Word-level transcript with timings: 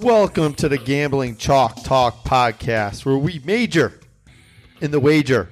Welcome 0.00 0.54
to 0.54 0.68
the 0.70 0.78
Gambling 0.78 1.36
Chalk 1.36 1.82
Talk 1.82 2.24
podcast, 2.24 3.04
where 3.04 3.18
we 3.18 3.38
major 3.44 4.00
in 4.80 4.92
the 4.92 4.98
wager. 4.98 5.50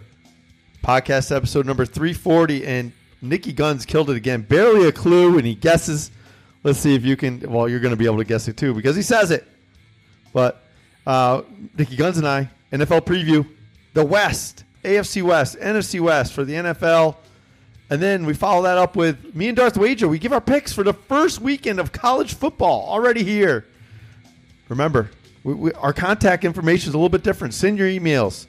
Podcast 0.82 1.36
episode 1.36 1.66
number 1.66 1.84
340, 1.84 2.66
and 2.66 2.92
Niki 3.22 3.54
Gunz 3.54 3.86
killed 3.86 4.08
it 4.08 4.16
again. 4.16 4.40
Barely 4.40 4.88
a 4.88 4.92
clue, 4.92 5.36
and 5.36 5.46
he 5.46 5.54
guesses. 5.54 6.10
Let's 6.64 6.78
see 6.78 6.94
if 6.94 7.04
you 7.04 7.14
can. 7.14 7.40
Well, 7.40 7.68
you're 7.68 7.78
going 7.78 7.90
to 7.90 7.96
be 7.96 8.06
able 8.06 8.16
to 8.16 8.24
guess 8.24 8.48
it 8.48 8.56
too 8.56 8.72
because 8.72 8.96
he 8.96 9.02
says 9.02 9.30
it. 9.30 9.46
But 10.32 10.64
uh, 11.06 11.42
Niki 11.76 11.98
Gunz 11.98 12.16
and 12.16 12.26
I, 12.26 12.48
NFL 12.72 13.02
preview, 13.02 13.46
the 13.92 14.04
West, 14.04 14.64
AFC 14.82 15.22
West, 15.22 15.58
NFC 15.58 16.00
West 16.00 16.32
for 16.32 16.46
the 16.46 16.54
NFL. 16.54 17.16
And 17.90 18.00
then 18.00 18.24
we 18.24 18.32
follow 18.32 18.62
that 18.62 18.78
up 18.78 18.96
with 18.96 19.34
me 19.34 19.48
and 19.48 19.56
Darth 19.58 19.76
Wager. 19.76 20.08
We 20.08 20.18
give 20.18 20.32
our 20.32 20.40
picks 20.40 20.72
for 20.72 20.84
the 20.84 20.94
first 20.94 21.42
weekend 21.42 21.78
of 21.78 21.92
college 21.92 22.32
football 22.32 22.88
already 22.88 23.24
here. 23.24 23.66
Remember, 24.68 25.10
we, 25.44 25.54
we, 25.54 25.72
our 25.72 25.92
contact 25.92 26.44
information 26.44 26.88
is 26.88 26.94
a 26.94 26.98
little 26.98 27.08
bit 27.08 27.22
different. 27.22 27.54
Send 27.54 27.78
your 27.78 27.88
emails, 27.88 28.46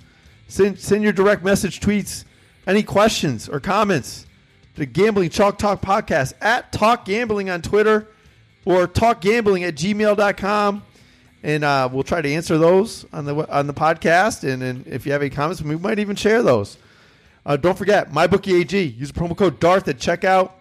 send, 0.48 0.80
send 0.80 1.04
your 1.04 1.14
direct 1.14 1.44
message 1.44 1.80
tweets, 1.80 2.26
any 2.68 2.84
questions 2.84 3.48
or 3.48 3.60
comments 3.60 4.26
to 4.76 4.86
Gambling 4.86 5.30
Chalk 5.30 5.58
Talk 5.58 5.82
Podcast 5.82 6.34
at 6.42 6.72
Talk 6.72 7.06
Gambling 7.06 7.50
on 7.50 7.62
Twitter 7.62 8.08
or 8.66 8.88
talkgambling 8.88 9.68
at 9.68 9.76
gmail.com. 9.76 10.84
And 11.42 11.64
uh, 11.64 11.90
we'll 11.92 12.04
try 12.04 12.22
to 12.22 12.30
answer 12.30 12.58
those 12.58 13.06
on 13.14 13.26
the 13.26 13.50
on 13.50 13.68
the 13.68 13.74
podcast. 13.74 14.44
And, 14.48 14.62
and 14.62 14.86
if 14.86 15.06
you 15.06 15.14
have 15.14 15.22
any 15.22 15.30
comments, 15.30 15.62
we 15.62 15.78
might 15.78 16.00
even 16.00 16.18
share 16.18 16.44
those. 16.44 16.78
Uh, 17.46 17.56
don't 17.56 17.78
forget, 17.78 18.12
MyBookie 18.12 18.60
AG. 18.60 18.78
Use 18.78 19.12
promo 19.12 19.38
code 19.38 19.60
DARTH 19.60 19.88
at 19.88 19.98
checkout. 19.98 20.52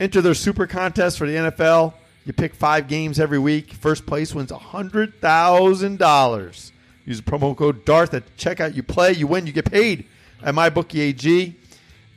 Enter 0.00 0.22
their 0.22 0.34
super 0.34 0.66
contest 0.66 1.18
for 1.18 1.26
the 1.26 1.34
NFL. 1.34 1.92
You 2.26 2.32
pick 2.32 2.54
five 2.54 2.88
games 2.88 3.20
every 3.20 3.38
week. 3.38 3.72
First 3.72 4.04
place 4.04 4.34
wins 4.34 4.50
$100,000. 4.50 6.70
Use 7.04 7.22
the 7.22 7.30
promo 7.30 7.56
code 7.56 7.84
DARTH 7.84 8.14
at 8.14 8.36
checkout. 8.36 8.74
You 8.74 8.82
play, 8.82 9.12
you 9.12 9.28
win, 9.28 9.46
you 9.46 9.52
get 9.52 9.70
paid 9.70 10.06
at 10.42 10.52
MyBookie 10.52 10.98
AG. 10.98 11.54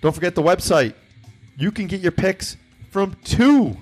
Don't 0.02 0.16
forget 0.16 0.34
the 0.34 0.42
website. 0.42 0.96
You 1.58 1.72
can 1.72 1.86
get 1.86 2.02
your 2.02 2.12
picks 2.12 2.58
from 2.90 3.16
two 3.24 3.78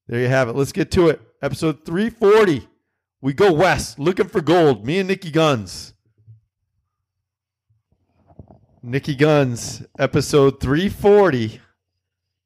There 0.08 0.22
you 0.22 0.30
have 0.30 0.48
it. 0.48 0.56
Let's 0.56 0.72
get 0.72 0.90
to 0.92 1.10
it. 1.10 1.22
Episode 1.42 1.86
340. 1.86 2.70
We 3.20 3.34
go 3.34 3.52
west 3.52 4.00
looking 4.00 4.30
for 4.30 4.40
gold. 4.40 4.86
Me 4.86 5.00
and 5.00 5.10
Niki 5.10 5.34
Gunz. 5.34 5.92
Niki 8.86 9.18
Gunz, 9.18 9.86
episode 10.00 10.62
340. 10.62 11.60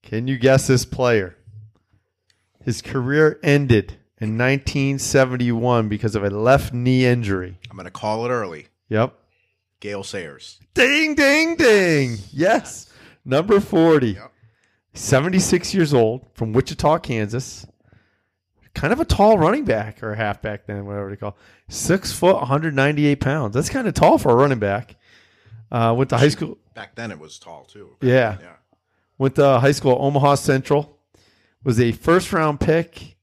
Can 0.01 0.27
you 0.27 0.39
guess 0.39 0.65
this 0.65 0.85
player? 0.85 1.37
His 2.63 2.81
career 2.81 3.39
ended 3.43 3.97
in 4.19 4.37
1971 4.39 5.87
because 5.87 6.15
of 6.15 6.23
a 6.23 6.31
left 6.31 6.73
knee 6.73 7.05
injury. 7.05 7.59
I'm 7.69 7.77
going 7.77 7.85
to 7.85 7.91
call 7.91 8.25
it 8.25 8.29
early. 8.29 8.67
Yep. 8.89 9.13
Gale 9.79 10.03
Sayers. 10.03 10.59
Ding, 10.73 11.15
ding, 11.15 11.55
ding. 11.55 12.17
Yes. 12.31 12.91
Number 13.25 13.59
40. 13.59 14.11
Yep. 14.13 14.31
76 14.93 15.73
years 15.73 15.93
old 15.93 16.25
from 16.33 16.53
Wichita, 16.53 16.99
Kansas. 16.99 17.67
Kind 18.73 18.93
of 18.93 18.99
a 18.99 19.05
tall 19.05 19.37
running 19.37 19.65
back 19.65 20.01
or 20.03 20.15
halfback 20.15 20.65
then, 20.67 20.85
whatever 20.85 21.09
they 21.09 21.15
call. 21.15 21.29
it. 21.29 21.73
Six 21.73 22.11
foot, 22.11 22.35
198 22.37 23.19
pounds. 23.19 23.53
That's 23.53 23.69
kind 23.69 23.87
of 23.87 23.93
tall 23.93 24.17
for 24.17 24.31
a 24.31 24.35
running 24.35 24.59
back. 24.59 24.95
Uh, 25.71 25.93
went 25.97 26.09
to 26.11 26.17
high 26.17 26.29
school. 26.29 26.57
Back 26.73 26.95
then 26.95 27.11
it 27.11 27.19
was 27.19 27.37
tall 27.39 27.65
too. 27.65 27.97
Yeah. 28.01 28.37
Yeah. 28.39 28.53
Went 29.17 29.35
to 29.35 29.59
high 29.59 29.71
school 29.71 29.93
at 29.93 29.99
Omaha 29.99 30.35
Central. 30.35 30.99
Was 31.63 31.79
a 31.79 31.91
first 31.91 32.31
round 32.31 32.59
pick 32.59 33.16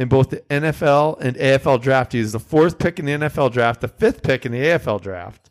in 0.00 0.08
both 0.08 0.30
the 0.30 0.38
NFL 0.48 1.20
and 1.20 1.36
AFL 1.36 1.80
draft. 1.82 2.14
He 2.14 2.20
was 2.20 2.32
the 2.32 2.40
fourth 2.40 2.78
pick 2.78 2.98
in 2.98 3.04
the 3.04 3.12
NFL 3.12 3.52
draft, 3.52 3.82
the 3.82 3.88
fifth 3.88 4.22
pick 4.22 4.46
in 4.46 4.52
the 4.52 4.58
AFL 4.58 4.98
draft. 4.98 5.50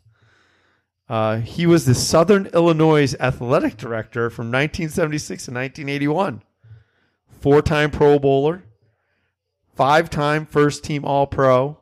Uh, 1.08 1.36
he 1.36 1.66
was 1.66 1.86
the 1.86 1.94
Southern 1.94 2.46
Illinois 2.46 3.14
athletic 3.20 3.76
director 3.76 4.28
from 4.28 4.46
1976 4.46 5.44
to 5.44 5.50
1981. 5.52 6.42
Four 7.28 7.62
time 7.62 7.92
Pro 7.92 8.18
Bowler, 8.18 8.64
five 9.76 10.10
time 10.10 10.46
first 10.46 10.82
team 10.82 11.04
All 11.04 11.28
Pro, 11.28 11.78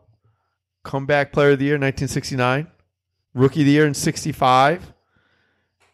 comeback 0.83 1.33
player 1.33 1.53
of 1.53 1.59
the 1.59 1.65
year 1.65 1.75
1969, 1.75 2.67
rookie 3.33 3.61
of 3.63 3.67
the 3.67 3.73
year 3.73 3.87
in 3.87 3.95
65, 3.95 4.93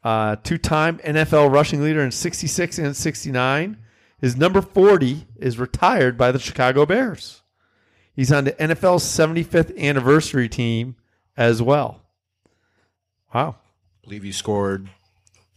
uh, 0.03 0.37
two 0.43 0.59
time 0.59 0.99
NFL 0.99 1.53
rushing 1.53 1.83
leader 1.83 2.01
in 2.01 2.11
66 2.11 2.79
and 2.81 2.97
69. 2.97 3.79
His 4.25 4.37
number 4.39 4.63
40 4.63 5.27
is 5.37 5.59
retired 5.59 6.17
by 6.17 6.33
the 6.33 6.39
Chicago 6.39 6.87
Bears. 6.87 7.43
He's 8.17 8.33
on 8.33 8.45
the 8.45 8.53
NFL's 8.53 9.05
75th 9.05 9.79
anniversary 9.79 10.49
team 10.49 10.97
as 11.37 11.61
well. 11.61 12.01
Wow. 13.35 13.57
believe 14.03 14.23
he 14.23 14.33
scored 14.33 14.89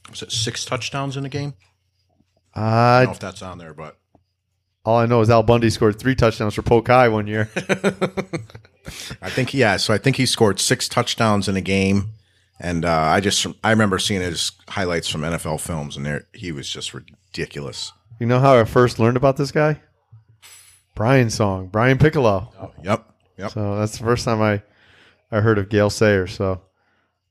was 0.10 0.22
it 0.22 0.34
six 0.34 0.66
touchdowns 0.66 1.16
in 1.16 1.24
a 1.24 1.30
game? 1.30 1.54
I 2.54 2.60
Uh, 2.60 2.98
don't 3.00 3.06
know 3.06 3.12
if 3.14 3.20
that's 3.20 3.42
on 3.42 3.58
there, 3.58 3.74
but 3.74 3.98
all 4.84 4.98
I 4.98 5.06
know 5.06 5.22
is 5.22 5.30
Al 5.30 5.44
Bundy 5.44 5.70
scored 5.70 5.98
three 5.98 6.16
touchdowns 6.16 6.54
for 6.54 6.62
Polk 6.62 6.88
High 6.90 7.08
one 7.08 7.26
year. 7.28 7.50
I 9.22 9.30
think 9.30 9.54
yeah. 9.54 9.78
So 9.78 9.94
I 9.94 9.98
think 9.98 10.18
he 10.18 10.26
scored 10.26 10.60
six 10.60 10.90
touchdowns 10.90 11.48
in 11.48 11.56
a 11.56 11.62
game, 11.62 12.10
and 12.60 12.84
uh, 12.84 12.92
I 12.92 13.22
just 13.22 13.48
I 13.64 13.70
remember 13.70 13.98
seeing 13.98 14.20
his 14.20 14.52
highlights 14.68 15.08
from 15.08 15.22
NFL 15.22 15.62
films, 15.62 15.96
and 15.96 16.06
there 16.06 16.28
he 16.34 16.52
was 16.52 16.70
just 16.70 16.94
ridiculous. 16.94 17.94
You 18.20 18.26
know 18.26 18.40
how 18.40 18.58
I 18.58 18.64
first 18.64 19.00
learned 19.00 19.18
about 19.18 19.38
this 19.38 19.52
guy? 19.52 19.80
Brian's 20.96 21.36
song, 21.36 21.68
Brian 21.68 22.00
Piccolo. 22.00 22.52
Oh, 22.60 22.72
yep, 22.84 23.08
yep. 23.38 23.52
So 23.52 23.78
that's 23.78 23.98
the 23.98 24.04
first 24.04 24.26
time 24.26 24.42
I, 24.42 24.64
I 25.32 25.42
heard 25.42 25.60
of 25.60 25.70
Gale 25.70 25.92
Sayers. 25.92 26.34
So 26.34 26.62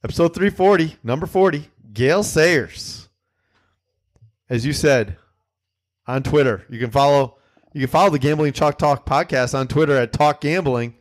episode 0.05 0.35
340, 0.35 0.97
number 1.03 1.27
40, 1.27 1.69
Gale 1.93 2.23
Sayers. 2.23 3.09
As 4.49 4.65
you 4.65 4.73
said 4.73 5.17
on 6.07 6.23
Twitter, 6.23 6.65
you 6.71 6.79
can 6.79 6.91
follow 6.91 7.39
you 7.73 7.81
can 7.81 7.91
follow 7.91 8.11
the 8.11 8.19
Gambling 8.21 8.53
Chalk 8.53 8.79
Talk 8.79 9.05
podcast 9.05 9.59
on 9.59 9.67
Twitter 9.67 9.97
at 9.97 10.13
Talk 10.13 10.41
Gambling. 10.41 10.95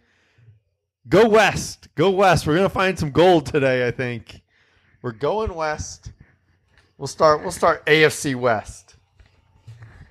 Go 1.08 1.30
west. 1.30 1.90
Go 1.94 2.10
west. 2.10 2.48
We're 2.48 2.56
gonna 2.56 2.70
find 2.70 2.98
some 2.98 3.12
gold 3.12 3.46
today, 3.46 3.88
I 3.88 3.92
think. 3.92 4.42
We're 5.04 5.12
going 5.12 5.54
west. 5.54 6.12
We'll 6.98 7.08
start 7.08 7.42
we'll 7.44 7.52
start 7.52 7.86
AFC 7.86 8.36
West. 8.36 8.85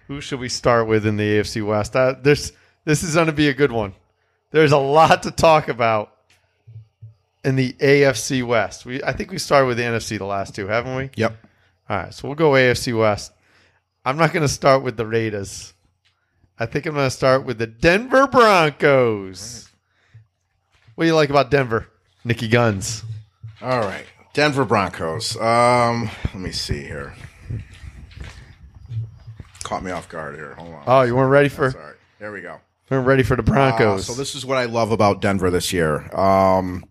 Who 0.09 0.21
should 0.21 0.41
we 0.41 0.49
start 0.49 0.87
with 0.87 1.07
in 1.07 1.17
the 1.17 1.39
AFC 1.39 1.65
West? 1.65 1.97
Uh, 1.97 2.15
this 2.21 2.53
this 2.85 3.03
is 3.03 3.15
going 3.15 3.27
to 3.27 3.33
be 3.33 3.49
a 3.49 3.55
good 3.55 3.73
one. 3.73 3.95
There's 4.51 4.73
a 4.73 4.79
lot 4.79 5.23
to 5.25 5.31
talk 5.31 5.69
about 5.69 6.13
in 7.45 7.57
the 7.57 7.73
AFC 7.75 8.47
West. 8.47 8.85
We 8.85 9.03
I 9.03 9.13
think 9.13 9.31
we 9.31 9.39
started 9.39 9.67
with 9.67 9.79
the 9.79 9.85
NFC 9.85 10.19
the 10.19 10.27
last 10.27 10.55
two, 10.55 10.67
haven't 10.67 10.97
we? 10.97 11.11
Yep. 11.17 11.37
All 11.89 11.97
right, 11.97 12.15
so 12.15 12.29
we'll 12.29 12.35
go 12.35 12.53
AFC 12.53 12.99
West. 12.99 13.33
I'm 14.05 14.17
not 14.17 14.33
going 14.33 14.43
to 14.43 14.49
start 14.49 14.83
with 14.83 14.97
the 14.97 15.07
Raiders. 15.07 15.73
I 16.59 16.67
think 16.67 16.87
I'm 16.87 16.95
going 16.95 17.07
to 17.07 17.11
start 17.11 17.45
with 17.45 17.59
the 17.59 17.67
Denver 17.67 18.27
Broncos. 18.27 19.69
What 20.95 21.05
do 21.05 21.09
you 21.09 21.15
like 21.15 21.31
about 21.31 21.51
Denver, 21.51 21.89
Niki 22.25 22.49
Gunz? 22.51 23.03
All 23.61 23.81
right. 23.81 24.05
Denver 24.35 24.65
Broncos. 24.65 25.37
Um, 25.37 26.11
let 26.27 26.35
me 26.35 26.53
see 26.53 26.83
here. 26.83 27.15
Caught 29.65 29.83
me 29.83 29.91
off 29.91 30.09
guard 30.09 30.37
here. 30.37 30.55
Hold 30.55 30.73
on. 30.75 30.83
Oh, 30.87 31.03
you 31.03 31.17
weren't 31.17 31.31
ready 31.31 31.49
for 31.49 31.71
Sorry. 31.73 31.97
There 32.21 32.31
we 32.33 32.41
go. 32.43 32.61
weren't 32.91 33.07
ready 33.07 33.23
for 33.25 33.35
the 33.37 33.43
Uh, 33.43 33.47
Broncos. 33.47 34.07
so 34.07 34.15
this 34.15 34.35
is 34.37 34.47
what 34.47 34.57
I 34.59 34.67
love 34.67 34.93
about 34.93 35.21
Denver 35.21 35.51
this 35.51 35.73
year. 35.73 36.15
Um, 36.17 36.85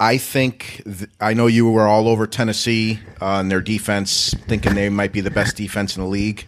I 0.00 0.16
think 0.18 0.82
th- 0.84 1.10
I 1.20 1.34
know 1.34 1.46
you 1.48 1.68
were 1.70 1.86
all 1.86 2.06
over 2.08 2.26
Tennessee 2.26 3.00
uh, 3.20 3.38
and 3.40 3.50
their 3.50 3.60
defense, 3.60 4.32
thinking 4.46 4.74
they 4.74 4.88
might 4.88 5.12
be 5.12 5.20
the 5.20 5.30
best 5.30 5.56
defense 5.56 5.96
in 5.96 6.02
the 6.02 6.08
league. 6.08 6.46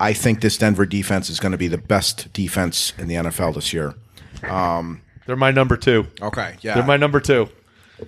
I 0.00 0.12
think 0.12 0.40
this 0.40 0.58
Denver 0.58 0.84
defense 0.84 1.30
is 1.30 1.38
going 1.40 1.52
to 1.52 1.58
be 1.58 1.68
the 1.68 1.78
best 1.78 2.32
defense 2.32 2.92
in 2.98 3.06
the 3.08 3.14
NFL 3.14 3.54
this 3.54 3.72
year. 3.72 3.94
They're 4.42 5.36
my 5.36 5.50
number 5.50 5.76
two. 5.76 6.06
Okay, 6.20 6.56
yeah, 6.60 6.74
They're 6.74 6.84
my 6.84 6.96
number 6.96 7.20
two. 7.20 7.48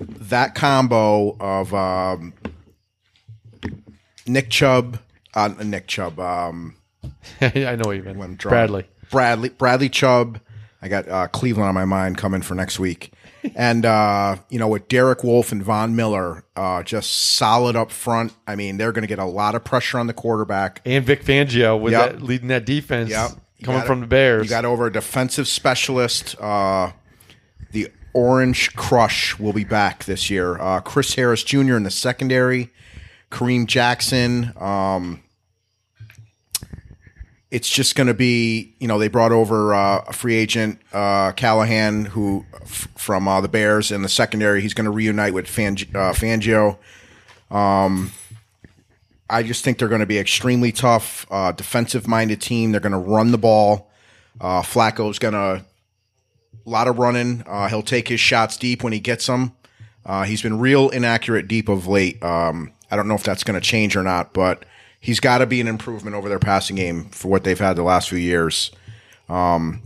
that 0.01 0.55
combo 0.55 1.37
of 1.41 1.73
um, 1.73 2.35
Nick 4.27 4.51
Chubb, 4.51 4.99
uh, 5.39 5.49
Nick 5.65 5.87
Chubb, 5.87 6.19
um, 6.21 6.77
I 7.41 7.77
know 7.77 7.83
what 7.87 7.97
you 7.97 8.03
mean. 8.03 8.35
Bradley. 8.37 8.87
Bradley, 9.11 9.49
Bradley 9.51 9.89
Chubb. 9.89 10.41
I 10.81 10.89
got 10.89 11.09
uh, 11.09 11.27
Cleveland 11.29 11.69
on 11.69 11.75
my 11.75 11.85
mind 11.85 12.19
coming 12.19 12.41
for 12.43 12.55
next 12.55 12.79
week, 12.79 13.13
and 13.57 13.85
uh, 13.85 14.37
you 14.49 14.59
know 14.59 14.69
with 14.69 14.87
Derek 14.89 15.25
Wolfe 15.25 15.51
and 15.51 15.63
Von 15.63 15.97
Miller, 15.97 16.45
uh, 16.55 16.83
just 16.85 17.13
solid 17.13 17.75
up 17.75 17.91
front. 17.91 18.33
I 18.47 18.55
mean, 18.55 18.77
they're 18.77 18.93
going 18.93 19.03
to 19.03 19.09
get 19.09 19.19
a 19.19 19.25
lot 19.25 19.55
of 19.55 19.65
pressure 19.65 19.99
on 19.99 20.07
the 20.07 20.13
quarterback. 20.13 20.81
And 20.85 21.05
Vic 21.05 21.25
Fangio 21.25 21.81
with 21.81 21.93
Yep. 21.93 22.11
that 22.13 22.23
leading 22.23 22.49
that 22.49 22.65
defense 22.65 23.11
Yep. 23.11 23.31
Coming 23.65 23.83
from 23.83 23.99
it. 23.99 24.01
the 24.03 24.07
Bears. 24.07 24.45
You 24.45 24.51
got 24.51 24.65
over 24.65 24.87
a 24.87 24.93
defensive 24.93 25.49
specialist. 25.49 26.37
Uh, 26.41 26.93
the 27.73 27.89
Orange 28.15 28.75
Crush 28.77 29.37
will 29.39 29.53
be 29.53 29.65
back 29.65 30.05
this 30.05 30.31
year. 30.31 30.57
Uh, 30.61 30.79
Chris 30.81 31.15
Harris 31.15 31.43
Jr. 31.43 31.75
in 31.77 31.83
the 31.83 31.91
secondary, 31.91 32.71
Kareem 33.33 33.67
Jackson. 33.67 34.53
Um, 34.61 35.25
it's 37.51 37.69
just 37.69 37.95
going 37.95 38.07
to 38.09 38.15
be, 38.15 38.75
you 38.79 38.87
know, 38.87 38.99
they 38.99 39.09
brought 39.09 39.33
over 39.33 39.75
uh, 39.75 40.05
a 40.07 40.13
free 40.13 40.35
agent, 40.37 40.81
uh, 40.93 41.33
Callahan, 41.33 42.05
who 42.05 42.45
f- 42.61 42.89
from 42.95 43.27
uh, 43.27 43.41
the 43.41 43.49
Bears 43.49 43.91
in 43.91 44.03
the 44.03 44.09
secondary. 44.09 44.61
He's 44.61 44.75
going 44.75 44.85
to 44.85 44.91
reunite 44.91 45.33
with 45.33 45.49
Fang- 45.49 45.79
uh, 45.95 46.13
Fangio. 46.13 46.77
Um, 47.51 48.13
I 49.31 49.43
just 49.43 49.65
think 49.65 49.79
they're 49.79 49.89
going 49.89 50.01
to 50.01 50.07
be 50.07 50.19
extremely 50.19 50.73
tough, 50.73 51.27
uh, 51.31 51.53
defensive-minded 51.53 52.41
team. 52.41 52.73
They're 52.73 52.81
going 52.81 52.93
to 52.93 52.99
run 52.99 53.33
the 53.33 53.39
ball. 53.39 53.91
Uh, 54.41 54.63
Flacco's 54.63 55.19
going 55.19 55.35
to 55.35 55.65
a 56.67 56.71
lot 56.71 56.87
of 56.87 56.99
running. 56.99 57.45
He'll 57.71 57.83
take 57.83 58.09
his 58.09 58.21
shots 58.21 58.57
deep 58.59 58.83
when 58.83 58.93
he 58.93 59.01
gets 59.01 59.27
them. 59.27 59.53
He's 60.27 60.43
been 60.43 60.59
real 60.59 60.91
inaccurate 60.91 61.49
deep 61.49 61.69
of 61.69 61.87
late. 61.87 62.23
Um, 62.23 62.73
I 62.91 62.97
don't 62.97 63.09
know 63.09 63.15
if 63.15 63.23
that's 63.23 63.45
going 63.45 63.59
to 63.59 63.67
change 63.67 63.97
or 63.97 64.03
not, 64.03 64.33
but 64.33 64.65
he's 65.01 65.21
got 65.21 65.39
to 65.39 65.47
be 65.47 65.61
an 65.61 65.69
improvement 65.69 66.17
over 66.17 66.29
their 66.29 66.39
passing 66.39 66.77
game 66.77 67.05
for 67.11 67.29
what 67.29 67.45
they've 67.45 67.59
had 67.59 67.77
the 67.77 67.83
last 67.83 68.09
few 68.09 68.19
years. 68.19 68.71
Um, 69.29 69.83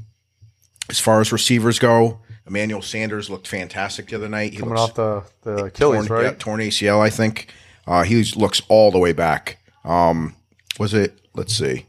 as 0.89 1.01
far 1.01 1.21
as 1.21 1.33
receivers 1.33 1.79
go, 1.79 2.21
Emmanuel 2.47 2.83
Sanders 2.83 3.31
looked 3.31 3.47
fantastic 3.47 4.09
the 4.09 4.17
other 4.17 4.29
night. 4.29 4.53
He 4.53 4.59
coming 4.59 4.75
looks 4.75 4.91
off 4.91 4.95
the, 4.95 5.25
the 5.43 5.65
Achilles, 5.65 6.07
torn, 6.07 6.19
right? 6.19 6.25
yeah, 6.25 6.37
torn 6.39 6.61
ACL, 6.61 7.01
I 7.01 7.11
think. 7.11 7.53
Uh, 7.87 8.03
he 8.03 8.23
looks 8.37 8.63
all 8.69 8.91
the 8.91 8.99
way 8.99 9.13
back. 9.13 9.59
Um, 9.85 10.35
was 10.79 10.95
it? 10.95 11.19
Let's 11.35 11.55
see. 11.55 11.87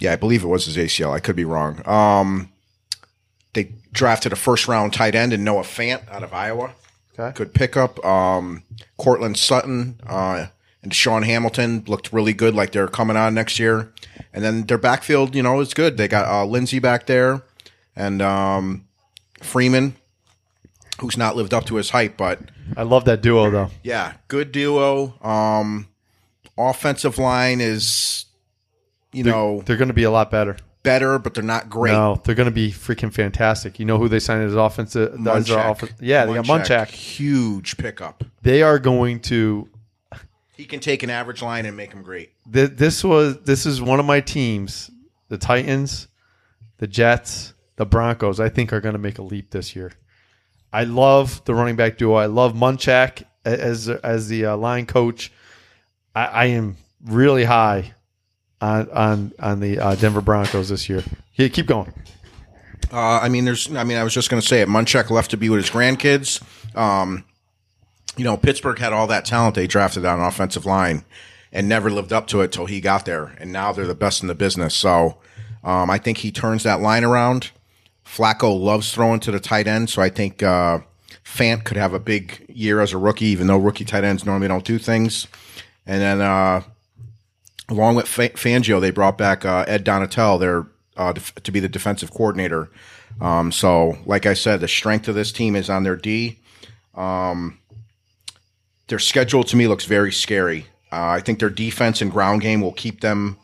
Yeah, 0.00 0.12
I 0.12 0.16
believe 0.16 0.44
it 0.44 0.48
was 0.48 0.66
his 0.66 0.76
ACL. 0.76 1.10
I 1.10 1.20
could 1.20 1.36
be 1.36 1.44
wrong. 1.44 1.86
Um, 1.88 2.50
they 3.52 3.72
drafted 3.92 4.32
a 4.32 4.36
first 4.36 4.68
round 4.68 4.92
tight 4.92 5.14
end 5.14 5.32
in 5.32 5.44
Noah 5.44 5.62
Fant 5.62 6.08
out 6.08 6.22
of 6.22 6.32
Iowa. 6.32 6.72
Okay. 7.18 7.32
Good 7.36 7.52
pickup. 7.52 8.04
Um, 8.04 8.62
Courtland 8.96 9.36
Sutton 9.36 10.00
uh, 10.06 10.46
and 10.88 10.94
Sean 10.94 11.22
Hamilton 11.22 11.84
looked 11.86 12.14
really 12.14 12.32
good, 12.32 12.54
like 12.54 12.72
they're 12.72 12.88
coming 12.88 13.14
on 13.14 13.34
next 13.34 13.58
year. 13.58 13.92
And 14.32 14.42
then 14.42 14.62
their 14.64 14.78
backfield, 14.78 15.34
you 15.34 15.42
know, 15.42 15.60
is 15.60 15.74
good. 15.74 15.98
They 15.98 16.08
got 16.08 16.26
uh, 16.26 16.46
Lindsay 16.46 16.78
back 16.78 17.04
there 17.06 17.42
and 17.94 18.22
um, 18.22 18.86
Freeman, 19.42 19.96
who's 21.00 21.18
not 21.18 21.36
lived 21.36 21.52
up 21.52 21.66
to 21.66 21.76
his 21.76 21.90
hype, 21.90 22.16
but 22.16 22.40
I 22.74 22.84
love 22.84 23.04
that 23.04 23.20
duo 23.20 23.50
though. 23.50 23.70
yeah, 23.82 24.14
good 24.28 24.50
duo. 24.50 25.12
Um, 25.22 25.88
offensive 26.56 27.18
line 27.18 27.60
is, 27.60 28.24
you 29.12 29.24
know, 29.24 29.62
They're 29.66 29.76
going 29.76 29.88
to 29.88 29.94
be 29.94 30.04
a 30.04 30.10
lot 30.10 30.30
better. 30.30 30.56
better, 30.82 31.18
but 31.18 31.34
they're 31.34 31.44
not 31.44 31.68
great. 31.68 31.92
No, 31.92 32.18
they're 32.24 32.34
going 32.34 32.48
to 32.48 32.50
be 32.50 32.70
freaking 32.72 33.12
fantastic. 33.12 33.78
You 33.78 33.84
know 33.84 33.98
who 33.98 34.08
they 34.08 34.20
signed 34.20 34.42
as 34.44 34.54
offensive? 34.54 35.12
their 35.22 35.34
Munchak. 35.34 35.92
yeah, 36.00 36.24
they 36.24 36.32
got 36.34 36.46
Munchak. 36.46 36.88
Huge 36.88 37.76
pickup. 37.76 38.24
They 38.40 38.62
are 38.62 38.78
going 38.78 39.20
to. 39.20 39.68
He 40.58 40.64
can 40.64 40.80
take 40.80 41.04
an 41.04 41.08
average 41.08 41.40
line 41.40 41.66
and 41.66 41.76
make 41.76 41.92
him 41.92 42.02
great. 42.02 42.32
Th- 42.52 42.70
this 42.70 43.04
was 43.04 43.40
this 43.42 43.64
is 43.64 43.80
one 43.80 44.00
of 44.00 44.06
my 44.06 44.20
teams. 44.20 44.90
The 45.28 45.38
Titans, 45.38 46.08
the 46.78 46.88
Jets, 46.88 47.54
the 47.76 47.86
Broncos. 47.86 48.40
I 48.40 48.48
think 48.48 48.72
are 48.72 48.80
going 48.80 48.94
to 48.94 48.98
make 48.98 49.18
a 49.18 49.22
leap 49.22 49.50
this 49.50 49.76
year. 49.76 49.92
I 50.72 50.82
love 50.82 51.44
the 51.44 51.54
running 51.54 51.76
back 51.76 51.96
duo. 51.96 52.14
I 52.14 52.26
love 52.26 52.54
Munchak 52.54 53.22
as 53.44 53.88
as 53.88 54.26
the 54.26 54.46
uh, 54.46 54.56
line 54.56 54.86
coach. 54.86 55.30
I, 56.12 56.24
I 56.24 56.44
am 56.46 56.76
really 57.04 57.44
high 57.44 57.94
on 58.60 58.90
on 58.90 59.32
on 59.38 59.60
the 59.60 59.78
uh, 59.78 59.94
Denver 59.94 60.20
Broncos 60.20 60.70
this 60.70 60.88
year. 60.88 61.04
Yeah, 61.36 61.46
keep 61.46 61.66
going. 61.66 61.92
Uh, 62.92 63.20
I 63.20 63.28
mean, 63.28 63.44
there's. 63.44 63.72
I 63.72 63.84
mean, 63.84 63.96
I 63.96 64.02
was 64.02 64.12
just 64.12 64.28
going 64.28 64.40
to 64.40 64.46
say 64.46 64.60
it. 64.60 64.68
Munchak 64.68 65.08
left 65.08 65.30
to 65.30 65.36
be 65.36 65.50
with 65.50 65.60
his 65.60 65.70
grandkids. 65.70 66.42
Um, 66.76 67.24
you 68.18 68.24
know, 68.24 68.36
Pittsburgh 68.36 68.78
had 68.78 68.92
all 68.92 69.06
that 69.06 69.24
talent 69.24 69.54
they 69.54 69.66
drafted 69.66 70.04
on 70.04 70.20
offensive 70.20 70.66
line, 70.66 71.04
and 71.52 71.68
never 71.68 71.90
lived 71.90 72.12
up 72.12 72.26
to 72.26 72.42
it 72.42 72.52
till 72.52 72.66
he 72.66 72.80
got 72.80 73.06
there. 73.06 73.34
And 73.38 73.52
now 73.52 73.72
they're 73.72 73.86
the 73.86 73.94
best 73.94 74.20
in 74.20 74.28
the 74.28 74.34
business. 74.34 74.74
So, 74.74 75.16
um, 75.64 75.88
I 75.88 75.98
think 75.98 76.18
he 76.18 76.30
turns 76.30 76.62
that 76.64 76.80
line 76.80 77.04
around. 77.04 77.52
Flacco 78.04 78.58
loves 78.58 78.92
throwing 78.92 79.20
to 79.20 79.30
the 79.30 79.40
tight 79.40 79.66
end, 79.66 79.90
so 79.90 80.02
I 80.02 80.08
think 80.08 80.42
uh, 80.42 80.80
Fant 81.24 81.64
could 81.64 81.76
have 81.76 81.94
a 81.94 82.00
big 82.00 82.44
year 82.48 82.80
as 82.80 82.92
a 82.92 82.98
rookie, 82.98 83.26
even 83.26 83.46
though 83.46 83.58
rookie 83.58 83.84
tight 83.84 84.04
ends 84.04 84.24
normally 84.26 84.48
don't 84.48 84.64
do 84.64 84.78
things. 84.78 85.26
And 85.86 86.00
then, 86.00 86.20
uh, 86.20 86.62
along 87.68 87.96
with 87.96 88.08
Fa- 88.08 88.30
Fangio, 88.30 88.80
they 88.80 88.90
brought 88.90 89.18
back 89.18 89.44
uh, 89.44 89.64
Ed 89.68 89.84
Donatell 89.84 90.40
there 90.40 90.66
uh, 90.96 91.12
def- 91.12 91.34
to 91.34 91.52
be 91.52 91.60
the 91.60 91.68
defensive 91.68 92.10
coordinator. 92.12 92.70
Um, 93.20 93.52
so, 93.52 93.98
like 94.06 94.26
I 94.26 94.34
said, 94.34 94.60
the 94.60 94.68
strength 94.68 95.08
of 95.08 95.14
this 95.14 95.32
team 95.32 95.54
is 95.54 95.70
on 95.70 95.82
their 95.82 95.96
D. 95.96 96.38
Um, 96.94 97.58
their 98.88 98.98
schedule 98.98 99.44
to 99.44 99.56
me 99.56 99.68
looks 99.68 99.84
very 99.84 100.12
scary. 100.12 100.66
Uh, 100.90 101.06
I 101.08 101.20
think 101.20 101.38
their 101.38 101.50
defense 101.50 102.00
and 102.00 102.10
ground 102.10 102.40
game 102.40 102.60
will 102.60 102.72
keep 102.72 103.00
them 103.00 103.38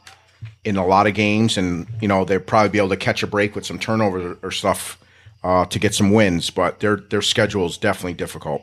in 0.64 0.76
a 0.76 0.86
lot 0.86 1.06
of 1.06 1.14
games, 1.14 1.56
and 1.56 1.86
you 2.00 2.08
know 2.08 2.24
they'll 2.24 2.40
probably 2.40 2.70
be 2.70 2.78
able 2.78 2.88
to 2.88 2.96
catch 2.96 3.22
a 3.22 3.26
break 3.26 3.54
with 3.54 3.66
some 3.66 3.78
turnovers 3.78 4.38
or, 4.42 4.48
or 4.48 4.50
stuff 4.50 4.98
uh, 5.42 5.66
to 5.66 5.78
get 5.78 5.94
some 5.94 6.10
wins. 6.10 6.50
But 6.50 6.80
their 6.80 6.96
their 6.96 7.22
schedule 7.22 7.66
is 7.66 7.78
definitely 7.78 8.14
difficult. 8.14 8.62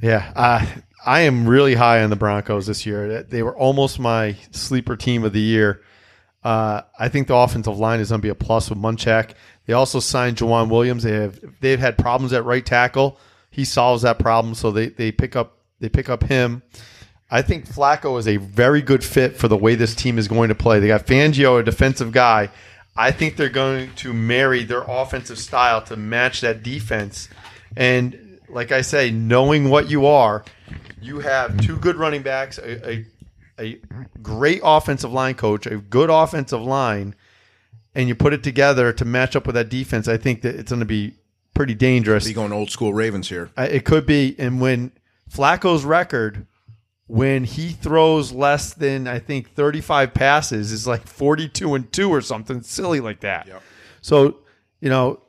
Yeah, 0.00 0.32
uh, 0.36 0.64
I 1.04 1.20
am 1.22 1.48
really 1.48 1.74
high 1.74 2.02
on 2.02 2.10
the 2.10 2.16
Broncos 2.16 2.66
this 2.66 2.86
year. 2.86 3.22
They 3.24 3.42
were 3.42 3.56
almost 3.56 3.98
my 3.98 4.36
sleeper 4.52 4.96
team 4.96 5.24
of 5.24 5.32
the 5.32 5.40
year. 5.40 5.82
Uh, 6.44 6.82
I 6.96 7.08
think 7.08 7.26
the 7.26 7.34
offensive 7.34 7.76
line 7.76 7.98
is 7.98 8.10
going 8.10 8.20
to 8.20 8.22
be 8.22 8.28
a 8.28 8.34
plus 8.36 8.70
with 8.70 8.78
Munchak. 8.78 9.32
They 9.66 9.72
also 9.72 9.98
signed 9.98 10.36
Ja'Wuan 10.36 10.70
Williams. 10.70 11.02
They 11.02 11.12
have 11.12 11.40
they've 11.60 11.80
had 11.80 11.98
problems 11.98 12.32
at 12.32 12.44
right 12.44 12.64
tackle. 12.64 13.18
He 13.56 13.64
solves 13.64 14.02
that 14.02 14.18
problem, 14.18 14.54
so 14.54 14.70
they, 14.70 14.88
they 14.88 15.10
pick 15.10 15.34
up 15.34 15.56
they 15.80 15.88
pick 15.88 16.10
up 16.10 16.24
him. 16.24 16.62
I 17.30 17.40
think 17.40 17.66
Flacco 17.66 18.18
is 18.18 18.28
a 18.28 18.36
very 18.36 18.82
good 18.82 19.02
fit 19.02 19.34
for 19.34 19.48
the 19.48 19.56
way 19.56 19.76
this 19.76 19.94
team 19.94 20.18
is 20.18 20.28
going 20.28 20.50
to 20.50 20.54
play. 20.54 20.78
They 20.78 20.88
got 20.88 21.06
Fangio, 21.06 21.58
a 21.58 21.62
defensive 21.62 22.12
guy. 22.12 22.50
I 22.94 23.12
think 23.12 23.36
they're 23.36 23.48
going 23.48 23.94
to 23.94 24.12
marry 24.12 24.62
their 24.62 24.84
offensive 24.86 25.38
style 25.38 25.80
to 25.84 25.96
match 25.96 26.42
that 26.42 26.62
defense. 26.62 27.30
And 27.74 28.40
like 28.50 28.72
I 28.72 28.82
say, 28.82 29.10
knowing 29.10 29.70
what 29.70 29.88
you 29.88 30.04
are, 30.04 30.44
you 31.00 31.20
have 31.20 31.58
two 31.58 31.78
good 31.78 31.96
running 31.96 32.20
backs, 32.20 32.58
a, 32.58 32.90
a, 32.90 33.06
a 33.58 33.80
great 34.20 34.60
offensive 34.62 35.14
line 35.14 35.34
coach, 35.34 35.66
a 35.66 35.78
good 35.78 36.10
offensive 36.10 36.60
line, 36.60 37.14
and 37.94 38.06
you 38.06 38.14
put 38.14 38.34
it 38.34 38.42
together 38.42 38.92
to 38.92 39.06
match 39.06 39.34
up 39.34 39.46
with 39.46 39.54
that 39.54 39.70
defense. 39.70 40.08
I 40.08 40.18
think 40.18 40.42
that 40.42 40.56
it's 40.56 40.70
going 40.70 40.80
to 40.80 40.84
be 40.84 41.14
pretty 41.56 41.74
dangerous. 41.74 42.26
Be 42.26 42.32
going 42.32 42.52
old 42.52 42.70
school 42.70 42.94
Ravens 42.94 43.28
here. 43.28 43.50
Uh, 43.56 43.68
It 43.70 43.84
could 43.84 44.06
be. 44.06 44.36
And 44.38 44.60
when 44.60 44.92
Flacco's 45.30 45.84
record, 45.84 46.46
when 47.06 47.44
he 47.44 47.70
throws 47.70 48.32
less 48.32 48.74
than 48.74 49.08
I 49.08 49.18
think 49.18 49.52
35 49.54 50.14
passes, 50.14 50.72
is 50.72 50.86
like 50.86 51.06
42 51.06 51.74
and 51.74 51.92
two 51.92 52.10
or 52.10 52.20
something 52.20 52.62
silly 52.62 53.00
like 53.00 53.20
that. 53.20 53.46
Yep. 53.46 53.62
So 54.00 54.38
you 54.80 54.90
know, 54.90 55.20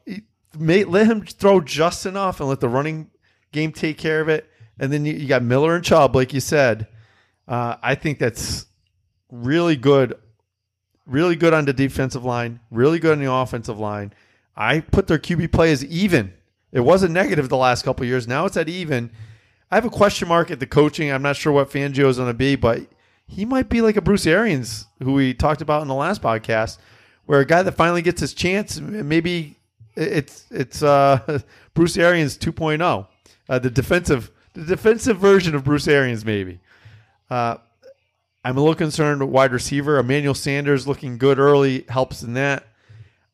may, 0.58 0.84
let 0.84 1.08
him 1.08 1.26
throw 1.26 1.62
just 1.62 2.06
enough 2.06 2.40
and 2.40 2.50
let 2.50 2.60
the 2.60 2.70
running 2.70 3.10
game 3.52 3.72
take 3.72 3.98
care 3.98 4.22
of 4.22 4.30
it. 4.30 4.50
And 4.80 4.92
then 4.92 5.06
you, 5.06 5.14
you 5.14 5.28
got 5.28 5.42
Miller 5.42 5.76
and 5.76 5.84
Chubb, 5.84 6.16
like 6.16 6.34
you 6.34 6.40
said. 6.40 6.88
Uh, 7.48 7.78
I 7.82 7.96
think 7.96 8.20
that's 8.20 8.66
really 9.32 9.76
good, 9.76 10.16
really 11.06 11.36
good 11.36 11.54
on 11.54 11.66
the 11.66 11.74
defensive 11.74 12.26
line, 12.26 12.60
really 12.70 13.00
good 13.00 13.14
on 13.14 13.24
the 13.24 13.32
offensive 13.32 13.80
line. 13.80 14.14
I 14.58 14.80
put 14.80 15.08
their 15.08 15.20
QB 15.20 15.52
play 15.52 15.72
as 15.72 15.86
even. 15.86 16.34
It 16.72 16.82
wasn't 16.82 17.14
negative 17.14 17.48
the 17.48 17.58
last 17.58 17.86
couple 17.86 18.06
years. 18.06 18.28
Now 18.28 18.46
it's 18.46 18.58
at 18.58 18.68
even. 18.68 19.12
I 19.70 19.76
have 19.76 19.86
a 19.86 19.90
question 19.90 20.28
mark 20.28 20.50
at 20.50 20.60
the 20.60 20.66
coaching. 20.66 21.12
I'm 21.12 21.22
not 21.22 21.36
sure 21.36 21.54
what 21.54 21.70
Fangio 21.70 22.08
is 22.08 22.18
going 22.18 22.30
to 22.30 22.34
be, 22.34 22.56
but 22.56 22.82
he 23.28 23.46
might 23.46 23.70
be 23.70 23.82
like 23.82 23.98
a 23.98 24.02
Bruce 24.02 24.26
Arians, 24.26 24.88
who 25.04 25.14
we 25.14 25.34
talked 25.34 25.62
about 25.62 25.82
in 25.82 25.88
the 25.88 25.94
last 25.94 26.22
podcast, 26.22 26.78
where 27.26 27.40
a 27.40 27.46
guy 27.46 27.62
that 27.62 27.74
finally 27.74 28.02
gets 28.02 28.22
his 28.22 28.34
chance, 28.34 28.80
maybe 28.80 29.58
it's 29.96 30.46
it's 30.50 30.82
uh, 30.82 31.42
Bruce 31.74 31.98
Arians 31.98 32.38
2.0, 32.38 33.08
uh, 33.50 33.60
the 33.60 33.70
defensive 33.70 34.32
the 34.54 34.64
defensive 34.64 35.18
version 35.18 35.54
of 35.54 35.64
Bruce 35.64 35.88
Arians 35.88 36.26
maybe. 36.26 36.60
Uh, 37.30 37.58
I'm 38.44 38.58
a 38.58 38.62
little 38.62 38.76
concerned 38.76 39.20
with 39.20 39.30
wide 39.30 39.52
receiver. 39.52 40.00
Emmanuel 40.00 40.34
Sanders 40.34 40.88
looking 40.88 41.18
good 41.18 41.38
early 41.38 41.86
helps 41.90 42.24
in 42.24 42.34
that. 42.34 42.66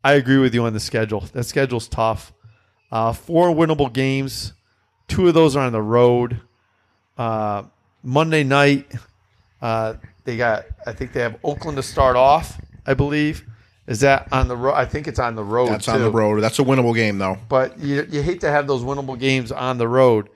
I 0.03 0.13
agree 0.13 0.37
with 0.37 0.53
you 0.53 0.65
on 0.65 0.73
the 0.73 0.79
schedule. 0.79 1.21
That 1.33 1.45
schedule's 1.45 1.87
tough. 1.87 2.33
Uh, 2.91 3.13
four 3.13 3.49
winnable 3.49 3.91
games. 3.91 4.53
Two 5.07 5.27
of 5.27 5.33
those 5.33 5.55
are 5.55 5.65
on 5.65 5.71
the 5.71 5.81
road. 5.81 6.41
Uh, 7.17 7.63
Monday 8.03 8.43
night, 8.43 8.91
uh, 9.61 9.95
they 10.25 10.37
got. 10.37 10.65
I 10.85 10.93
think 10.93 11.13
they 11.13 11.21
have 11.21 11.37
Oakland 11.43 11.77
to 11.77 11.83
start 11.83 12.15
off. 12.15 12.59
I 12.85 12.93
believe. 12.93 13.45
Is 13.87 13.99
that 13.99 14.31
on 14.31 14.47
the 14.47 14.55
road? 14.55 14.73
I 14.73 14.85
think 14.85 15.07
it's 15.07 15.19
on 15.19 15.35
the 15.35 15.43
road. 15.43 15.69
That's 15.69 15.85
too. 15.85 15.91
on 15.91 16.01
the 16.01 16.11
road. 16.11 16.41
That's 16.41 16.59
a 16.59 16.63
winnable 16.63 16.95
game, 16.95 17.17
though. 17.17 17.37
But 17.49 17.79
you, 17.79 18.07
you 18.09 18.21
hate 18.21 18.41
to 18.41 18.49
have 18.49 18.65
those 18.65 18.81
winnable 18.81 19.19
games 19.19 19.51
on 19.51 19.77
the 19.77 19.87
road. 19.87 20.29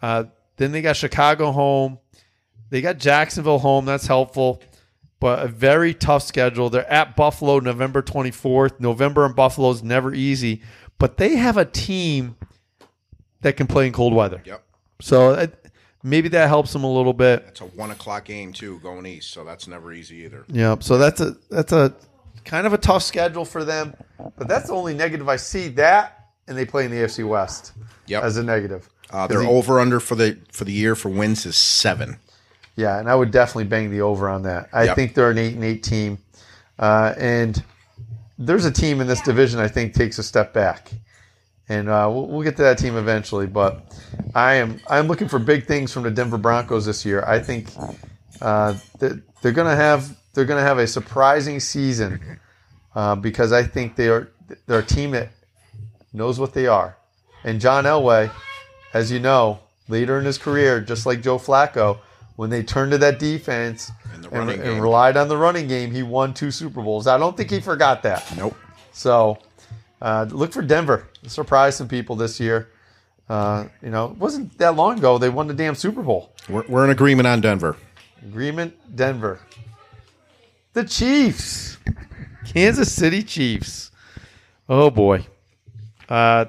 Uh, 0.00 0.24
then 0.56 0.72
they 0.72 0.80
got 0.80 0.96
Chicago 0.96 1.52
home. 1.52 1.98
They 2.70 2.80
got 2.80 2.98
Jacksonville 2.98 3.58
home. 3.58 3.84
That's 3.84 4.06
helpful. 4.06 4.62
But 5.18 5.38
a 5.44 5.48
very 5.48 5.94
tough 5.94 6.22
schedule. 6.22 6.68
They're 6.68 6.90
at 6.92 7.16
Buffalo 7.16 7.58
November 7.58 8.02
24th. 8.02 8.80
November 8.80 9.24
in 9.24 9.32
Buffalo 9.32 9.70
is 9.70 9.82
never 9.82 10.12
easy. 10.14 10.62
But 10.98 11.16
they 11.16 11.36
have 11.36 11.56
a 11.56 11.64
team 11.64 12.36
that 13.40 13.56
can 13.56 13.66
play 13.66 13.86
in 13.86 13.92
cold 13.92 14.12
weather. 14.14 14.42
Yep. 14.44 14.62
So 15.00 15.30
uh, 15.30 15.46
maybe 16.02 16.28
that 16.30 16.48
helps 16.48 16.72
them 16.72 16.84
a 16.84 16.92
little 16.92 17.12
bit. 17.12 17.44
It's 17.48 17.60
a 17.60 17.64
one 17.64 17.90
o'clock 17.90 18.24
game 18.26 18.52
too, 18.52 18.78
going 18.80 19.06
east, 19.06 19.30
so 19.30 19.44
that's 19.44 19.66
never 19.66 19.92
easy 19.92 20.16
either. 20.24 20.44
Yeah, 20.48 20.76
so 20.80 20.98
that's 20.98 21.20
a 21.20 21.36
that's 21.50 21.72
a 21.72 21.94
kind 22.44 22.66
of 22.66 22.72
a 22.72 22.78
tough 22.78 23.02
schedule 23.02 23.44
for 23.44 23.64
them. 23.64 23.94
But 24.36 24.48
that's 24.48 24.68
the 24.68 24.74
only 24.74 24.94
negative 24.94 25.28
I 25.28 25.36
see. 25.36 25.68
That 25.68 26.28
and 26.48 26.56
they 26.56 26.64
play 26.64 26.84
in 26.84 26.90
the 26.90 26.98
AFC 26.98 27.26
West 27.26 27.72
Yep. 28.06 28.22
as 28.22 28.36
a 28.36 28.42
negative. 28.42 28.88
Uh, 29.10 29.28
he- 29.28 29.36
over 29.36 29.80
under 29.80 30.00
for 30.00 30.14
the 30.14 30.38
for 30.52 30.64
the 30.64 30.72
year 30.72 30.94
for 30.94 31.08
wins 31.08 31.44
is 31.46 31.56
seven. 31.56 32.18
Yeah, 32.76 32.98
and 32.98 33.08
I 33.10 33.14
would 33.14 33.30
definitely 33.30 33.64
bang 33.64 33.90
the 33.90 34.02
over 34.02 34.28
on 34.28 34.42
that. 34.42 34.68
I 34.72 34.84
Yep. 34.84 34.96
think 34.96 35.14
they're 35.14 35.30
an 35.30 35.38
eight 35.38 35.54
and 35.54 35.64
eight 35.64 35.82
team, 35.82 36.18
uh, 36.78 37.14
and 37.16 37.62
there's 38.38 38.66
a 38.66 38.70
team 38.70 39.00
in 39.00 39.06
this 39.06 39.22
division 39.22 39.58
I 39.60 39.68
think 39.68 39.94
takes 39.94 40.18
a 40.18 40.22
step 40.22 40.52
back, 40.52 40.92
and 41.70 41.88
uh, 41.88 42.08
we'll, 42.12 42.26
we'll 42.26 42.42
get 42.42 42.56
to 42.58 42.62
that 42.64 42.76
team 42.78 42.96
eventually. 42.96 43.46
But 43.46 43.98
I 44.34 44.54
am 44.56 44.78
I'm 44.88 45.08
looking 45.08 45.28
for 45.28 45.38
big 45.38 45.66
things 45.66 45.90
from 45.92 46.02
the 46.02 46.10
Denver 46.10 46.36
Broncos 46.38 46.84
this 46.84 47.04
year. 47.06 47.24
I 47.26 47.38
think 47.38 47.70
uh, 48.42 48.74
that 48.98 49.22
they're 49.40 49.52
gonna 49.52 49.74
have 49.76 50.14
they're 50.34 50.44
gonna 50.44 50.60
have 50.60 50.78
a 50.78 50.86
surprising 50.86 51.60
season 51.60 52.38
uh, 52.94 53.14
because 53.16 53.52
I 53.52 53.62
think 53.62 53.96
they 53.96 54.08
are 54.08 54.30
they're 54.66 54.80
a 54.80 54.84
team 54.84 55.12
that 55.12 55.30
knows 56.12 56.38
what 56.38 56.52
they 56.52 56.66
are, 56.66 56.98
and 57.42 57.58
John 57.58 57.84
Elway, 57.84 58.30
as 58.92 59.10
you 59.10 59.18
know, 59.18 59.60
later 59.88 60.18
in 60.18 60.26
his 60.26 60.36
career, 60.36 60.82
just 60.82 61.06
like 61.06 61.22
Joe 61.22 61.38
Flacco, 61.38 61.98
when 62.36 62.50
they 62.50 62.62
turned 62.62 62.92
to 62.92 62.98
that 62.98 63.18
defense 63.18 63.90
And 64.14 64.26
and, 64.32 64.50
and 64.50 64.82
relied 64.82 65.16
on 65.16 65.28
the 65.28 65.36
running 65.36 65.66
game, 65.66 65.90
he 65.90 66.02
won 66.02 66.32
two 66.34 66.50
Super 66.50 66.82
Bowls. 66.82 67.06
I 67.06 67.18
don't 67.18 67.36
think 67.36 67.50
he 67.50 67.60
forgot 67.60 68.02
that. 68.02 68.24
Nope. 68.36 68.56
So 68.92 69.38
uh, 70.00 70.26
look 70.30 70.52
for 70.52 70.62
Denver. 70.62 71.08
Surprise 71.26 71.76
some 71.76 71.88
people 71.88 72.16
this 72.16 72.38
year. 72.38 72.70
Uh, 73.28 73.66
you 73.82 73.90
know, 73.90 74.06
it 74.06 74.18
wasn't 74.18 74.56
that 74.58 74.76
long 74.76 74.98
ago 74.98 75.18
they 75.18 75.28
won 75.28 75.48
the 75.48 75.54
damn 75.54 75.74
Super 75.74 76.02
Bowl. 76.02 76.32
We're, 76.48 76.64
we're 76.68 76.84
in 76.84 76.90
agreement 76.90 77.26
on 77.26 77.40
Denver. 77.40 77.76
Agreement, 78.22 78.74
Denver. 78.94 79.40
The 80.74 80.84
Chiefs. 80.84 81.78
Kansas 82.44 82.92
City 82.92 83.22
Chiefs. 83.22 83.90
Oh 84.68 84.90
boy. 84.90 85.26
Uh, 86.08 86.44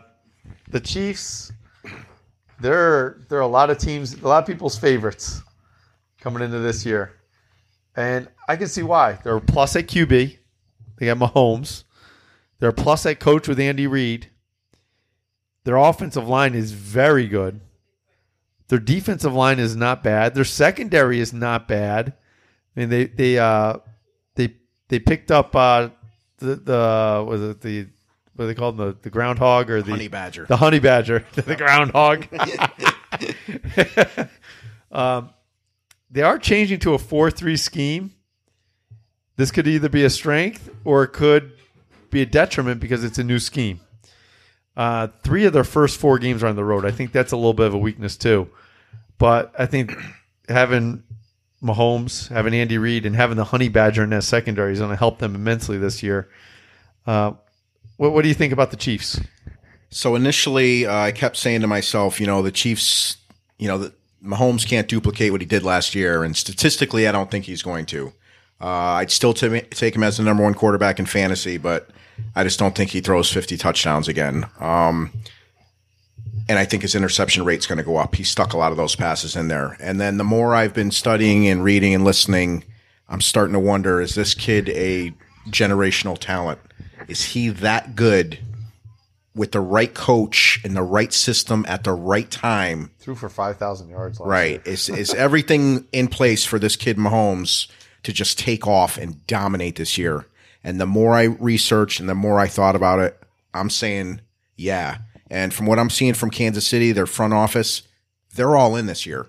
the 0.70 0.80
Chiefs, 0.80 1.52
There, 2.60 2.78
are, 2.78 3.22
they're 3.30 3.40
a 3.40 3.48
lot 3.48 3.70
of 3.70 3.78
teams, 3.78 4.14
a 4.22 4.28
lot 4.28 4.44
of 4.44 4.46
people's 4.46 4.78
favorites 4.78 5.42
coming 6.20 6.44
into 6.44 6.60
this 6.60 6.86
year. 6.86 7.14
And 7.96 8.28
I 8.48 8.56
can 8.56 8.68
see 8.68 8.84
why. 8.84 9.20
They're 9.24 9.40
plus 9.40 9.76
at 9.76 9.88
QB. 9.88 10.38
They 10.98 11.06
got 11.06 11.18
Mahomes. 11.18 11.84
They're 12.60 12.70
a 12.70 12.74
plus 12.74 13.06
at 13.06 13.20
coach 13.20 13.48
with 13.48 13.60
Andy 13.60 13.88
Reid. 13.88 14.30
Their 15.64 15.78
offensive 15.78 16.28
line 16.28 16.56
is 16.56 16.72
very 16.72 17.28
good. 17.28 17.60
Their 18.70 18.80
defensive 18.80 19.34
line 19.34 19.60
is 19.60 19.76
not 19.76 20.04
bad. 20.04 20.36
Their 20.36 20.46
secondary 20.46 21.20
is 21.20 21.34
not 21.34 21.68
bad. 21.68 22.14
I 22.76 22.80
mean, 22.80 22.90
they 22.90 23.06
they 23.06 23.40
uh 23.40 23.78
they 24.36 24.56
they 24.90 25.00
picked 25.00 25.32
up 25.32 25.56
uh 25.56 25.90
the 26.38 26.56
the 26.56 27.26
was 27.28 27.42
it 27.42 27.62
the 27.62 27.88
what 28.36 28.44
do 28.44 28.48
they 28.48 28.56
call 28.56 28.72
them 28.72 28.88
the, 28.88 28.98
the 29.02 29.10
groundhog 29.10 29.70
or 29.70 29.82
the 29.82 29.92
Honey 29.92 30.08
Badger. 30.08 30.46
the 30.46 30.58
honey 30.58 30.80
badger 30.80 31.26
the 31.34 31.56
groundhog. 31.56 32.28
um, 34.92 35.32
they 36.10 36.22
are 36.22 36.40
changing 36.40 36.80
to 36.80 36.94
a 36.94 36.98
four 36.98 37.30
three 37.32 37.58
scheme. 37.58 38.14
This 39.36 39.52
could 39.52 39.68
either 39.68 39.90
be 39.90 40.04
a 40.04 40.10
strength 40.10 40.70
or 40.84 41.04
it 41.04 41.10
could 41.10 41.52
be 42.10 42.22
a 42.22 42.26
detriment 42.26 42.80
because 42.80 43.04
it's 43.04 43.20
a 43.20 43.24
new 43.24 43.40
scheme. 43.40 43.80
Uh, 44.76 45.08
three 45.24 45.46
of 45.46 45.54
their 45.54 45.64
first 45.64 46.00
four 46.00 46.20
games 46.20 46.44
are 46.44 46.48
on 46.48 46.56
the 46.56 46.64
road. 46.64 46.86
I 46.86 46.92
think 46.92 47.12
that's 47.12 47.32
a 47.32 47.36
little 47.36 47.54
bit 47.54 47.68
of 47.68 47.74
a 47.74 47.78
weakness 47.78 48.16
too. 48.16 48.50
But 49.18 49.54
I 49.58 49.66
think 49.66 49.96
having 50.48 51.04
Mahomes, 51.62 52.30
having 52.30 52.54
Andy 52.54 52.78
Reid, 52.78 53.06
and 53.06 53.16
having 53.16 53.38
the 53.38 53.46
Honey 53.46 53.70
Badger 53.70 54.04
in 54.04 54.12
that 54.12 54.24
secondary 54.24 54.74
is 54.74 54.80
going 54.80 54.92
to 54.92 54.96
help 54.96 55.20
them 55.20 55.36
immensely 55.36 55.78
this 55.78 56.04
year. 56.04 56.30
Uh, 57.06 57.34
what, 57.98 58.14
what 58.14 58.22
do 58.22 58.28
you 58.28 58.36
think 58.36 58.54
about 58.54 58.72
the 58.72 58.78
Chiefs? 58.78 59.20
So 59.90 60.16
initially, 60.16 60.86
uh, 60.86 60.96
I 60.96 61.12
kept 61.12 61.38
saying 61.38 61.62
to 61.62 61.68
myself, 61.68 62.20
you 62.20 62.28
know, 62.28 62.42
the 62.42 62.52
Chiefs, 62.52 63.18
you 63.58 63.68
know, 63.68 63.78
the, 63.80 63.94
Mahomes 64.28 64.68
can't 64.68 64.88
duplicate 64.88 65.32
what 65.32 65.42
he 65.42 65.48
did 65.48 65.64
last 65.64 65.96
year, 65.96 66.24
and 66.24 66.36
statistically, 66.36 67.08
I 67.08 67.12
don't 67.12 67.32
think 67.32 67.46
he's 67.46 67.62
going 67.62 67.86
to. 67.88 68.14
Uh, 68.60 69.00
I'd 69.00 69.12
still 69.12 69.34
t- 69.34 69.62
take 69.62 69.96
him 69.96 70.04
as 70.04 70.18
the 70.18 70.24
number 70.24 70.44
one 70.44 70.54
quarterback 70.54 71.00
in 71.00 71.06
fantasy, 71.06 71.58
but 71.58 71.90
I 72.36 72.44
just 72.44 72.60
don't 72.60 72.76
think 72.76 72.92
he 72.92 73.02
throws 73.02 73.32
50 73.32 73.58
touchdowns 73.58 74.08
again. 74.08 74.46
Um, 74.60 75.12
and 76.50 76.58
I 76.58 76.66
think 76.66 76.82
his 76.82 76.96
interception 76.96 77.44
rate's 77.44 77.68
going 77.68 77.78
to 77.78 77.84
go 77.84 77.98
up. 77.98 78.16
He 78.16 78.24
stuck 78.24 78.54
a 78.54 78.58
lot 78.58 78.72
of 78.72 78.78
those 78.78 78.96
passes 78.96 79.36
in 79.36 79.48
there. 79.48 79.78
And 79.80 80.00
then 80.00 80.18
the 80.18 80.24
more 80.24 80.56
I've 80.56 80.74
been 80.74 80.92
studying 80.92 81.48
and 81.48 81.64
reading 81.64 81.94
and 81.94 82.04
listening, 82.04 82.64
I'm 83.10 83.22
starting 83.22 83.54
to 83.54 83.60
wonder: 83.60 84.02
is 84.02 84.16
this 84.16 84.34
kid 84.34 84.70
a 84.70 85.14
generational 85.50 86.18
talent? 86.18 86.60
Is 87.08 87.24
he 87.24 87.50
that 87.50 87.96
good 87.96 88.40
with 89.38 89.52
the 89.52 89.62
right 89.62 89.94
coach 89.94 90.60
and 90.64 90.76
the 90.76 90.84
right 90.84 91.14
system 91.14 91.66
at 91.68 91.84
the 91.84 91.94
right 91.94 92.30
time? 92.30 92.92
Threw 93.00 93.16
for 93.16 93.30
five 93.30 93.58
thousand 93.58 93.90
yards. 93.90 94.20
Last 94.20 94.28
Right? 94.28 94.68
Is 94.68 94.90
is 94.90 95.14
everything 95.14 95.88
in 95.92 96.08
place 96.08 96.44
for 96.44 96.60
this 96.60 96.76
kid 96.76 96.98
Mahomes 96.98 97.68
to 98.04 98.12
just 98.12 98.40
take 98.40 98.68
off 98.68 98.98
and 98.98 99.26
dominate 99.28 99.76
this 99.76 99.98
year? 99.98 100.26
And 100.64 100.82
the 100.82 100.86
more 100.86 101.14
I 101.14 101.24
researched 101.24 102.00
and 102.00 102.10
the 102.10 102.16
more 102.16 102.40
I 102.40 102.48
thought 102.48 102.76
about 102.76 103.00
it, 103.00 103.18
I'm 103.54 103.70
saying, 103.70 104.22
yeah. 104.56 104.98
And 105.30 105.54
from 105.54 105.66
what 105.66 105.80
I'm 105.80 105.90
seeing 105.90 106.14
from 106.14 106.30
Kansas 106.30 106.68
City, 106.68 106.92
their 106.92 107.06
front 107.06 107.34
office, 107.34 107.84
they're 108.36 108.56
all 108.56 108.76
in 108.76 108.86
this 108.86 109.06
year. 109.06 109.28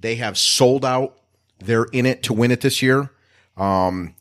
They 0.00 0.16
have 0.16 0.36
sold 0.36 0.84
out. 0.84 1.18
They're 1.58 1.86
in 1.92 2.06
it 2.06 2.22
to 2.24 2.32
win 2.32 2.50
it 2.50 2.60
this 2.60 2.82
year. 2.82 3.10
Um, 3.56 4.14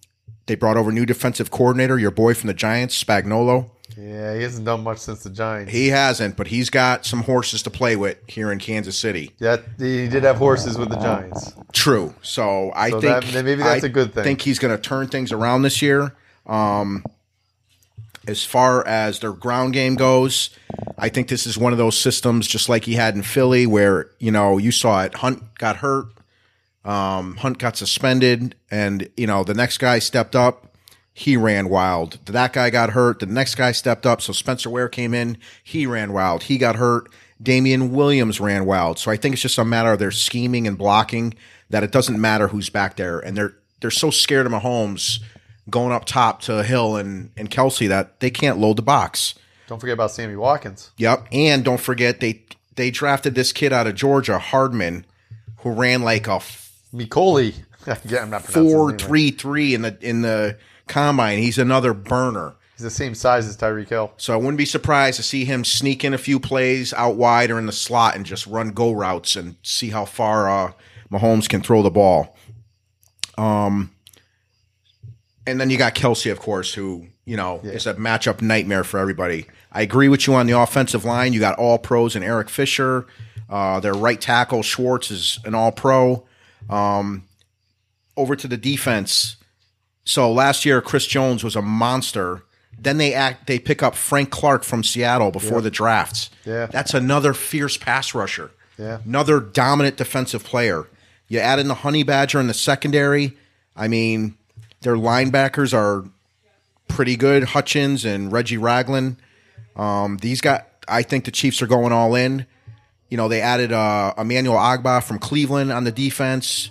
they 0.48 0.56
brought 0.56 0.78
over 0.78 0.92
new 0.92 1.06
defensive 1.06 1.52
coordinator, 1.52 2.00
your 2.00 2.12
boy 2.12 2.34
from 2.34 2.48
the 2.48 2.54
Giants, 2.54 3.02
Spagnuolo. 3.02 3.70
Yeah, 4.00 4.36
he 4.36 4.44
hasn't 4.44 4.66
done 4.66 4.84
much 4.84 5.00
since 5.00 5.24
the 5.24 5.30
Giants. 5.32 5.72
He 5.72 5.88
hasn't, 5.88 6.38
but 6.38 6.48
he's 6.48 6.70
got 6.70 7.04
some 7.06 7.24
horses 7.24 7.64
to 7.64 7.72
play 7.72 7.96
with 7.96 8.18
here 8.28 8.52
in 8.52 8.60
Kansas 8.60 8.98
City. 8.98 9.34
Yeah, 9.40 9.58
he 9.80 10.08
did 10.08 10.24
have 10.24 10.38
horses 10.38 10.78
with 10.78 10.90
the 10.90 10.98
Giants. 10.98 11.54
True. 11.74 12.14
So 12.22 12.72
I 12.76 12.92
So 12.92 13.02
think 13.02 13.26
that- 13.26 13.34
maybe 13.34 13.56
that's 13.56 13.84
a 13.84 13.88
a 13.88 13.90
good 13.90 14.14
thing. 14.14 14.22
I 14.22 14.24
think 14.24 14.42
he's 14.42 14.60
going 14.60 14.76
to 14.76 14.82
turn 14.82 15.08
things 15.08 15.32
around 15.32 15.64
this 15.64 15.82
year. 15.82 16.14
Um, 16.46 17.04
as 18.28 18.44
far 18.44 18.86
as 18.86 19.20
their 19.20 19.32
ground 19.32 19.74
game 19.74 19.96
goes, 19.96 20.52
I 20.98 21.10
think 21.10 21.28
this 21.30 21.48
is 21.48 21.58
one 21.58 21.72
of 21.72 21.78
those 21.80 21.98
systems, 21.98 22.46
just 22.48 22.70
like 22.70 22.84
he 22.84 22.94
had 22.96 23.16
in 23.16 23.24
Philly, 23.24 23.66
where 23.66 24.12
you 24.20 24.32
know 24.32 24.58
you 24.60 24.72
saw 24.72 25.04
it. 25.04 25.16
Hunt 25.16 25.42
got 25.58 25.78
hurt, 25.78 26.08
um, 26.86 27.38
Hunt 27.38 27.58
got 27.58 27.78
suspended, 27.78 28.54
and 28.70 29.10
you 29.18 29.26
know 29.28 29.44
the 29.44 29.54
next 29.54 29.78
guy 29.80 30.00
stepped 30.00 30.36
up. 30.36 30.67
He 31.18 31.36
ran 31.36 31.68
wild. 31.70 32.20
That 32.28 32.54
guy 32.54 32.70
got 32.70 32.92
hurt. 32.92 33.22
The 33.22 33.26
next 33.26 33.56
guy 33.56 33.72
stepped 33.72 34.06
up. 34.06 34.22
So 34.22 34.34
Spencer 34.34 34.70
Ware 34.70 34.88
came 34.88 35.16
in. 35.16 35.40
He 35.64 35.88
ran 35.88 36.14
wild. 36.14 36.44
He 36.44 36.60
got 36.60 36.76
hurt. 36.76 37.10
Damien 37.42 37.92
Williams 37.92 38.40
ran 38.40 38.68
wild. 38.68 39.00
So 39.00 39.10
I 39.10 39.18
think 39.18 39.34
it's 39.34 39.42
just 39.42 39.58
a 39.58 39.66
matter 39.66 39.92
of 39.92 39.98
their 39.98 40.12
scheming 40.12 40.68
and 40.68 40.78
blocking 40.78 41.34
that 41.72 41.82
it 41.82 41.92
doesn't 41.92 42.22
matter 42.22 42.50
who's 42.50 42.70
back 42.70 42.98
there. 42.98 43.18
And 43.18 43.36
they're 43.36 43.56
they're 43.82 43.90
so 43.90 44.12
scared 44.12 44.46
of 44.46 44.52
Mahomes 44.52 45.20
going 45.68 45.92
up 45.92 46.06
top 46.06 46.40
to 46.42 46.62
Hill 46.62 46.98
and, 46.98 47.32
and 47.36 47.50
Kelce 47.50 47.90
that 47.90 48.20
they 48.20 48.30
can't 48.30 48.60
load 48.60 48.76
the 48.76 48.84
box. 48.84 49.34
Don't 49.66 49.80
forget 49.80 49.96
about 49.96 50.12
Sammy 50.12 50.36
Watkins. 50.36 50.92
Yep. 50.98 51.30
And 51.32 51.66
don't 51.66 51.82
forget 51.82 52.20
they 52.20 52.44
they 52.76 52.92
drafted 52.92 53.34
this 53.34 53.52
kid 53.52 53.74
out 53.74 53.88
of 53.88 53.96
Georgia, 53.96 54.38
Hardman, 54.38 55.04
who 55.62 55.72
ran 55.72 56.04
like 56.04 56.28
a 56.28 56.42
Mikoli. 56.94 57.56
yeah, 58.06 58.22
I'm 58.22 58.30
not 58.30 58.44
four 58.44 58.96
three 58.96 59.32
three 59.32 59.74
in 59.74 59.82
the 59.82 59.98
in 60.00 60.22
the 60.22 60.58
combine. 60.88 61.40
He's 61.40 61.58
another 61.58 61.94
burner. 61.94 62.56
He's 62.74 62.84
the 62.84 62.90
same 62.92 63.16
size 63.16 63.48
as 63.48 63.58
Tyreek 63.58 63.90
Hill. 63.90 64.14
So 64.18 64.34
I 64.34 64.38
wouldn't 64.38 64.58
be 64.58 64.66
surprised 64.66 65.18
to 65.18 65.24
see 65.24 65.46
him 65.46 65.64
sneak 65.66 66.04
in 66.04 66.14
a 66.14 66.18
few 66.18 66.40
plays 66.40 66.94
out 66.94 67.16
wide 67.16 67.50
or 67.50 67.58
in 67.58 67.66
the 67.66 67.72
slot 67.72 68.16
and 68.16 68.26
just 68.26 68.46
run 68.46 68.70
go 68.70 68.92
routes 68.92 69.36
and 69.36 69.56
see 69.64 69.90
how 69.90 70.06
far 70.06 70.50
uh, 70.50 70.72
Mahomes 71.12 71.50
can 71.50 71.62
throw 71.62 71.82
the 71.82 71.90
ball. 71.90 72.36
Um, 73.38 73.92
and 75.48 75.60
then 75.60 75.70
you 75.70 75.78
got 75.78 75.96
Kelce, 75.96 76.32
of 76.32 76.40
course, 76.40 76.74
who 76.74 77.08
you 77.26 77.36
know 77.38 77.62
is 77.64 77.88
a 77.88 77.96
matchup 77.96 78.42
nightmare 78.42 78.84
for 78.84 79.00
everybody. 79.00 79.48
I 79.72 79.82
agree 79.82 80.10
with 80.10 80.28
you 80.28 80.36
on 80.36 80.46
the 80.46 80.60
offensive 80.60 81.06
line. 81.06 81.34
You 81.34 81.40
got 81.40 81.58
all 81.58 81.78
pros 81.78 82.16
and 82.16 82.24
Eric 82.24 82.50
Fisher. 82.50 83.08
Uh, 83.50 83.80
their 83.80 83.94
right 83.94 84.20
tackle 84.20 84.62
Schwartz 84.62 85.10
is 85.10 85.40
an 85.46 85.56
all 85.56 85.72
pro. 85.72 86.26
Um, 86.70 87.24
over 88.18 88.36
to 88.36 88.48
the 88.48 88.58
defense. 88.58 89.37
So 90.08 90.32
last 90.32 90.64
year, 90.64 90.80
Chris 90.82 91.06
Jones 91.06 91.44
was 91.44 91.58
a 91.58 91.62
monster. 91.62 92.44
Then 92.80 92.98
they 92.98 93.14
act. 93.14 93.46
They 93.48 93.60
pick 93.60 93.84
up 93.84 93.94
Frank 93.94 94.30
Clark 94.30 94.64
from 94.64 94.82
Seattle 94.82 95.32
before 95.32 95.60
the 95.60 95.70
drafts. 95.70 96.30
Yeah. 96.46 96.68
that's 96.68 96.94
another 96.94 97.34
fierce 97.34 97.76
pass 97.76 98.16
rusher. 98.16 98.52
Yeah. 98.78 99.00
another 99.06 99.42
dominant 99.42 99.98
defensive 99.98 100.44
player. 100.46 100.88
You 101.28 101.40
add 101.40 101.60
in 101.60 101.68
the 101.68 101.74
Honey 101.74 102.04
Badger 102.04 102.40
in 102.40 102.48
the 102.48 102.54
secondary. 102.54 103.36
I 103.76 103.90
mean, 103.90 104.38
their 104.82 104.96
linebackers 104.96 105.74
are 105.74 106.06
pretty 106.88 107.18
good. 107.18 107.44
Hitchens 107.44 108.06
and 108.06 108.32
Reggie 108.32 108.58
Ragland. 108.58 109.18
Um, 109.76 110.18
these 110.18 110.40
got. 110.40 110.68
I 110.88 111.04
think 111.04 111.26
the 111.26 111.32
Chiefs 111.32 111.62
are 111.62 111.68
going 111.68 111.92
all 111.92 112.16
in. 112.16 112.46
You 113.10 113.18
know, 113.18 113.28
they 113.28 113.42
added 113.42 113.74
uh, 113.74 114.14
Emmanuel 114.18 114.56
Ogbah 114.56 115.04
from 115.04 115.20
Cleveland 115.20 115.74
on 115.74 115.84
the 115.84 115.92
defense. 115.92 116.70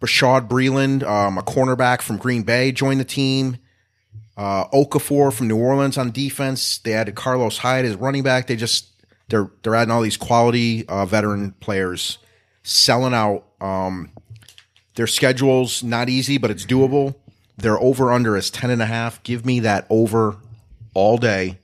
Rashad 0.00 0.48
Breeland, 0.48 1.02
um, 1.02 1.38
a 1.38 1.42
cornerback 1.42 2.00
from 2.00 2.16
Green 2.16 2.42
Bay, 2.42 2.72
joined 2.72 3.00
the 3.00 3.04
team. 3.04 3.58
Uh, 4.36 4.66
Okafor 4.68 5.32
from 5.32 5.48
New 5.48 5.58
Orleans 5.58 5.98
on 5.98 6.10
defense. 6.10 6.78
They 6.78 6.94
added 6.94 7.14
Carlos 7.14 7.58
Hyde 7.58 7.84
as 7.84 7.96
running 7.96 8.22
back. 8.22 8.46
They 8.46 8.56
just 8.56 8.88
they're 9.28 9.50
they're 9.62 9.74
adding 9.74 9.92
all 9.92 10.00
these 10.00 10.16
quality 10.16 10.86
uh, 10.88 11.04
veteran 11.04 11.52
players, 11.60 12.18
selling 12.62 13.12
out. 13.12 13.44
Um, 13.60 14.10
their 14.94 15.06
schedule's 15.06 15.82
not 15.82 16.08
easy, 16.08 16.38
but 16.38 16.50
it's 16.50 16.64
doable. 16.64 17.14
Their 17.58 17.78
over 17.78 18.12
under 18.12 18.36
is 18.36 18.50
ten 18.50 18.70
and 18.70 18.80
a 18.80 18.86
half. 18.86 19.22
Give 19.22 19.44
me 19.44 19.60
that 19.60 19.86
over 19.90 20.36
all 20.94 21.18
day. 21.18 21.58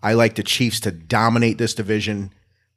I 0.00 0.12
like 0.12 0.36
the 0.36 0.44
Chiefs 0.44 0.78
to 0.80 0.92
dominate 0.92 1.58
this 1.58 1.74
division, 1.74 2.32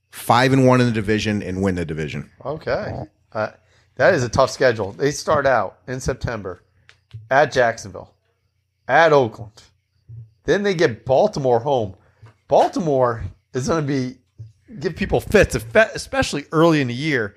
five 0.09 0.51
and 0.51 0.65
one 0.65 0.81
in 0.81 0.87
the 0.87 0.93
division, 0.93 1.43
and 1.43 1.61
win 1.61 1.75
the 1.75 1.85
division. 1.85 2.31
Okay. 2.43 3.03
Uh, 3.33 3.49
that 3.97 4.13
is 4.13 4.23
a 4.23 4.29
tough 4.29 4.49
schedule. 4.49 4.93
They 4.93 5.11
start 5.11 5.45
out 5.45 5.79
in 5.87 5.99
September 5.99 6.61
at 7.29 7.51
Jacksonville, 7.51 8.13
at 8.87 9.11
Oakland. 9.11 9.63
Then 10.45 10.63
they 10.63 10.73
get 10.73 11.03
Baltimore 11.05 11.59
home. 11.59 11.95
Baltimore 12.47 13.25
is 13.53 13.67
going 13.67 13.85
to 13.85 13.87
be 13.87 14.17
give 14.79 14.95
people 14.95 15.19
fits, 15.19 15.55
especially 15.55 16.45
early 16.51 16.81
in 16.81 16.87
the 16.87 16.93
year 16.93 17.35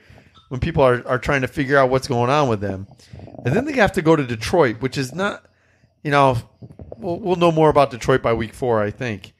when 0.48 0.60
people 0.60 0.82
are, 0.82 1.06
are 1.06 1.18
trying 1.18 1.40
to 1.40 1.48
figure 1.48 1.78
out 1.78 1.90
what's 1.90 2.08
going 2.08 2.30
on 2.30 2.48
with 2.48 2.60
them. 2.60 2.86
And 3.44 3.54
then 3.54 3.64
they 3.64 3.72
have 3.74 3.92
to 3.92 4.02
go 4.02 4.16
to 4.16 4.26
Detroit, 4.26 4.80
which 4.80 4.98
is 4.98 5.14
not, 5.14 5.44
you 6.02 6.10
know, 6.10 6.36
we'll, 6.96 7.18
we'll 7.18 7.36
know 7.36 7.52
more 7.52 7.70
about 7.70 7.90
Detroit 7.90 8.20
by 8.20 8.32
week 8.32 8.52
four, 8.52 8.82
I 8.82 8.90
think. 8.90 9.32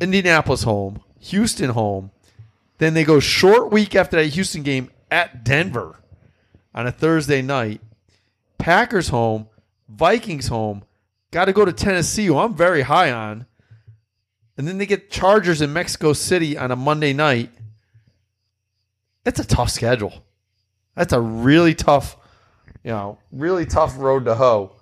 Indianapolis 0.00 0.62
home, 0.62 1.02
Houston 1.20 1.70
home. 1.70 2.10
Then 2.78 2.94
they 2.94 3.04
go 3.04 3.20
short 3.20 3.70
week 3.70 3.94
after 3.94 4.16
that 4.16 4.28
Houston 4.28 4.62
game 4.62 4.90
at 5.12 5.44
Denver 5.44 6.00
on 6.74 6.86
a 6.86 6.90
Thursday 6.90 7.42
night. 7.42 7.82
Packers 8.56 9.08
home, 9.08 9.46
Vikings 9.88 10.48
home. 10.48 10.84
Got 11.30 11.44
to 11.44 11.52
go 11.52 11.64
to 11.64 11.72
Tennessee, 11.72 12.26
who 12.26 12.38
I'm 12.38 12.54
very 12.54 12.82
high 12.82 13.12
on. 13.12 13.46
And 14.56 14.66
then 14.66 14.78
they 14.78 14.86
get 14.86 15.10
Chargers 15.10 15.60
in 15.60 15.72
Mexico 15.72 16.14
City 16.14 16.56
on 16.56 16.70
a 16.70 16.76
Monday 16.76 17.12
night. 17.12 17.50
It's 19.26 19.38
a 19.38 19.46
tough 19.46 19.70
schedule. 19.70 20.24
That's 20.96 21.12
a 21.12 21.20
really 21.20 21.74
tough, 21.74 22.16
you 22.82 22.90
know, 22.90 23.18
really 23.30 23.66
tough 23.66 23.98
road 23.98 24.24
to 24.24 24.34
hoe. 24.34 24.76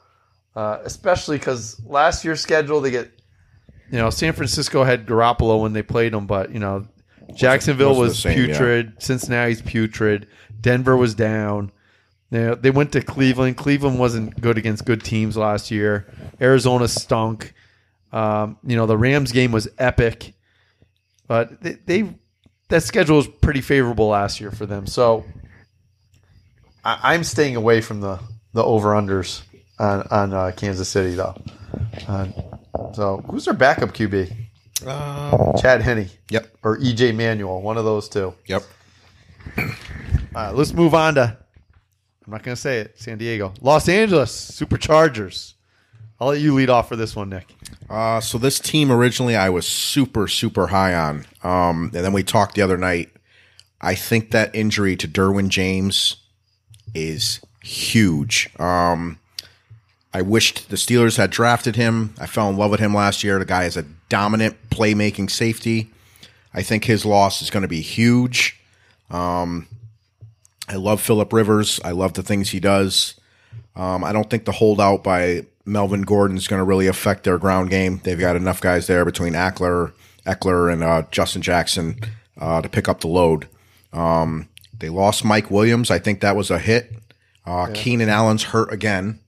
Uh, 0.54 0.78
especially 0.84 1.38
because 1.38 1.80
last 1.86 2.24
year's 2.24 2.40
schedule, 2.40 2.80
they 2.80 2.90
get, 2.90 3.10
you 3.90 3.98
know, 3.98 4.10
San 4.10 4.32
Francisco 4.32 4.84
had 4.84 5.06
Garoppolo 5.06 5.60
when 5.60 5.72
they 5.72 5.82
played 5.82 6.12
them, 6.12 6.26
but, 6.26 6.52
you 6.52 6.58
know, 6.58 6.86
Jacksonville 7.34 7.94
was 7.94 8.18
same, 8.18 8.38
yeah. 8.38 8.46
putrid. 8.46 8.92
Cincinnati's 8.98 9.62
putrid. 9.62 10.26
Denver 10.60 10.96
was 10.96 11.14
down. 11.14 11.72
They, 12.30 12.54
they 12.54 12.70
went 12.70 12.92
to 12.92 13.02
Cleveland. 13.02 13.56
Cleveland 13.56 13.98
wasn't 13.98 14.40
good 14.40 14.58
against 14.58 14.84
good 14.84 15.02
teams 15.02 15.36
last 15.36 15.70
year. 15.70 16.06
Arizona 16.40 16.88
stunk. 16.88 17.54
Um, 18.12 18.58
you 18.64 18.76
know, 18.76 18.86
the 18.86 18.98
Rams 18.98 19.32
game 19.32 19.52
was 19.52 19.68
epic, 19.78 20.34
but 21.28 21.60
they, 21.62 21.72
they 21.86 22.14
that 22.68 22.82
schedule 22.82 23.16
was 23.16 23.28
pretty 23.28 23.60
favorable 23.60 24.08
last 24.08 24.40
year 24.40 24.50
for 24.50 24.66
them. 24.66 24.86
So 24.86 25.24
I, 26.84 27.14
I'm 27.14 27.24
staying 27.24 27.56
away 27.56 27.80
from 27.80 28.00
the 28.00 28.20
the 28.52 28.64
over 28.64 28.90
unders 28.90 29.42
on 29.78 30.06
on 30.10 30.32
uh, 30.32 30.52
Kansas 30.56 30.88
City 30.88 31.14
though. 31.14 31.36
Uh, 32.08 32.28
so 32.94 33.24
who's 33.28 33.44
their 33.44 33.54
backup 33.54 33.92
QB? 33.92 34.32
Chad 34.82 35.82
Henne 35.82 36.08
Yep. 36.30 36.56
or 36.62 36.78
EJ 36.78 37.14
Manuel, 37.14 37.60
one 37.60 37.76
of 37.76 37.84
those 37.84 38.08
two. 38.08 38.34
Yep. 38.46 38.62
All 39.58 39.64
right, 40.34 40.54
let's 40.54 40.72
move 40.72 40.94
on 40.94 41.14
to. 41.16 41.36
I'm 42.26 42.32
not 42.32 42.42
going 42.42 42.54
to 42.54 42.60
say 42.60 42.78
it. 42.78 42.98
San 42.98 43.18
Diego, 43.18 43.52
Los 43.60 43.88
Angeles 43.88 44.30
Superchargers. 44.52 45.54
I'll 46.20 46.28
let 46.28 46.40
you 46.40 46.54
lead 46.54 46.68
off 46.70 46.88
for 46.88 46.96
this 46.96 47.16
one, 47.16 47.30
Nick. 47.30 47.46
Uh, 47.88 48.20
so 48.20 48.36
this 48.38 48.60
team 48.60 48.92
originally 48.92 49.34
I 49.36 49.48
was 49.48 49.66
super 49.66 50.28
super 50.28 50.68
high 50.68 50.94
on, 50.94 51.24
um, 51.42 51.84
and 51.94 52.04
then 52.04 52.12
we 52.12 52.22
talked 52.22 52.54
the 52.54 52.62
other 52.62 52.76
night. 52.76 53.10
I 53.80 53.94
think 53.94 54.30
that 54.30 54.54
injury 54.54 54.94
to 54.96 55.08
Derwin 55.08 55.48
James 55.48 56.16
is 56.94 57.40
huge. 57.64 58.50
Um, 58.60 59.18
I 60.12 60.22
wished 60.22 60.68
the 60.68 60.76
Steelers 60.76 61.16
had 61.16 61.30
drafted 61.30 61.76
him. 61.76 62.14
I 62.20 62.26
fell 62.26 62.50
in 62.50 62.56
love 62.56 62.70
with 62.70 62.80
him 62.80 62.94
last 62.94 63.24
year. 63.24 63.38
The 63.38 63.44
guy 63.46 63.64
is 63.64 63.76
a 63.76 63.86
dominant 64.10 64.56
playmaking 64.68 65.30
safety. 65.30 65.90
I 66.52 66.62
think 66.62 66.84
his 66.84 67.06
loss 67.06 67.40
is 67.40 67.48
going 67.48 67.62
to 67.62 67.68
be 67.68 67.80
huge. 67.80 68.60
Um, 69.10 69.66
I 70.68 70.74
love 70.76 71.00
Philip 71.00 71.32
Rivers. 71.32 71.80
I 71.82 71.92
love 71.92 72.12
the 72.12 72.22
things 72.22 72.50
he 72.50 72.60
does. 72.60 73.14
Um, 73.74 74.04
I 74.04 74.12
don't 74.12 74.28
think 74.28 74.44
the 74.44 74.52
holdout 74.52 75.02
by 75.02 75.46
Melvin 75.64 76.02
Gordon 76.02 76.36
is 76.36 76.48
going 76.48 76.60
to 76.60 76.64
really 76.64 76.86
affect 76.86 77.24
their 77.24 77.38
ground 77.38 77.70
game. 77.70 78.00
They've 78.04 78.18
got 78.18 78.36
enough 78.36 78.60
guys 78.60 78.86
there 78.86 79.04
between 79.04 79.32
Ekeler, 79.32 79.92
Ekeler, 80.26 80.72
and 80.72 80.82
uh, 80.82 81.04
Justin 81.10 81.40
Jackson 81.42 81.98
uh, 82.38 82.60
to 82.60 82.68
pick 82.68 82.88
up 82.88 83.00
the 83.00 83.08
load. 83.08 83.48
Um, 83.92 84.48
they 84.78 84.88
lost 84.88 85.24
Mike 85.24 85.50
Williams. 85.50 85.90
I 85.90 85.98
think 85.98 86.20
that 86.20 86.36
was 86.36 86.50
a 86.50 86.58
hit. 86.58 86.92
Uh, 87.46 87.68
Keenan 87.72 88.08
Allen's 88.08 88.44
hurt 88.44 88.72
again. 88.72 89.20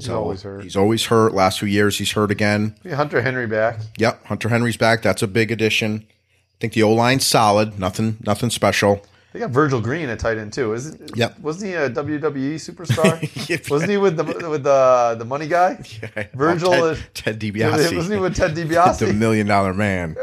He's 0.00 0.08
always 0.10 0.42
hurt. 0.42 0.62
He's 0.62 0.76
always 0.76 1.06
hurt. 1.06 1.34
Last 1.34 1.58
few 1.60 1.68
years, 1.68 1.98
he's 1.98 2.12
hurt 2.12 2.30
again. 2.30 2.74
Yeah, 2.84 2.96
Hunter 2.96 3.20
Henry 3.22 3.46
back. 3.46 3.78
Yep, 3.98 4.26
Hunter 4.26 4.48
Henry's 4.48 4.76
back. 4.76 5.02
That's 5.02 5.22
a 5.22 5.26
big 5.28 5.50
addition. 5.50 6.04
I 6.08 6.56
think 6.60 6.72
the 6.72 6.82
O 6.82 6.92
line's 6.92 7.26
solid. 7.26 7.78
Nothing, 7.78 8.16
nothing 8.24 8.50
special. 8.50 9.04
They 9.32 9.38
got 9.38 9.50
Virgil 9.50 9.80
Green 9.80 10.08
at 10.08 10.18
tight 10.18 10.38
end 10.38 10.52
too. 10.52 10.72
Isn't? 10.74 11.16
Yep. 11.16 11.38
Wasn't 11.38 11.68
he 11.70 11.74
a 11.76 11.88
WWE 11.88 12.54
superstar? 12.56 13.20
Yeah. 13.48 13.58
Wasn't 13.70 13.90
he 13.90 13.96
with 13.96 14.16
the 14.16 14.24
with 14.24 14.64
the 14.64 15.14
the 15.18 15.24
money 15.24 15.46
guy? 15.46 15.74
Virgil 16.34 16.72
Oh, 16.74 16.94
Ted, 16.94 17.04
Ted 17.14 17.40
DiBiase. 17.40 17.94
Wasn't 17.94 18.12
he 18.14 18.18
with 18.20 18.34
Ted 18.34 18.54
DiBiase? 18.56 18.98
the 18.98 19.12
million 19.12 19.46
dollar 19.46 19.72
man. 19.72 20.16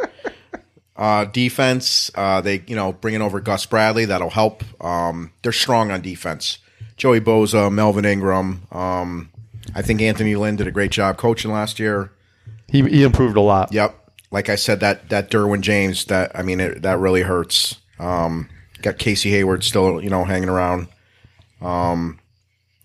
Uh, 0.96 1.26
defense, 1.26 2.10
uh, 2.16 2.42
they 2.42 2.64
you 2.68 2.76
know 2.76 2.92
bringing 2.92 3.22
over 3.22 3.40
Gus 3.40 3.66
Bradley 3.66 4.06
that'll 4.06 4.32
help. 4.32 4.64
Um, 4.84 5.32
they're 5.44 5.52
strong 5.52 5.92
on 5.92 6.02
defense. 6.02 6.58
Joey 6.98 7.22
Bosa, 7.22 7.72
Melvin 7.72 8.04
Ingram. 8.06 8.64
Um, 8.72 9.30
I 9.76 9.82
think 9.82 10.02
Anthony 10.02 10.36
Lynn 10.36 10.56
did 10.56 10.68
a 10.68 10.72
great 10.72 10.92
job 10.92 11.18
coaching 11.18 11.52
last 11.52 11.80
year. 11.80 12.12
he 12.68 12.82
he 12.84 13.04
improved 13.04 13.38
a 13.38 13.42
lot. 13.42 13.72
Yep, 13.74 13.96
like 14.32 14.50
I 14.50 14.56
said, 14.56 14.80
that 14.80 15.10
that 15.10 15.30
Derwin 15.30 15.62
James, 15.62 16.06
that 16.06 16.32
I 16.34 16.42
mean, 16.42 16.60
it, 16.60 16.82
that 16.82 17.00
really 17.00 17.22
hurts. 17.22 17.76
Um, 18.00 18.50
got 18.82 18.98
Casey 18.98 19.32
Hayward 19.32 19.64
still, 19.64 20.02
you 20.02 20.10
know, 20.10 20.24
hanging 20.24 20.50
around. 20.50 20.88
Um, 21.62 22.20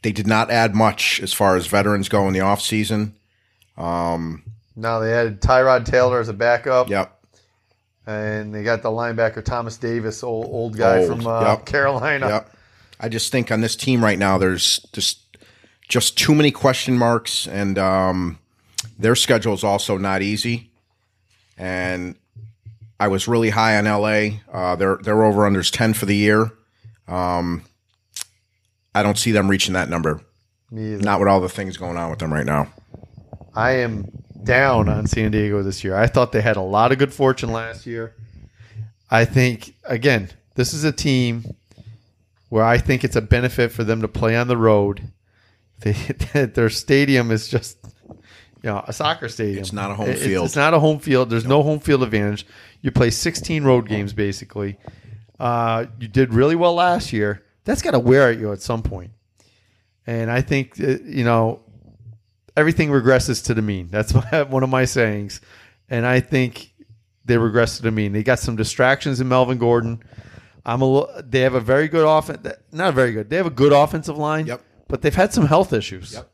they 0.02 0.12
did 0.12 0.26
not 0.26 0.50
add 0.50 0.74
much 0.74 1.20
as 1.22 1.32
far 1.32 1.54
as 1.56 1.66
veterans 1.66 2.08
go 2.08 2.26
in 2.26 2.32
the 2.32 2.40
offseason. 2.40 3.12
Now 4.74 4.98
they 5.00 5.12
added 5.12 5.40
Tyrod 5.40 5.84
Taylor 5.84 6.18
as 6.20 6.28
a 6.28 6.32
backup, 6.32 6.88
Yep. 6.88 7.12
and 8.06 8.54
they 8.54 8.62
got 8.62 8.82
the 8.82 8.88
linebacker 8.88 9.44
Thomas 9.44 9.76
Davis, 9.76 10.22
old 10.22 10.46
old 10.46 10.76
guy 10.76 10.98
Old, 10.98 11.08
from 11.08 11.26
uh, 11.26 11.42
yep. 11.42 11.66
Carolina. 11.66 12.28
Yep. 12.28 12.56
I 13.00 13.08
just 13.08 13.32
think 13.32 13.50
on 13.50 13.60
this 13.60 13.76
team 13.76 14.02
right 14.02 14.18
now, 14.18 14.38
there's 14.38 14.78
just 14.92 15.18
just 15.92 16.16
too 16.16 16.34
many 16.34 16.50
question 16.50 16.96
marks, 16.96 17.46
and 17.46 17.78
um, 17.78 18.38
their 18.98 19.14
schedule 19.14 19.52
is 19.52 19.62
also 19.62 19.98
not 19.98 20.22
easy. 20.22 20.70
And 21.58 22.16
I 22.98 23.08
was 23.08 23.28
really 23.28 23.50
high 23.50 23.76
on 23.76 23.84
LA. 23.84 24.38
Uh, 24.50 24.74
their 24.74 24.96
their 24.96 25.22
over 25.22 25.42
unders 25.42 25.70
ten 25.70 25.92
for 25.92 26.06
the 26.06 26.16
year. 26.16 26.50
Um, 27.06 27.64
I 28.94 29.02
don't 29.02 29.18
see 29.18 29.32
them 29.32 29.50
reaching 29.50 29.74
that 29.74 29.90
number. 29.90 30.22
Me. 30.70 30.96
Not 30.96 31.20
with 31.20 31.28
all 31.28 31.42
the 31.42 31.50
things 31.50 31.76
going 31.76 31.98
on 31.98 32.08
with 32.08 32.20
them 32.20 32.32
right 32.32 32.46
now. 32.46 32.72
I 33.54 33.72
am 33.72 34.10
down 34.42 34.88
on 34.88 35.06
San 35.06 35.30
Diego 35.30 35.62
this 35.62 35.84
year. 35.84 35.94
I 35.94 36.06
thought 36.06 36.32
they 36.32 36.40
had 36.40 36.56
a 36.56 36.62
lot 36.62 36.90
of 36.90 36.96
good 36.96 37.12
fortune 37.12 37.52
last 37.52 37.84
year. 37.84 38.14
I 39.10 39.26
think 39.26 39.74
again, 39.84 40.30
this 40.54 40.72
is 40.72 40.84
a 40.84 40.92
team 40.92 41.54
where 42.48 42.64
I 42.64 42.78
think 42.78 43.04
it's 43.04 43.16
a 43.16 43.20
benefit 43.20 43.72
for 43.72 43.84
them 43.84 44.00
to 44.00 44.08
play 44.08 44.34
on 44.34 44.48
the 44.48 44.56
road. 44.56 45.12
They, 46.32 46.46
their 46.46 46.70
stadium 46.70 47.30
is 47.30 47.48
just 47.48 47.78
you 48.08 48.70
know 48.70 48.84
a 48.86 48.92
soccer 48.92 49.28
stadium. 49.28 49.58
It's 49.60 49.72
not 49.72 49.90
a 49.90 49.94
home 49.94 50.08
it's- 50.10 50.24
field. 50.24 50.46
It's 50.46 50.56
not 50.56 50.74
a 50.74 50.78
home 50.78 50.98
field. 50.98 51.30
There's 51.30 51.46
no 51.46 51.62
home 51.62 51.80
field 51.80 52.02
advantage. 52.02 52.46
You 52.80 52.90
play 52.90 53.10
16 53.10 53.64
road 53.64 53.88
games 53.88 54.12
basically. 54.12 54.78
Uh, 55.38 55.86
you 55.98 56.08
did 56.08 56.32
really 56.32 56.54
well 56.54 56.74
last 56.74 57.12
year. 57.12 57.42
That's 57.64 57.82
got 57.82 57.92
to 57.92 57.98
wear 57.98 58.30
at 58.30 58.38
you 58.38 58.52
at 58.52 58.60
some 58.62 58.82
point. 58.82 59.10
And 60.06 60.30
I 60.30 60.40
think 60.40 60.80
uh, 60.80 60.98
you 61.04 61.24
know 61.24 61.60
everything 62.56 62.90
regresses 62.90 63.44
to 63.46 63.54
the 63.54 63.62
mean. 63.62 63.88
That's 63.90 64.12
one 64.48 64.62
of 64.62 64.68
my 64.68 64.84
sayings. 64.84 65.40
And 65.88 66.06
I 66.06 66.20
think 66.20 66.72
they 67.24 67.38
regress 67.38 67.76
to 67.76 67.82
the 67.82 67.90
mean. 67.90 68.12
They 68.12 68.22
got 68.22 68.38
some 68.38 68.56
distractions 68.56 69.20
in 69.20 69.28
Melvin 69.28 69.58
Gordon. 69.58 70.02
I'm 70.64 70.82
a. 70.82 71.22
They 71.22 71.40
have 71.40 71.54
a 71.54 71.60
very 71.60 71.88
good 71.88 72.06
offense. 72.06 72.46
Not 72.72 72.94
very 72.94 73.12
good. 73.12 73.28
They 73.30 73.36
have 73.36 73.46
a 73.46 73.50
good 73.50 73.72
offensive 73.72 74.16
line. 74.16 74.46
Yep. 74.46 74.62
But 74.88 75.02
they've 75.02 75.14
had 75.14 75.32
some 75.32 75.46
health 75.46 75.72
issues. 75.72 76.14
Yep. 76.14 76.30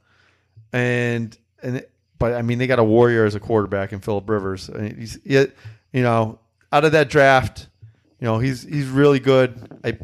And 0.72 1.38
and 1.62 1.76
it- 1.78 1.90
but 2.18 2.34
I 2.34 2.42
mean 2.42 2.58
they 2.58 2.66
got 2.66 2.80
a 2.80 2.84
warrior 2.84 3.24
as 3.24 3.37
a 3.37 3.40
quarterback 3.40 3.92
in 3.92 4.00
Philip 4.00 4.28
Rivers. 4.28 4.68
I 4.74 4.78
mean, 4.78 4.96
he's 4.96 5.18
you 5.24 5.52
know 6.02 6.40
out 6.72 6.84
of 6.84 6.92
that 6.92 7.08
draft, 7.08 7.68
you 8.20 8.24
know 8.26 8.38
he's 8.40 8.62
he's 8.64 8.88
really 8.88 9.20
good. 9.20 9.78
I 9.84 9.98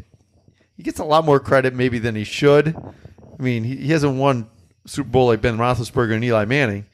he 0.77 0.83
gets 0.83 0.99
a 0.99 1.03
lot 1.03 1.25
more 1.25 1.39
credit 1.41 1.73
maybe 1.73 1.99
than 1.99 2.15
he 2.15 2.23
should. 2.23 2.73
I 2.75 3.43
mean, 3.43 3.63
he, 3.65 3.75
he 3.75 3.91
hasn't 3.91 4.15
won 4.17 4.47
Super 4.85 5.09
Bowl 5.09 5.27
like 5.27 5.41
Ben 5.41 5.57
Roethlisberger 5.57 6.13
and 6.13 6.23
Eli 6.23 6.45
Manning. 6.45 6.85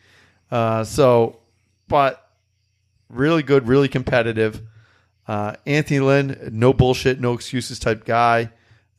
Uh, 0.50 0.84
so, 0.84 1.38
but 1.88 2.28
really 3.10 3.44
good, 3.44 3.68
really 3.68 3.88
competitive. 3.88 4.62
Uh, 5.28 5.54
Anthony 5.68 6.00
Lynn, 6.00 6.50
no 6.52 6.74
bullshit, 6.74 7.20
no 7.22 7.34
excuses 7.34 7.78
type 7.80 8.06
guy. 8.06 8.52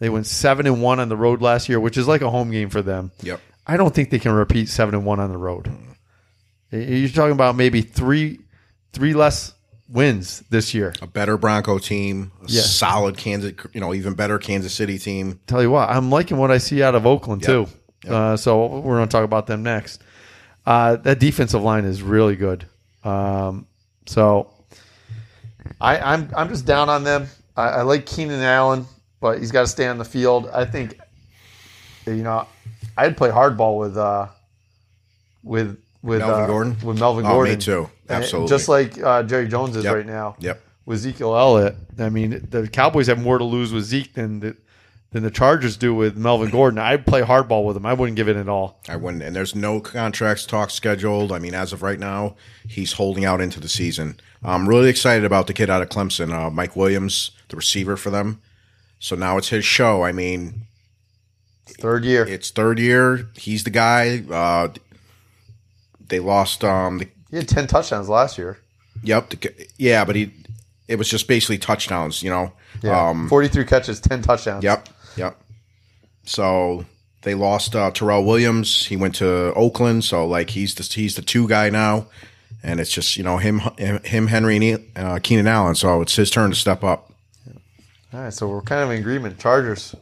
They 0.02 0.08
went 0.08 0.26
seven 0.26 0.66
and 0.66 0.82
one 0.82 0.98
on 0.98 1.08
the 1.08 1.16
road 1.16 1.40
last 1.42 1.68
year, 1.68 1.78
which 1.78 1.96
is 1.96 2.08
like 2.08 2.22
a 2.22 2.28
home 2.30 2.50
game 2.50 2.70
for 2.70 2.82
them. 2.82 3.12
Yep. 3.22 3.40
I 3.68 3.76
don't 3.76 3.94
think 3.94 4.10
they 4.10 4.18
can 4.18 4.32
repeat 4.32 4.68
seven 4.68 4.96
and 4.96 5.04
one 5.06 5.20
on 5.20 5.30
the 5.30 5.36
road. 5.38 5.70
You're 6.72 7.08
talking 7.10 7.30
about 7.30 7.54
maybe 7.54 7.82
three, 7.82 8.40
three 8.92 9.14
less 9.14 9.54
wins 9.88 10.42
this 10.50 10.74
year. 10.74 10.92
A 11.00 11.06
better 11.06 11.36
Bronco 11.36 11.78
team, 11.78 12.32
a 12.42 12.46
Yeah. 12.48 12.62
solid 12.62 13.16
Kansas, 13.16 13.52
you 13.72 13.80
know, 13.80 13.94
even 13.94 14.14
better 14.14 14.40
Kansas 14.40 14.74
City 14.74 14.98
team. 14.98 15.38
Tell 15.46 15.62
you 15.62 15.70
what, 15.70 15.88
I'm 15.88 16.10
liking 16.10 16.36
what 16.36 16.50
I 16.50 16.58
see 16.58 16.82
out 16.82 16.96
of 16.96 17.06
Oakland 17.06 17.44
too. 17.44 17.68
Yep. 18.02 18.12
Uh, 18.12 18.36
so 18.36 18.66
we're 18.80 18.96
going 18.96 19.06
to 19.08 19.12
talk 19.12 19.22
about 19.24 19.46
them 19.46 19.62
next. 19.62 20.02
Uh, 20.66 20.96
that 20.96 21.20
defensive 21.20 21.62
line 21.62 21.84
is 21.84 22.02
really 22.02 22.34
good. 22.34 22.66
Um, 23.04 23.66
so 24.06 24.52
I, 25.80 25.98
I'm 25.98 26.28
I'm 26.36 26.48
just 26.48 26.66
down 26.66 26.88
on 26.88 27.04
them. 27.04 27.28
I, 27.56 27.68
I 27.68 27.82
like 27.82 28.04
Keenan 28.06 28.40
Allen, 28.40 28.86
but 29.22 29.38
he's 29.38 29.50
got 29.50 29.62
to 29.62 29.66
stay 29.68 29.86
on 29.86 29.96
the 29.96 30.04
field. 30.04 30.50
I 30.52 30.66
think 30.66 30.98
you 32.06 32.16
know 32.16 32.46
I'd 32.98 33.16
play 33.16 33.30
hardball 33.30 33.78
with 33.78 33.96
uh, 33.96 34.26
with 35.42 35.78
with 36.02 36.18
Melvin 36.18 36.44
uh, 36.44 36.46
Gordon? 36.46 36.76
with 36.82 36.98
Melvin 36.98 37.24
Oh, 37.24 37.28
me 37.28 37.34
Gordon 37.34 37.58
too. 37.60 37.90
And 38.08 38.22
Absolutely. 38.22 38.48
just 38.48 38.68
like 38.68 39.00
uh, 39.02 39.22
Jerry 39.22 39.48
Jones 39.48 39.76
is 39.76 39.84
Yep. 39.84 39.94
right 39.94 40.06
now 40.06 40.36
Yep. 40.40 40.60
with 40.84 40.98
Ezekiel 40.98 41.36
Elliott. 41.36 41.76
I 41.98 42.08
mean, 42.10 42.46
the 42.50 42.68
Cowboys 42.68 43.06
have 43.06 43.22
more 43.22 43.38
to 43.38 43.44
lose 43.44 43.72
with 43.72 43.84
Zeke 43.84 44.12
than 44.14 44.40
the, 44.40 44.56
than 45.12 45.22
the 45.22 45.30
Chargers 45.30 45.76
do 45.76 45.94
with 45.94 46.16
Melvin 46.16 46.50
Gordon. 46.50 46.78
I'd 46.80 47.06
play 47.06 47.22
hardball 47.22 47.64
with 47.64 47.76
him. 47.76 47.86
I 47.86 47.92
wouldn't 47.92 48.16
give 48.16 48.28
it 48.28 48.36
at 48.36 48.48
all. 48.48 48.80
I 48.88 48.96
wouldn't. 48.96 49.22
And 49.22 49.36
there's 49.36 49.54
no 49.54 49.80
contracts 49.80 50.44
talk 50.44 50.70
scheduled. 50.70 51.30
I 51.30 51.38
mean, 51.38 51.54
as 51.54 51.72
of 51.72 51.82
right 51.82 52.00
now, 52.00 52.34
he's 52.66 52.94
holding 52.94 53.24
out 53.24 53.40
into 53.40 53.60
the 53.60 53.68
season. 53.68 54.18
I'm 54.42 54.68
really 54.68 54.88
excited 54.90 55.24
about 55.24 55.46
the 55.46 55.52
kid 55.52 55.70
out 55.70 55.82
of 55.82 55.88
Clemson, 55.88 56.32
uh, 56.32 56.50
Mike 56.50 56.74
Williams, 56.74 57.30
the 57.48 57.54
receiver 57.56 57.96
for 57.96 58.10
them. 58.10 58.40
So 59.02 59.16
now 59.16 59.36
it's 59.36 59.48
his 59.48 59.64
show. 59.64 60.04
I 60.04 60.12
mean, 60.12 60.62
Third 61.66 62.04
year. 62.04 62.24
it's 62.24 62.52
third 62.52 62.78
year. 62.78 63.28
He's 63.36 63.64
the 63.64 63.70
guy. 63.70 64.22
Uh, 64.30 64.68
they 66.08 66.20
lost. 66.20 66.62
Um, 66.62 66.98
the, 66.98 67.08
He 67.30 67.36
had 67.38 67.48
10 67.48 67.66
touchdowns 67.66 68.08
last 68.08 68.38
year. 68.38 68.58
yep. 69.02 69.28
The, 69.30 69.66
yeah, 69.76 70.04
but 70.04 70.14
he. 70.14 70.32
It 70.86 70.96
was 70.96 71.08
just 71.08 71.26
basically 71.26 71.58
touchdowns. 71.58 72.22
You 72.22 72.30
know. 72.30 72.52
Yeah. 72.80 73.08
Um, 73.08 73.28
43 73.28 73.64
catches, 73.64 74.00
10 74.00 74.22
touchdowns. 74.22 74.62
Yep, 74.62 74.88
yep. 75.16 75.36
So 76.24 76.84
they 77.22 77.34
lost 77.34 77.74
uh, 77.74 77.90
Tyrell 77.90 78.24
Williams. 78.24 78.86
He 78.86 78.96
went 78.96 79.16
to 79.16 79.52
Oakland. 79.54 80.04
So 80.04 80.24
like 80.26 80.50
he's 80.50 80.74
the 80.76 80.84
he's 80.84 81.16
the 81.16 81.22
two 81.22 81.48
guy 81.48 81.70
now, 81.70 82.06
and 82.62 82.78
it's 82.78 82.92
just 82.92 83.16
you 83.16 83.24
know 83.24 83.38
him 83.38 83.58
him 83.78 84.28
Henry 84.28 84.56
and 84.56 84.84
uh, 84.94 85.18
Keenan 85.20 85.48
Allen. 85.48 85.74
So 85.74 86.02
it's 86.02 86.14
his 86.14 86.30
turn 86.30 86.50
to 86.50 86.56
step 86.56 86.84
up. 86.84 87.11
All 88.14 88.20
right, 88.20 88.32
so 88.32 88.46
we're 88.46 88.60
kind 88.60 88.82
of 88.82 88.90
in 88.90 88.98
agreement. 88.98 89.38
Chargers 89.38 89.94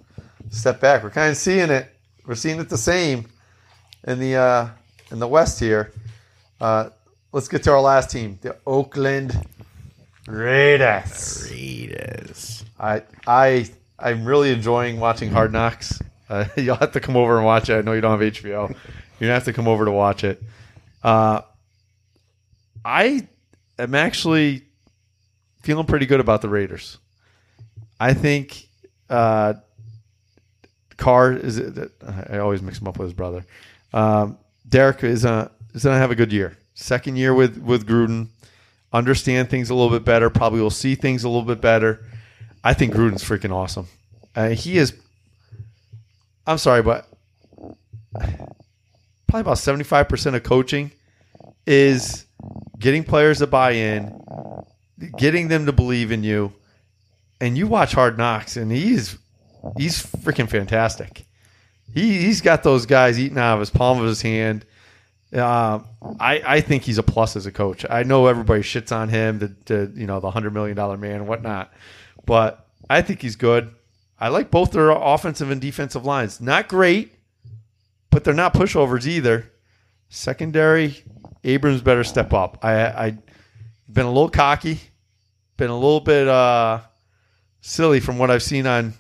step 0.51 0.81
back. 0.81 1.05
We're 1.05 1.11
kind 1.11 1.31
of 1.31 1.37
seeing 1.37 1.71
it. 1.71 1.95
We're 2.27 2.35
seeing 2.35 2.59
it 2.59 2.69
the 2.69 2.77
same 2.77 3.27
in 4.05 4.19
the 4.19 4.35
uh, 4.35 4.69
in 5.13 5.21
the 5.21 5.29
West 5.29 5.61
here. 5.61 5.93
Uh, 6.61 6.91
let's 7.31 7.47
get 7.47 7.63
to 7.65 7.73
our 7.73 7.81
last 7.81 8.11
team, 8.11 8.39
the 8.43 8.57
Oakland 8.67 9.41
Raiders. 10.27 11.49
Raiders. 11.53 12.65
I 12.81 13.03
I 13.29 13.69
I'm 13.97 14.25
really 14.25 14.51
enjoying 14.51 14.99
watching 14.99 15.31
Hard 15.31 15.53
Knocks. 15.53 16.01
Uh, 16.31 16.45
you'll 16.57 16.77
have 16.77 16.93
to 16.93 17.01
come 17.01 17.17
over 17.17 17.39
and 17.39 17.45
watch 17.45 17.69
it. 17.71 17.75
I 17.75 17.81
know 17.81 17.93
you 17.93 18.01
don't 18.01 18.13
have 18.13 18.33
HBO. 18.33 18.45
You're 18.45 18.77
gonna 19.19 19.33
have 19.33 19.47
to 19.47 19.53
come 19.53 19.67
over 19.67 19.85
to 19.85 19.91
watch 19.91 20.23
it. 20.23 20.41
Uh, 21.03 21.41
I 22.85 23.27
am 23.77 23.97
actually 23.97 24.63
feeling 25.63 25.87
pretty 25.87 26.07
good 26.07 26.21
about 26.21 26.41
the 26.41 26.49
Raiders. 26.49 26.99
I 28.01 28.15
think 28.15 28.67
uh, 29.11 29.55
Carr 30.97 31.33
is. 31.35 31.59
It, 31.59 31.93
I 32.29 32.39
always 32.39 32.63
mix 32.63 32.81
him 32.81 32.89
up 32.89 32.99
with 32.99 33.09
his 33.09 33.15
brother. 33.15 33.45
Um, 33.93 34.39
Derek 34.67 35.05
is 35.05 35.25
a, 35.27 35.51
is 35.75 35.85
gonna 35.85 35.99
have 35.99 36.11
a 36.11 36.15
good 36.15 36.33
year. 36.33 36.57
Second 36.75 37.17
year 37.17 37.35
with 37.35 37.59
with 37.59 37.87
Gruden. 37.87 38.29
Understand 38.93 39.51
things 39.51 39.71
a 39.71 39.75
little 39.75 39.91
bit 39.91 40.05
better. 40.05 40.31
Probably 40.31 40.61
will 40.61 40.71
see 40.71 40.97
things 40.97 41.23
a 41.23 41.29
little 41.29 41.45
bit 41.45 41.61
better. 41.61 42.05
I 42.65 42.75
think 42.75 42.93
Gruden's 42.93 43.23
freaking 43.23 43.53
awesome. 43.53 43.87
Uh, 44.35 44.49
he 44.49 44.79
is. 44.79 44.95
I'm 46.47 46.59
sorry, 46.59 46.83
but 46.83 47.07
probably 48.13 49.43
about 49.43 49.59
75 49.59 50.09
percent 50.09 50.35
of 50.35 50.43
coaching 50.43 50.91
is 51.67 52.25
getting 52.79 53.05
players 53.05 53.39
to 53.39 53.47
buy 53.47 53.73
in, 53.73 54.21
getting 55.19 55.49
them 55.49 55.67
to 55.67 55.73
believe 55.73 56.11
in 56.11 56.25
you, 56.25 56.53
and 57.41 57.57
you 57.57 57.67
watch 57.67 57.93
Hard 57.93 58.19
Knocks, 58.19 58.57
and 58.57 58.71
he's 58.71 59.17
he's 59.77 60.05
freaking 60.05 60.49
fantastic. 60.49 61.25
He 61.93 62.21
he's 62.21 62.41
got 62.41 62.63
those 62.63 62.87
guys 62.87 63.19
eating 63.19 63.39
out 63.39 63.55
of 63.55 63.61
his 63.61 63.71
palm 63.71 63.99
of 64.01 64.07
his 64.07 64.23
hand. 64.23 64.65
Uh, 65.33 65.81
I 66.19 66.43
I 66.45 66.61
think 66.61 66.83
he's 66.83 66.99
a 66.99 67.03
plus 67.03 67.37
as 67.37 67.47
a 67.47 67.53
coach. 67.53 67.87
I 67.89 68.03
know 68.03 68.27
everybody 68.27 68.63
shits 68.63 68.95
on 68.95 69.09
him, 69.09 69.39
the, 69.39 69.55
the 69.65 69.93
you 69.95 70.07
know 70.07 70.21
the 70.21 70.31
hundred 70.31 70.53
million 70.53 70.77
dollar 70.77 70.97
man 70.97 71.17
and 71.17 71.29
whatnot, 71.29 71.73
but 72.27 72.69
I 72.89 73.03
think 73.03 73.23
he's 73.23 73.37
good. 73.37 73.75
I 74.19 74.29
like 74.29 74.51
both 74.51 74.73
their 74.73 74.91
offensive 74.91 75.51
and 75.51 75.61
defensive 75.61 76.05
lines. 76.05 76.41
Not 76.41 76.69
great, 76.69 77.15
but 78.11 78.25
they're 78.25 78.35
not 78.35 78.53
pushovers 78.53 79.07
either. 79.07 79.51
Secondary, 80.11 81.03
Abrams 81.45 81.81
better 81.81 82.05
step 82.05 82.33
up. 82.33 82.59
I 82.63 82.85
I 82.85 83.19
been 83.91 84.07
a 84.07 84.13
little 84.13 84.31
cocky, 84.31 84.81
been 85.57 85.71
a 85.71 85.75
little 85.75 86.01
bit 86.01 86.29
uh, 86.29 86.81
silly 87.61 88.01
from 88.01 88.19
what 88.19 88.31
I've 88.31 88.43
seen 88.43 88.67
on 88.67 88.95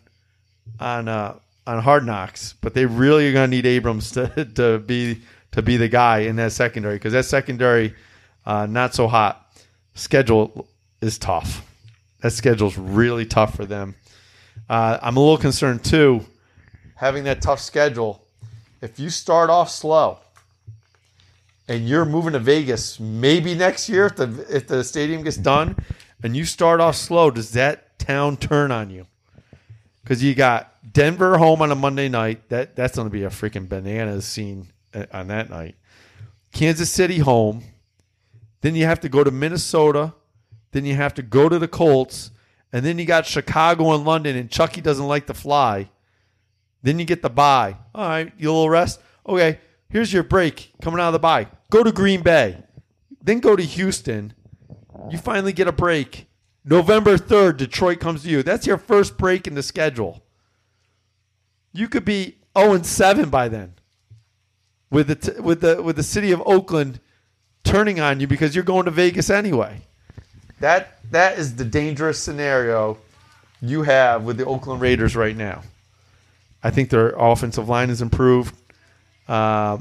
on 0.78 1.08
uh, 1.08 1.38
on 1.66 1.82
Hard 1.82 2.04
Knocks, 2.04 2.54
but 2.60 2.74
they 2.74 2.86
really 2.86 3.28
are 3.28 3.32
going 3.32 3.50
to 3.50 3.56
need 3.56 3.66
Abrams 3.66 4.10
to, 4.12 4.44
to 4.54 4.78
be 4.78 5.20
to 5.52 5.62
be 5.62 5.76
the 5.76 5.88
guy 5.88 6.20
in 6.20 6.36
that 6.36 6.52
secondary 6.52 6.96
because 6.96 7.12
that 7.12 7.24
secondary 7.24 7.94
uh, 8.46 8.66
not 8.66 8.94
so 8.94 9.08
hot. 9.08 9.46
Schedule 9.94 10.68
is 11.00 11.18
tough. 11.18 11.66
That 12.20 12.32
schedule's 12.32 12.76
really 12.76 13.26
tough 13.26 13.56
for 13.56 13.64
them. 13.64 13.94
Uh, 14.68 14.98
I'm 15.02 15.16
a 15.16 15.20
little 15.20 15.38
concerned 15.38 15.84
too, 15.84 16.24
having 16.94 17.24
that 17.24 17.42
tough 17.42 17.60
schedule. 17.60 18.24
If 18.80 18.98
you 18.98 19.10
start 19.10 19.50
off 19.50 19.70
slow 19.70 20.18
and 21.68 21.88
you're 21.88 22.04
moving 22.04 22.32
to 22.32 22.38
Vegas, 22.38 23.00
maybe 23.00 23.54
next 23.54 23.88
year 23.88 24.06
if 24.06 24.16
the 24.16 24.46
if 24.48 24.66
the 24.66 24.84
stadium 24.84 25.22
gets 25.22 25.36
done, 25.36 25.76
and 26.22 26.36
you 26.36 26.44
start 26.44 26.80
off 26.80 26.96
slow, 26.96 27.30
does 27.30 27.52
that 27.52 27.89
town 28.00 28.36
turn 28.36 28.72
on 28.72 28.90
you? 28.90 29.06
Because 30.02 30.24
you 30.24 30.34
got 30.34 30.74
Denver 30.92 31.38
home 31.38 31.62
on 31.62 31.70
a 31.70 31.74
Monday 31.76 32.08
night. 32.08 32.48
That 32.48 32.74
that's 32.74 32.96
going 32.96 33.06
to 33.06 33.12
be 33.12 33.22
a 33.24 33.28
freaking 33.28 33.68
bananas 33.68 34.24
scene 34.24 34.68
uh, 34.92 35.06
on 35.12 35.28
that 35.28 35.50
night. 35.50 35.76
Kansas 36.52 36.90
City 36.90 37.18
home. 37.18 37.62
Then 38.62 38.74
you 38.74 38.86
have 38.86 39.00
to 39.00 39.08
go 39.08 39.22
to 39.22 39.30
Minnesota. 39.30 40.14
Then 40.72 40.84
you 40.84 40.94
have 40.96 41.14
to 41.14 41.22
go 41.22 41.48
to 41.48 41.58
the 41.58 41.68
Colts. 41.68 42.30
And 42.72 42.84
then 42.84 42.98
you 42.98 43.04
got 43.04 43.26
Chicago 43.26 43.94
and 43.94 44.04
London, 44.04 44.36
and 44.36 44.50
Chucky 44.50 44.80
doesn't 44.80 45.06
like 45.06 45.26
to 45.26 45.34
fly. 45.34 45.90
Then 46.82 46.98
you 46.98 47.04
get 47.04 47.20
the 47.20 47.30
bye. 47.30 47.76
All 47.94 48.08
right, 48.08 48.32
you 48.38 48.48
little 48.48 48.70
rest. 48.70 49.00
Okay, 49.26 49.58
here's 49.88 50.12
your 50.12 50.22
break 50.22 50.72
coming 50.80 51.00
out 51.00 51.08
of 51.08 51.12
the 51.12 51.18
bye. 51.18 51.48
Go 51.70 51.82
to 51.82 51.92
Green 51.92 52.22
Bay. 52.22 52.62
then 53.22 53.40
go 53.40 53.56
to 53.56 53.62
Houston. 53.62 54.32
You 55.10 55.18
finally 55.18 55.52
get 55.52 55.66
a 55.68 55.72
break. 55.72 56.26
November 56.70 57.18
3rd, 57.18 57.56
Detroit 57.56 57.98
comes 57.98 58.22
to 58.22 58.28
you. 58.30 58.44
That's 58.44 58.64
your 58.64 58.78
first 58.78 59.18
break 59.18 59.48
in 59.48 59.54
the 59.54 59.62
schedule. 59.62 60.22
You 61.72 61.88
could 61.88 62.04
be 62.04 62.36
0 62.56 62.74
and 62.74 62.86
7 62.86 63.28
by 63.28 63.48
then. 63.48 63.74
With 64.88 65.08
the 65.08 65.14
t- 65.16 65.40
with 65.40 65.60
the 65.60 65.82
with 65.82 65.94
the 65.94 66.02
city 66.02 66.32
of 66.32 66.42
Oakland 66.44 66.98
turning 67.62 68.00
on 68.00 68.18
you 68.18 68.26
because 68.26 68.56
you're 68.56 68.64
going 68.64 68.86
to 68.86 68.90
Vegas 68.90 69.30
anyway. 69.30 69.82
That 70.58 70.98
that 71.12 71.38
is 71.38 71.54
the 71.54 71.64
dangerous 71.64 72.18
scenario 72.18 72.98
you 73.62 73.82
have 73.82 74.24
with 74.24 74.36
the 74.36 74.46
Oakland 74.46 74.80
Raiders 74.80 75.14
right 75.14 75.36
now. 75.36 75.62
I 76.62 76.70
think 76.70 76.90
their 76.90 77.10
offensive 77.10 77.68
line 77.68 77.88
has 77.88 78.02
improved. 78.02 78.54
Uh, 79.28 79.78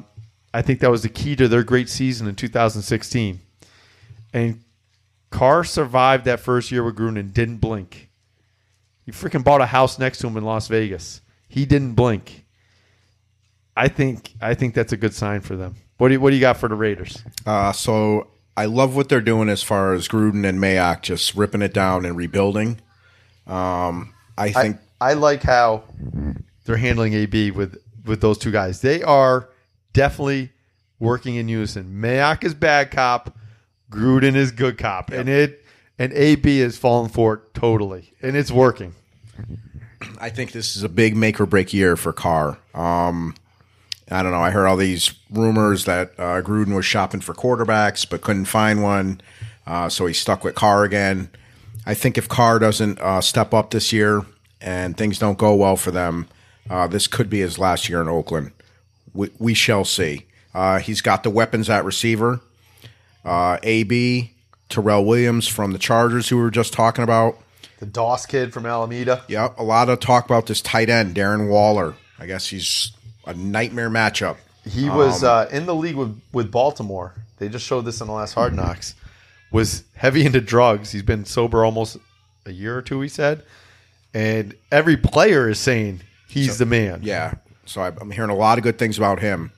I 0.54 0.62
think 0.62 0.80
that 0.82 0.92
was 0.92 1.02
the 1.02 1.10
key 1.10 1.36
to 1.38 1.48
their 1.48 1.64
great 1.64 1.90
season 1.90 2.28
in 2.28 2.36
2016. 2.36 3.40
And 4.34 4.64
Carr 5.30 5.64
survived 5.64 6.26
that 6.26 6.40
first 6.40 6.72
year 6.72 6.84
with 6.84 6.96
Gruden 6.96 7.20
and 7.20 7.34
didn't 7.34 7.58
blink. 7.58 8.10
He 9.06 9.12
freaking 9.12 9.44
bought 9.44 9.62
a 9.62 9.68
house 9.68 10.00
next 10.00 10.20
to 10.20 10.28
him 10.28 10.38
in 10.38 10.44
Las 10.44 10.68
Vegas. 10.68 11.22
He 11.48 11.66
didn't 11.66 11.94
blink. 11.94 12.46
I 13.76 13.88
think 13.88 14.34
I 14.42 14.54
think 14.54 14.74
that's 14.74 14.92
a 14.92 14.98
good 14.98 15.14
sign 15.14 15.42
for 15.42 15.56
them. 15.56 15.76
What 15.98 16.10
do 16.10 16.16
you, 16.16 16.20
what 16.20 16.30
do 16.30 16.36
you 16.36 16.42
got 16.42 16.58
for 16.58 16.68
the 16.68 16.76
Raiders? 16.76 17.24
Uh, 17.46 17.72
so 17.72 18.28
I 18.56 18.66
love 18.66 18.96
what 18.96 19.10
they're 19.10 19.22
doing 19.22 19.50
as 19.50 19.64
far 19.64 19.94
as 19.94 20.08
Gruden 20.08 20.48
and 20.48 20.60
Mayock 20.60 21.02
just 21.02 21.36
ripping 21.36 21.62
it 21.62 21.74
down 21.74 22.06
and 22.06 22.18
rebuilding. 22.18 22.82
Um, 23.48 24.14
I 24.38 24.52
think 24.52 24.78
I, 25.02 25.12
I 25.12 25.14
like 25.14 25.44
how 25.44 25.84
they're 26.66 26.78
handling 26.78 27.14
AB 27.14 27.52
with 27.52 27.78
with 28.06 28.22
those 28.22 28.38
two 28.38 28.52
guys. 28.52 28.82
They 28.82 29.02
are 29.02 29.50
definitely 29.94 30.52
working 31.00 31.36
in 31.36 31.48
unison. 31.48 32.02
Mayock 32.02 32.44
is 32.44 32.54
bad 32.54 32.92
cop, 32.92 33.36
Gruden 33.92 34.36
is 34.36 34.52
good 34.52 34.78
cop, 34.78 35.12
and 35.12 35.28
it 35.28 35.66
and 35.98 36.14
AB 36.14 36.62
is 36.62 36.78
falling 36.78 37.10
for 37.10 37.36
it 37.36 37.54
totally, 37.54 38.14
and 38.22 38.36
it's 38.36 38.52
working. 38.52 38.96
I 40.20 40.30
think 40.30 40.52
this 40.52 40.78
is 40.78 40.84
a 40.84 40.90
big 40.90 41.16
make 41.16 41.40
or 41.40 41.46
break 41.46 41.74
year 41.74 41.96
for 41.96 42.14
Carr. 42.14 42.58
Um, 42.74 43.36
I 44.10 44.24
don't 44.24 44.32
know. 44.32 44.42
I 44.42 44.52
heard 44.52 44.66
all 44.66 44.78
these 44.78 45.14
rumors 45.30 45.86
that 45.86 46.14
uh, 46.18 46.42
Gruden 46.42 46.76
was 46.76 46.86
shopping 46.86 47.22
for 47.22 47.34
quarterbacks 47.34 48.10
but 48.10 48.22
couldn't 48.22 48.46
find 48.46 48.82
one, 48.82 49.22
uh, 49.68 49.90
so 49.90 50.06
he 50.06 50.14
stuck 50.14 50.44
with 50.44 50.56
Carr 50.56 50.84
again. 50.84 51.30
I 51.86 51.94
think 51.94 52.18
if 52.18 52.30
Carr 52.30 52.60
doesn't 52.60 53.00
uh, 53.00 53.22
step 53.22 53.54
up 53.54 53.72
this 53.72 53.92
year 53.92 54.26
and 54.62 54.98
things 54.98 55.20
don't 55.20 55.38
go 55.38 55.56
well 55.56 55.76
for 55.76 55.92
them, 55.92 56.28
uh, 56.70 56.88
this 56.88 57.08
could 57.08 57.30
be 57.30 57.40
his 57.40 57.58
last 57.58 57.90
year 57.90 58.02
in 58.02 58.08
Oakland. 58.08 58.52
We, 59.14 59.30
we 59.40 59.54
shall 59.54 59.86
see. 59.86 60.28
Uh, 60.54 60.80
he's 60.80 61.02
got 61.02 61.24
the 61.24 61.30
weapons 61.30 61.70
at 61.70 61.86
receiver. 61.86 62.42
Uh, 63.26 63.58
AB, 63.64 64.32
Tyrell 64.70 65.04
Williams 65.06 65.48
from 65.48 65.72
the 65.72 65.80
Chargers, 65.80 66.30
who 66.30 66.38
we 66.38 66.44
were 66.44 66.52
just 66.52 66.74
talking 66.74 67.04
about. 67.04 67.38
The 67.80 67.86
Doss 67.86 68.26
kid 68.26 68.54
from 68.54 68.66
Alameda. 68.66 69.24
Yep, 69.28 69.58
a 69.58 69.64
lot 69.64 69.90
of 69.90 70.00
talk 70.00 70.26
about 70.26 70.48
this 70.48 70.62
tight 70.62 70.90
end, 70.90 71.16
Darren 71.16 71.50
Waller. 71.50 71.96
I 72.20 72.26
guess 72.26 72.48
he's 72.48 72.92
a 73.26 73.34
nightmare 73.34 73.90
matchup. 73.90 74.38
He 74.70 74.90
was 74.90 75.24
uh, 75.24 75.48
in 75.52 75.66
the 75.66 75.74
league 75.76 75.96
with, 75.96 76.20
with 76.34 76.52
Baltimore. 76.52 77.14
They 77.38 77.48
just 77.50 77.66
showed 77.66 77.86
this 77.86 78.02
in 78.02 78.08
the 78.08 78.14
last 78.14 78.34
Hard 78.34 78.54
Knocks. 78.54 78.96
Was 79.52 79.84
heavy 79.96 80.26
into 80.26 80.42
drugs. 80.42 80.92
He's 80.92 81.04
been 81.04 81.26
sober 81.26 81.64
almost 81.66 81.98
a 82.46 82.52
year 82.52 82.78
or 82.78 82.82
two. 82.82 83.00
He 83.02 83.08
said, 83.08 83.44
and 84.14 84.54
every 84.72 84.98
player 84.98 85.50
is 85.50 85.58
saying 85.60 86.02
he's 86.28 86.58
the 86.58 86.66
man. 86.66 87.00
Yeah, 87.04 87.36
so 87.66 87.82
I- 87.82 87.94
I'm 88.00 88.12
hearing 88.12 88.30
a 88.30 88.36
lot 88.36 88.58
of 88.58 88.64
good 88.64 88.78
things 88.78 88.98
about 88.98 89.20
him. 89.22 89.52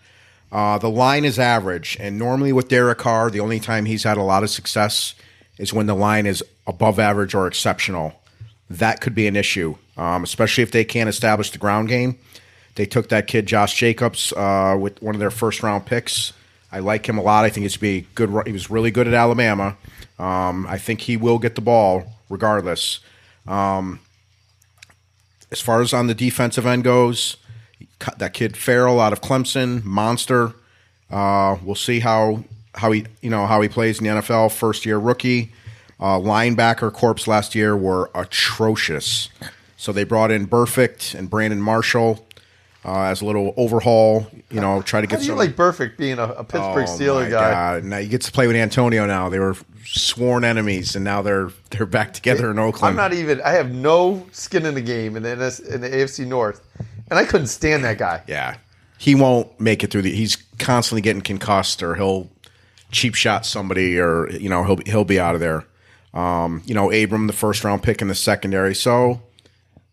Uh, 0.51 0.77
the 0.77 0.89
line 0.89 1.23
is 1.23 1.39
average, 1.39 1.95
and 1.99 2.17
normally 2.17 2.51
with 2.51 2.67
Derek 2.67 2.97
Carr, 2.97 3.29
the 3.29 3.39
only 3.39 3.59
time 3.59 3.85
he's 3.85 4.03
had 4.03 4.17
a 4.17 4.23
lot 4.23 4.43
of 4.43 4.49
success 4.49 5.15
is 5.57 5.73
when 5.73 5.85
the 5.85 5.95
line 5.95 6.25
is 6.25 6.43
above 6.67 6.99
average 6.99 7.33
or 7.33 7.47
exceptional. 7.47 8.13
That 8.69 8.99
could 8.99 9.15
be 9.15 9.27
an 9.27 9.35
issue, 9.35 9.75
um, 9.97 10.23
especially 10.23 10.63
if 10.63 10.71
they 10.71 10.83
can't 10.83 11.09
establish 11.09 11.51
the 11.51 11.57
ground 11.57 11.87
game. 11.87 12.17
They 12.75 12.85
took 12.85 13.09
that 13.09 13.27
kid 13.27 13.45
Josh 13.45 13.75
Jacobs 13.75 14.33
uh, 14.33 14.77
with 14.79 15.01
one 15.01 15.15
of 15.15 15.19
their 15.19 15.31
first 15.31 15.63
round 15.63 15.85
picks. 15.85 16.33
I 16.71 16.79
like 16.79 17.07
him 17.07 17.17
a 17.17 17.21
lot. 17.21 17.43
I 17.43 17.49
think 17.49 17.65
it's 17.65 17.77
be 17.77 18.07
good. 18.15 18.29
He 18.45 18.53
was 18.53 18.69
really 18.69 18.91
good 18.91 19.07
at 19.07 19.13
Alabama. 19.13 19.77
Um, 20.19 20.65
I 20.67 20.77
think 20.77 21.01
he 21.01 21.17
will 21.17 21.37
get 21.37 21.55
the 21.55 21.61
ball 21.61 22.05
regardless. 22.29 22.99
Um, 23.45 23.99
as 25.51 25.59
far 25.59 25.81
as 25.81 25.93
on 25.93 26.07
the 26.07 26.15
defensive 26.15 26.65
end 26.65 26.83
goes, 26.83 27.35
that 28.17 28.33
kid 28.33 28.57
Ferrell 28.57 28.99
out 28.99 29.13
of 29.13 29.21
Clemson, 29.21 29.83
monster. 29.83 30.53
Uh, 31.09 31.57
we'll 31.63 31.75
see 31.75 31.99
how 31.99 32.43
how 32.75 32.91
he 32.91 33.05
you 33.21 33.29
know 33.29 33.45
how 33.47 33.61
he 33.61 33.69
plays 33.69 33.99
in 33.99 34.05
the 34.05 34.21
NFL. 34.21 34.51
First 34.51 34.85
year 34.85 34.97
rookie, 34.97 35.51
uh, 35.99 36.17
linebacker 36.17 36.91
corps 36.93 37.27
last 37.27 37.55
year 37.55 37.75
were 37.75 38.09
atrocious. 38.15 39.29
So 39.77 39.91
they 39.91 40.03
brought 40.03 40.31
in 40.31 40.47
Burfict 40.47 41.15
and 41.15 41.29
Brandon 41.29 41.59
Marshall 41.61 42.25
uh, 42.85 43.03
as 43.05 43.21
a 43.21 43.25
little 43.25 43.53
overhaul. 43.57 44.27
You 44.51 44.61
know, 44.61 44.81
try 44.83 45.01
to 45.01 45.07
How 45.07 45.11
get 45.11 45.19
do 45.19 45.25
you 45.25 45.31
some. 45.31 45.37
like 45.37 45.55
Burfict 45.55 45.97
being 45.97 46.19
a, 46.19 46.25
a 46.25 46.43
Pittsburgh 46.43 46.87
Oh, 46.87 46.91
Steeler 46.91 47.29
guy? 47.29 47.51
God. 47.51 47.83
Now 47.85 47.97
you 47.97 48.07
get 48.09 48.21
to 48.21 48.31
play 48.31 48.47
with 48.47 48.55
Antonio. 48.55 49.05
Now 49.07 49.27
they 49.29 49.39
were 49.39 49.55
sworn 49.85 50.43
enemies, 50.45 50.95
and 50.95 51.03
now 51.03 51.21
they're 51.23 51.49
they're 51.71 51.85
back 51.87 52.13
together 52.13 52.51
in 52.51 52.59
Oakland. 52.59 52.91
I'm 52.91 52.95
not 52.95 53.13
even. 53.13 53.41
I 53.41 53.51
have 53.51 53.71
no 53.73 54.25
skin 54.31 54.65
in 54.65 54.75
the 54.75 54.81
game 54.81 55.17
in 55.17 55.23
the 55.23 55.35
NS, 55.35 55.59
in 55.59 55.81
the 55.81 55.89
AFC 55.89 56.25
North, 56.27 56.61
and 57.11 57.19
I 57.19 57.25
couldn't 57.25 57.47
stand 57.47 57.83
that 57.83 57.99
guy. 57.99 58.23
Yeah, 58.25 58.55
he 58.97 59.13
won't 59.13 59.59
make 59.59 59.83
it 59.83 59.91
through 59.91 60.01
the. 60.03 60.11
He's 60.11 60.37
constantly 60.57 61.01
getting 61.01 61.21
concussed, 61.21 61.83
or 61.83 61.93
he'll 61.95 62.29
cheap 62.89 63.13
shot 63.13 63.45
somebody, 63.45 63.99
or 63.99 64.31
you 64.31 64.49
know 64.49 64.63
he'll 64.63 64.79
he'll 64.87 65.05
be 65.05 65.19
out 65.19 65.35
of 65.35 65.41
there. 65.41 65.65
Um, 66.13 66.63
you 66.65 66.73
know, 66.73 66.91
Abram, 66.91 67.27
the 67.27 67.33
first 67.33 67.63
round 67.63 67.83
pick 67.83 68.01
in 68.01 68.07
the 68.07 68.15
secondary. 68.15 68.73
So 68.73 69.21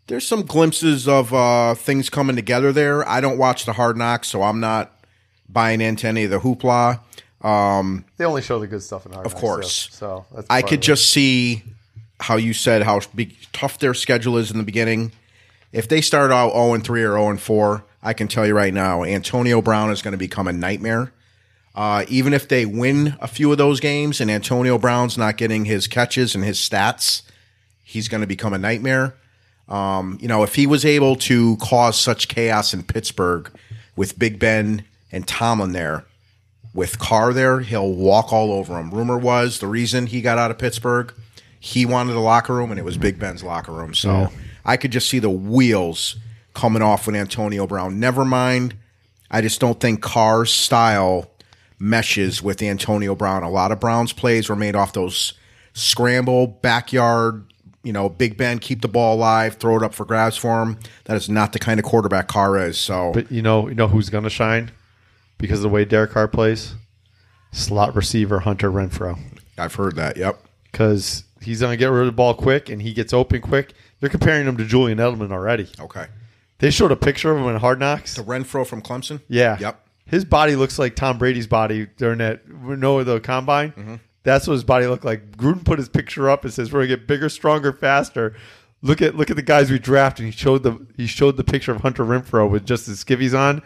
there's 0.07 0.27
some 0.27 0.43
glimpses 0.43 1.07
of 1.07 1.35
uh, 1.35 1.75
things 1.75 2.09
coming 2.09 2.37
together 2.37 2.73
there. 2.73 3.07
I 3.07 3.21
don't 3.21 3.37
watch 3.37 3.67
the 3.67 3.75
Hard 3.75 3.97
Knocks, 3.97 4.29
so 4.29 4.43
I'm 4.43 4.61
not 4.61 4.93
buying 5.49 5.81
into 5.81 6.07
any 6.07 6.25
of 6.25 6.31
the 6.31 6.41
hoopla. 6.41 7.01
Um, 7.43 8.05
They 8.17 8.25
only 8.25 8.43
show 8.43 8.59
the 8.59 8.67
good 8.67 8.83
stuff 8.83 9.07
in 9.07 9.13
Hard 9.13 9.27
knocks. 9.27 9.35
Of 9.35 9.41
course. 9.41 9.89
So 9.93 10.25
that's 10.35 10.47
I 10.51 10.63
could 10.63 10.83
just 10.83 11.11
see 11.13 11.63
how 12.21 12.37
you 12.37 12.53
said 12.53 12.83
how 12.83 13.01
big, 13.15 13.37
tough 13.53 13.79
their 13.79 13.95
schedule 13.95 14.37
is 14.39 14.51
in 14.51 14.59
the 14.59 14.65
beginning. 14.65 15.13
If 15.73 15.89
they 15.89 16.01
start 16.01 16.31
out 16.31 16.53
0 16.53 16.75
and 16.75 16.85
3 16.85 17.03
or 17.03 17.13
0 17.13 17.31
and 17.31 17.41
4, 17.41 17.85
I 18.03 18.13
can 18.13 18.29
tell 18.29 18.47
you 18.47 18.55
right 18.55 18.73
now, 18.73 19.05
Antonio 19.05 19.61
Brown 19.61 19.91
is 19.91 20.03
going 20.03 20.13
to 20.13 20.19
become 20.19 20.49
a 20.49 20.53
nightmare. 20.53 21.13
Uh, 21.75 22.05
even 22.09 22.33
if 22.33 22.49
they 22.49 22.67
win 22.67 23.17
a 23.21 23.29
few 23.29 23.53
of 23.53 23.59
those 23.59 23.79
games 23.79 24.21
and 24.21 24.31
Antonio 24.31 24.79
Brown's 24.79 25.17
not 25.17 25.37
getting 25.37 25.65
his 25.65 25.87
catches 25.87 26.35
and 26.35 26.43
his 26.43 26.59
stats, 26.59 27.23
he's 27.85 28.09
going 28.09 28.21
to 28.21 28.27
become 28.27 28.53
a 28.53 28.59
nightmare. 28.59 29.15
Um, 29.69 30.19
you 30.21 30.27
know, 30.29 30.43
if 30.43 30.55
he 30.55 30.67
was 30.67 30.85
able 30.85 31.15
to 31.17 31.57
cause 31.59 32.01
such 32.01 32.29
chaos 32.29 32.73
in 32.73 32.83
Pittsburgh 32.83 33.51
with 33.95 34.19
Big 34.19 34.39
Ben 34.39 34.85
and 35.13 35.27
Tomlin 35.29 35.73
there, 35.73 36.05
with 36.75 36.99
Carr 36.99 37.33
there, 37.33 37.61
he'll 37.61 37.93
walk 37.93 38.33
all 38.33 38.53
over 38.53 38.79
him. 38.79 38.91
Rumor 38.91 39.19
was 39.19 39.59
the 39.59 39.67
reason 39.67 40.07
he 40.07 40.21
got 40.21 40.39
out 40.39 40.51
of 40.51 40.59
Pittsburgh, 40.59 41.13
he 41.61 41.85
wanted 41.85 42.13
the 42.13 42.21
locker 42.21 42.55
room, 42.55 42.71
and 42.71 42.79
it 42.79 42.85
was 42.85 42.97
Big 42.97 43.19
Ben's 43.19 43.43
locker 43.43 43.73
room. 43.73 43.95
So 43.95 44.31
I 44.65 44.77
could 44.77 44.93
just 44.93 45.09
see 45.09 45.19
the 45.19 45.31
wheels 45.31 46.17
coming 46.55 46.83
off 46.83 47.07
with 47.07 47.17
Antonio 47.17 47.67
Brown. 47.67 48.01
Never 48.01 48.25
mind, 48.25 48.77
I 49.31 49.41
just 49.41 49.61
don't 49.61 49.81
think 49.81 50.01
Carr's 50.03 50.51
style 50.53 51.31
meshes 51.79 52.43
with 52.43 52.63
Antonio 52.63 53.15
Brown. 53.15 53.43
A 53.43 53.51
lot 53.51 53.73
of 53.73 53.81
Brown's 53.81 54.13
plays 54.13 54.49
were 54.49 54.57
made 54.57 54.75
off 54.75 54.93
those 54.93 55.35
scramble 55.73 56.47
backyard. 56.47 57.45
You 57.85 57.93
know, 57.93 58.09
Big 58.09 58.37
Ben 58.37 58.59
keep 58.59 58.83
the 58.83 58.89
ball 58.89 59.15
alive, 59.17 59.55
throw 59.55 59.77
it 59.77 59.83
up 59.83 59.95
for 59.95 60.05
grabs 60.05 60.37
for 60.37 60.63
him. 60.63 60.79
That 61.05 61.17
is 61.17 61.29
not 61.29 61.53
the 61.53 61.59
kind 61.59 61.79
of 61.79 61.87
quarterback 61.87 62.27
Carr 62.29 62.59
is. 62.59 62.77
So 62.77 63.13
But 63.15 63.31
you 63.31 63.41
know, 63.41 63.69
you 63.69 63.75
know 63.75 63.87
who's 63.89 64.11
going 64.11 64.25
to 64.25 64.31
shine 64.31 64.73
because 65.39 65.61
of 65.61 65.63
the 65.63 65.69
way 65.69 65.85
Derek 65.85 66.11
Carr 66.11 66.29
plays. 66.29 66.75
Slot 67.53 67.95
receiver 67.95 68.41
Hunter 68.41 68.71
Renfrow 68.71 69.19
I've 69.57 69.75
heard 69.75 69.97
that. 69.97 70.17
Yep. 70.17 70.39
because 70.71 71.25
he's 71.41 71.61
going 71.61 71.73
to 71.73 71.77
get 71.77 71.87
rid 71.87 72.01
of 72.01 72.07
the 72.07 72.13
ball 72.13 72.35
quick 72.35 72.69
and 72.69 72.83
he 72.83 72.93
gets 72.93 73.13
open 73.13 73.41
quick. 73.41 73.73
They're 74.01 74.11
comparing 74.11 74.47
him 74.47 74.57
to 74.57 74.65
Julian 74.65 74.99
Edelman 74.99 75.33
already. 75.33 75.69
Okay. 75.81 76.07
They 76.59 76.71
showed 76.71 76.93
a 76.93 76.97
picture 76.97 77.31
of 77.33 77.39
him 77.39 77.49
in 77.49 77.57
Hard 77.57 77.79
Knocks. 77.81 78.15
The 78.15 78.23
Renfrow 78.23 78.67
from 78.67 78.83
Clemson. 78.83 79.21
Yeah. 79.29 79.57
Yep. 79.61 79.87
His 80.07 80.25
body 80.25 80.57
looks 80.57 80.79
like 80.79 80.97
Tom 80.97 81.19
Brady's 81.19 81.47
body 81.47 81.87
during 81.97 82.19
that 82.19 82.49
no 82.49 83.05
the 83.05 83.21
combine. 83.21 83.73
Mm-hmm. 83.73 83.95
That's 84.23 84.47
what 84.47 84.55
his 84.55 84.65
body 84.65 84.87
looked 84.87 85.05
like. 85.05 85.37
Gruden 85.37 85.65
put 85.65 85.79
his 85.79 85.89
picture 85.89 86.31
up 86.31 86.45
and 86.45 86.53
says 86.53 86.73
we're 86.73 86.81
gonna 86.81 86.89
get 86.89 87.07
bigger, 87.07 87.29
stronger, 87.29 87.73
faster. 87.73 88.35
Look 88.81 89.03
at 89.03 89.17
look 89.17 89.31
at 89.31 89.37
the 89.37 89.43
guys 89.43 89.71
we 89.71 89.79
drafted. 89.79 90.25
He 90.25 90.31
showed 90.31 90.63
the 90.63 90.87
he 90.97 91.07
showed 91.07 91.37
the 91.37 91.45
picture 91.45 91.73
of 91.73 91.83
Hunter 91.83 92.05
Renfrow 92.05 92.49
with 92.49 92.65
just 92.65 92.87
his 92.87 93.05
skivvies 93.05 93.39
on. 93.39 93.63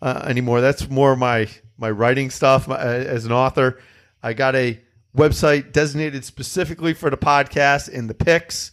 uh, 0.00 0.22
anymore. 0.24 0.60
That's 0.60 0.88
more 0.88 1.16
my 1.16 1.48
my 1.76 1.90
writing 1.90 2.30
stuff 2.30 2.68
my, 2.68 2.76
uh, 2.76 2.86
as 2.86 3.26
an 3.26 3.32
author. 3.32 3.80
I 4.22 4.32
got 4.32 4.54
a 4.54 4.78
website 5.16 5.72
designated 5.72 6.24
specifically 6.24 6.94
for 6.94 7.10
the 7.10 7.16
podcast 7.16 7.92
and 7.92 8.08
the 8.08 8.14
picks. 8.14 8.70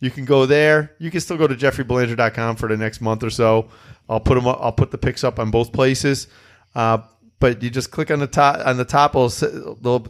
You 0.00 0.10
can 0.10 0.24
go 0.24 0.46
there. 0.46 0.92
You 0.98 1.10
can 1.10 1.20
still 1.20 1.36
go 1.36 1.46
to 1.46 1.54
jeffreybelanger.com 1.54 2.56
for 2.56 2.68
the 2.68 2.76
next 2.76 3.00
month 3.00 3.22
or 3.22 3.30
so. 3.30 3.68
I'll 4.08 4.20
put 4.20 4.36
them. 4.36 4.46
Up, 4.46 4.58
I'll 4.60 4.72
put 4.72 4.90
the 4.90 4.98
picks 4.98 5.24
up 5.24 5.38
on 5.38 5.50
both 5.50 5.72
places. 5.72 6.26
Uh, 6.74 6.98
but 7.38 7.62
you 7.62 7.70
just 7.70 7.90
click 7.90 8.10
on 8.10 8.20
the 8.20 8.26
top. 8.26 8.66
On 8.66 8.76
the 8.76 8.84
top, 8.84 9.14
it'll 9.14 9.28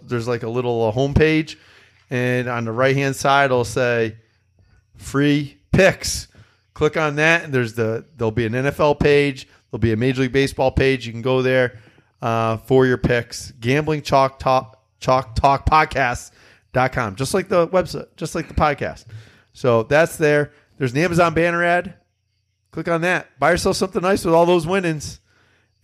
there's 0.07 0.29
like 0.29 0.42
a 0.42 0.48
little 0.48 0.88
uh, 0.88 0.90
home 0.90 1.14
page, 1.14 1.59
and 2.11 2.48
on 2.48 2.64
the 2.64 2.72
right 2.72 2.94
hand 2.94 3.16
side, 3.16 3.46
it'll 3.46 3.64
say 3.64 4.16
free 4.96 5.59
picks. 5.72 6.29
Click 6.74 6.96
on 6.96 7.16
that, 7.16 7.44
and 7.44 7.53
there's 7.53 7.74
the 7.74 8.05
there'll 8.16 8.31
be 8.31 8.46
an 8.46 8.53
NFL 8.53 9.00
page. 9.00 9.48
There'll 9.70 9.81
be 9.81 9.92
a 9.92 9.96
Major 9.96 10.22
League 10.22 10.33
Baseball 10.33 10.70
page. 10.70 11.07
You 11.07 11.12
can 11.12 11.22
go 11.22 11.42
there 11.42 11.81
uh, 12.22 12.59
for 12.59 12.87
your 12.87 12.98
picks. 12.98 13.50
Gambling 13.53 14.03
Chalk 14.03 14.38
Talk 14.38 14.83
Chalk 15.00 15.35
Talk 15.35 15.66
Podcast.com. 15.66 17.16
Just 17.16 17.35
like 17.35 17.48
the 17.48 17.68
website, 17.68 18.07
just 18.16 18.35
like 18.35 18.48
the 18.48 18.55
podcast. 18.55 19.07
So 19.53 19.83
that's 19.85 20.16
there. 20.16 20.53
There's 20.79 20.92
an 20.92 20.98
Amazon 20.98 21.35
banner 21.35 21.62
ad. 21.62 21.94
Click 22.72 22.88
on 22.88 23.03
that. 23.03 23.38
Buy 23.38 23.53
yourself 23.53 23.77
something 23.77 24.03
nice 24.03 24.24
with 24.24 24.35
all 24.35 24.46
those 24.46 24.66
winnings. 24.66 25.20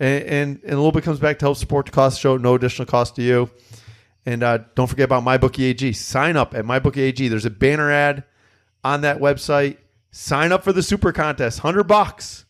And, 0.00 0.24
and, 0.24 0.60
and 0.62 0.72
a 0.72 0.76
little 0.76 0.92
bit 0.92 1.04
comes 1.04 1.20
back 1.20 1.38
to 1.38 1.44
help 1.44 1.58
support 1.58 1.86
the 1.86 1.92
cost 1.92 2.16
of 2.16 2.18
the 2.18 2.20
show. 2.22 2.36
No 2.38 2.54
additional 2.54 2.86
cost 2.86 3.14
to 3.16 3.22
you. 3.22 3.50
And 4.26 4.42
uh, 4.42 4.58
don't 4.74 4.88
forget 4.88 5.04
about 5.04 5.24
MyBookieAG. 5.24 5.94
Sign 5.94 6.36
up 6.36 6.54
at 6.54 6.64
MyBookieAG. 6.64 7.30
There's 7.30 7.44
a 7.44 7.50
banner 7.50 7.90
ad 7.90 8.24
on 8.82 9.02
that 9.02 9.18
website. 9.18 9.76
Sign 10.10 10.50
up 10.50 10.64
for 10.64 10.72
the 10.72 10.82
super 10.82 11.12
contest. 11.12 11.62
100 11.62 11.84
bucks. 11.84 12.46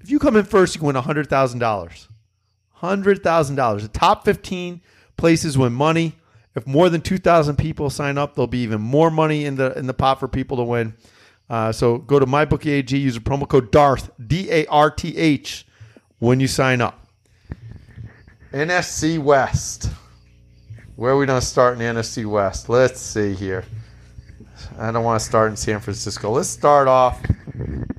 If 0.00 0.10
you 0.10 0.18
come 0.18 0.36
in 0.36 0.44
first, 0.44 0.74
you 0.74 0.78
can 0.78 0.86
win 0.86 0.96
$100,000. 0.96 2.08
$100,000. 2.80 3.80
The 3.82 3.88
top 3.88 4.24
15 4.24 4.80
places 5.16 5.58
win 5.58 5.72
money. 5.72 6.14
If 6.54 6.66
more 6.66 6.88
than 6.88 7.00
2,000 7.00 7.56
people 7.56 7.90
sign 7.90 8.18
up, 8.18 8.34
there'll 8.34 8.46
be 8.46 8.58
even 8.58 8.80
more 8.80 9.10
money 9.10 9.44
in 9.44 9.56
the 9.56 9.78
in 9.78 9.86
the 9.86 9.94
pot 9.94 10.18
for 10.18 10.26
people 10.26 10.56
to 10.56 10.64
win. 10.64 10.94
Uh, 11.48 11.72
so 11.72 11.98
go 11.98 12.18
to 12.18 12.26
MyBookieAG, 12.26 12.90
use 12.90 13.16
a 13.16 13.20
promo 13.20 13.48
code 13.48 13.70
DARTH, 13.70 14.10
D 14.24 14.50
A 14.50 14.66
R 14.66 14.90
T 14.90 15.16
H, 15.16 15.66
when 16.18 16.40
you 16.40 16.48
sign 16.48 16.80
up. 16.80 17.06
NFC 18.52 19.18
West. 19.18 19.90
Where 20.96 21.12
are 21.12 21.16
we 21.16 21.26
going 21.26 21.40
to 21.40 21.46
start 21.46 21.74
in 21.74 21.78
the 21.78 21.84
NFC 22.00 22.26
West? 22.26 22.68
Let's 22.68 23.00
see 23.00 23.34
here. 23.34 23.64
I 24.78 24.90
don't 24.90 25.04
want 25.04 25.20
to 25.20 25.24
start 25.26 25.50
in 25.50 25.56
San 25.56 25.80
Francisco. 25.80 26.30
Let's 26.30 26.48
start 26.48 26.88
off 26.88 27.20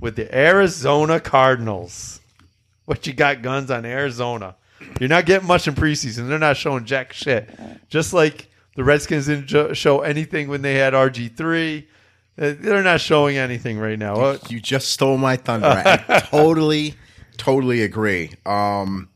with 0.02 0.16
the 0.16 0.34
Arizona 0.36 1.20
Cardinals. 1.20 2.20
What 2.86 3.06
you 3.06 3.14
got 3.14 3.38
Gunz 3.42 3.70
on 3.70 3.86
Arizona? 3.86 4.56
You're 5.00 5.10
not 5.10 5.26
getting 5.26 5.48
much 5.48 5.68
in 5.68 5.76
preseason. 5.76 6.28
They're 6.28 6.40
not 6.40 6.58
showing 6.58 6.86
jack 6.86 7.14
shit. 7.14 7.50
Just 7.90 8.14
like 8.14 8.48
the 8.76 8.84
Redskins 8.84 9.28
didn't 9.28 9.48
jo- 9.48 9.74
show 9.74 10.02
anything 10.02 10.48
when 10.48 10.62
they 10.62 10.76
had 10.76 10.94
RG3. 10.94 11.86
Uh, 12.38 12.54
They're 12.60 12.84
not 12.84 13.02
showing 13.02 13.38
anything 13.38 13.78
right 13.78 14.00
now. 14.00 14.38
You 14.48 14.60
just 14.60 14.90
stole 14.90 15.18
my 15.18 15.36
thunder. 15.36 15.68
I 15.68 16.20
totally, 16.26 16.96
totally 17.40 17.82
agree. 17.82 18.32
Um, 18.46 19.10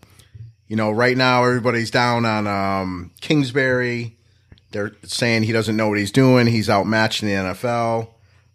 you 0.68 0.76
know, 0.76 0.90
right 0.92 1.16
now 1.16 1.44
everybody's 1.44 1.92
down 1.92 2.26
on 2.26 2.48
um, 2.48 3.12
Kingsbury. 3.22 4.16
They're 4.72 4.94
saying 5.04 5.44
he 5.44 5.52
doesn't 5.52 5.78
know 5.78 5.90
what 5.90 6.00
he's 6.00 6.12
doing. 6.12 6.48
He's 6.48 6.70
outmatched 6.70 7.22
in 7.22 7.30
the 7.30 7.36
NFL. 7.54 8.08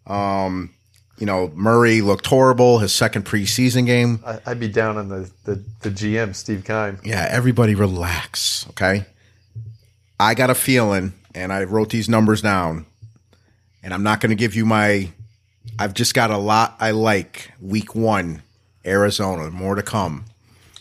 Um, 0.05 0.73
you 1.17 1.25
know, 1.25 1.51
Murray 1.53 2.01
looked 2.01 2.25
horrible 2.27 2.79
his 2.79 2.93
second 2.93 3.25
preseason 3.25 3.85
game. 3.85 4.21
I- 4.25 4.39
I'd 4.45 4.59
be 4.59 4.67
down 4.67 4.97
on 4.97 5.07
the, 5.09 5.29
the, 5.45 5.63
the 5.81 5.89
GM, 5.91 6.35
Steve 6.35 6.65
Keim. 6.65 6.99
Yeah, 7.03 7.25
everybody 7.29 7.75
relax, 7.75 8.65
okay? 8.71 9.05
I 10.19 10.33
got 10.33 10.49
a 10.49 10.55
feeling, 10.55 11.13
and 11.33 11.53
I 11.53 11.63
wrote 11.63 11.89
these 11.89 12.09
numbers 12.09 12.41
down, 12.41 12.85
and 13.83 13.93
I'm 13.93 14.03
not 14.03 14.19
going 14.19 14.31
to 14.31 14.35
give 14.35 14.55
you 14.55 14.65
my. 14.65 15.09
I've 15.77 15.93
just 15.93 16.13
got 16.13 16.31
a 16.31 16.37
lot 16.37 16.75
I 16.79 16.91
like. 16.91 17.51
Week 17.61 17.95
one, 17.95 18.41
Arizona, 18.89 19.49
more 19.51 19.75
to 19.75 19.83
come. 19.83 20.25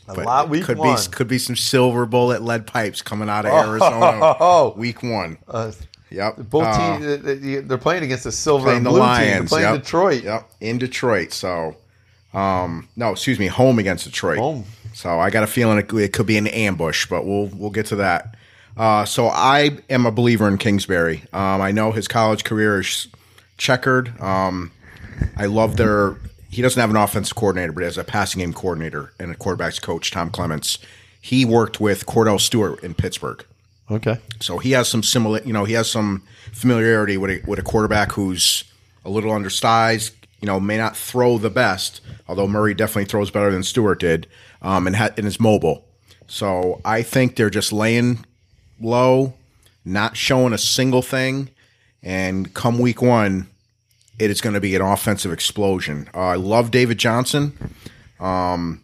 A 0.09 0.15
But 0.15 0.25
lot 0.25 0.49
week 0.49 0.65
could 0.65 0.79
one. 0.79 0.97
be 0.97 1.03
could 1.11 1.29
be 1.29 1.39
some 1.39 1.55
silver 1.55 2.07
bullet 2.07 2.43
lead 2.43 2.67
pipes 2.67 3.03
coming 3.03 3.29
out 3.29 3.45
of 3.45 3.53
Arizona. 3.53 4.37
Oh. 4.41 4.73
Week 4.77 5.03
one. 5.03 5.37
Uh, 5.47 5.73
Yep. 6.11 6.37
both 6.49 6.65
Uh, 6.65 6.99
teams, 6.99 7.23
they- 7.23 7.35
they- 7.35 7.57
they're 7.61 7.77
playing 7.77 8.03
against 8.03 8.25
the 8.25 8.33
silver 8.33 8.73
and 8.73 8.87
the 8.87 8.89
blue 8.89 9.01
team. 9.01 9.07
Lions. 9.07 9.51
They're 9.51 9.59
playing 9.61 9.75
yep. 9.75 9.83
Detroit. 9.83 10.25
Yep. 10.25 10.51
In 10.63 10.79
Detroit. 10.79 11.33
So, 11.35 11.77
um, 12.33 12.89
no, 12.97 13.11
excuse 13.13 13.39
me, 13.39 13.49
home 13.49 13.79
against 13.79 14.05
Detroit. 14.07 14.39
Home. 14.39 14.65
So 14.95 15.21
I 15.21 15.29
got 15.29 15.43
a 15.45 15.47
feeling 15.47 15.77
it, 15.77 15.93
it 15.93 16.13
could 16.15 16.25
be 16.25 16.39
an 16.39 16.47
ambush, 16.47 17.05
but 17.07 17.27
we'll 17.27 17.51
we'll 17.55 17.69
get 17.71 17.85
to 17.87 17.97
that. 17.97 18.35
Uh, 18.79 19.05
so 19.05 19.29
I 19.29 19.77
am 19.91 20.07
a 20.07 20.11
believer 20.11 20.49
in 20.49 20.57
Kingsbury. 20.57 21.25
Um, 21.35 21.61
I 21.61 21.73
know 21.73 21.93
his 21.93 22.09
college 22.09 22.45
career 22.45 22.81
is 22.81 23.09
checkered. 23.59 24.19
Um, 24.23 24.71
I 25.37 25.45
love 25.45 25.77
their. 25.77 26.17
He 26.51 26.63
doesn't 26.63 26.81
have 26.81 26.91
an 26.91 26.97
offensive 26.97 27.37
coordinator, 27.37 27.73
but 27.73 27.81
he 27.81 27.85
has 27.85 27.99
a 27.99 28.05
passing 28.05 28.41
game 28.41 28.53
coordinator 28.53 29.13
and 29.19 29.31
a 29.31 29.35
quarterbacks 29.35 29.81
coach, 29.81 30.11
Tom 30.11 30.31
Clements. 30.31 30.79
He 31.21 31.45
worked 31.45 31.81
with 31.81 32.07
Kordell 32.07 32.41
Stewart 32.41 32.83
in 32.83 32.95
Pittsburgh. 32.95 33.45
Okay. 33.91 34.19
So 34.41 34.59
he 34.59 34.73
has 34.73 34.89
some 34.89 35.03
similar, 35.03 35.41
you 35.43 35.53
know, 35.53 35.65
he 35.65 35.75
has 35.75 35.91
some 35.91 36.23
familiarity 36.53 37.17
with 37.17 37.31
a, 37.31 37.43
with 37.47 37.59
a 37.59 37.63
quarterback 37.63 38.13
who's 38.13 38.65
a 39.05 39.11
little 39.11 39.33
undersized, 39.33 40.15
you 40.41 40.47
know, 40.47 40.61
may 40.61 40.77
not 40.77 40.97
throw 40.97 41.39
the 41.39 41.51
best, 41.51 42.01
although 42.29 42.47
Murray 42.47 42.75
definitely 42.75 43.07
throws 43.07 43.31
better 43.31 43.51
than 43.51 43.63
Stewart 43.63 44.01
did, 44.01 44.27
um, 44.63 44.87
and, 44.87 44.97
ha- 44.97 45.11
and 45.17 45.27
is 45.27 45.41
mobile. 45.41 45.85
So 46.29 46.81
I 46.85 47.03
think 47.03 47.37
they're 47.37 47.51
just 47.51 47.73
laying 47.73 48.25
low, 48.81 49.35
not 49.85 50.17
showing 50.17 50.53
a 50.53 50.59
single 50.59 51.03
thing, 51.03 51.51
and 52.03 52.53
come 52.55 52.79
week 52.79 53.03
one, 53.03 53.49
it 54.19 54.31
is 54.31 54.41
going 54.41 54.55
to 54.55 54.61
be 54.61 54.75
an 54.75 54.83
offensive 54.83 55.33
explosion. 55.33 56.09
Uh, 56.15 56.19
I 56.19 56.35
love 56.37 56.71
David 56.71 56.99
Johnson. 56.99 57.53
Um, 58.21 58.83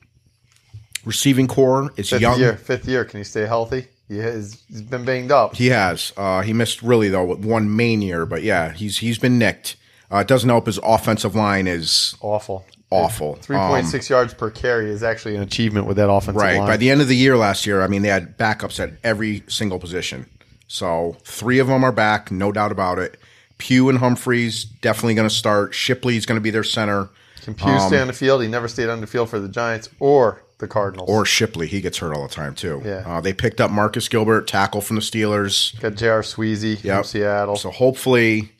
receiving 1.05 1.47
core 1.47 1.91
is 1.97 2.11
Fifth 2.11 2.20
young. 2.20 2.39
year. 2.39 2.57
Fifth 2.57 2.87
year. 2.89 3.05
Can 3.05 3.20
he 3.20 3.24
stay 3.24 3.47
healthy? 3.47 3.89
He 4.09 4.18
has, 4.18 4.62
he's 4.68 4.82
been 4.82 5.05
banged 5.05 5.32
up. 5.32 5.57
He 5.57 5.68
has. 5.68 6.12
Uh, 6.16 6.43
he 6.43 6.53
missed 6.53 6.82
really 6.82 7.09
though 7.09 7.24
with 7.24 7.45
one 7.45 7.74
main 7.74 8.03
year, 8.03 8.26
but 8.26 8.43
yeah, 8.43 8.72
he's 8.72 8.99
he's 8.99 9.18
been 9.18 9.39
nicked. 9.39 9.76
Uh, 10.12 10.18
it 10.18 10.28
doesn't 10.28 10.49
help 10.51 10.66
his 10.66 10.78
offensive 10.85 11.35
line 11.35 11.66
is 11.66 12.14
Awful. 12.20 12.64
awful. 12.91 13.37
Three 13.37 13.57
point 13.57 13.87
six 13.87 14.11
yards 14.11 14.35
per 14.35 14.51
carry 14.51 14.91
is 14.91 15.03
actually 15.03 15.37
an 15.37 15.43
achievement 15.43 15.87
with 15.87 15.97
that 15.97 16.11
offensive 16.11 16.37
Um, 16.37 16.43
right. 16.43 16.59
line. 16.59 16.68
By 16.68 16.76
the 16.76 16.91
end 16.91 17.01
of 17.01 17.09
the 17.09 17.16
year 17.16 17.37
last 17.39 17.66
year, 17.66 17.80
I 17.80 17.89
mean 17.89 18.03
they 18.03 18.09
had 18.09 18.37
backups 18.37 18.78
at 18.78 18.93
every 19.03 19.43
single 19.49 19.78
position. 19.78 20.26
So 20.68 21.16
three 21.24 21.59
of 21.59 21.66
them 21.68 21.82
are 21.82 21.91
back, 21.93 22.30
no 22.30 22.53
doubt 22.53 22.72
about 22.72 22.99
it. 22.99 23.18
Pugh 23.59 23.89
and 23.89 23.99
Humphries 23.99 24.65
definitely 24.65 25.15
going 25.15 25.29
to 25.29 25.35
start. 25.35 25.75
Shipley's 25.75 26.27
going 26.27 26.37
to 26.37 26.43
be 26.43 26.51
their 26.51 26.65
center, 26.65 27.09
Can 27.43 27.55
Pugh 27.55 27.79
stay 27.81 28.01
on 28.01 28.07
the 28.09 28.13
field? 28.13 28.43
He 28.43 28.49
never 28.49 28.69
stayed 28.69 28.89
on 28.89 29.01
the 29.01 29.07
field 29.07 29.31
for 29.31 29.39
the 29.41 29.49
Giants 29.49 29.89
or 30.01 30.43
the 30.59 30.69
Cardinals. 30.69 31.09
or 31.11 31.25
Shipley. 31.25 31.67
He 31.67 31.81
gets 31.81 31.99
hurt 31.99 32.15
all 32.15 32.23
the 32.27 32.33
time 32.35 32.55
too. 32.55 32.81
Yeah. 32.85 33.03
Uh, 33.07 33.21
they 33.21 33.33
picked 33.33 33.61
up 33.61 33.71
Marcus 33.71 34.09
Gilbert, 34.09 34.47
tackle 34.49 34.81
from 34.81 34.97
the 34.97 35.03
Steelers. 35.03 35.79
got 35.81 35.95
J.R. 35.95 36.23
Sweezy 36.23 36.79
from 36.79 36.89
Yep. 36.89 37.05
Seattle. 37.07 37.57
So 37.57 37.71
hopefully, 37.71 38.51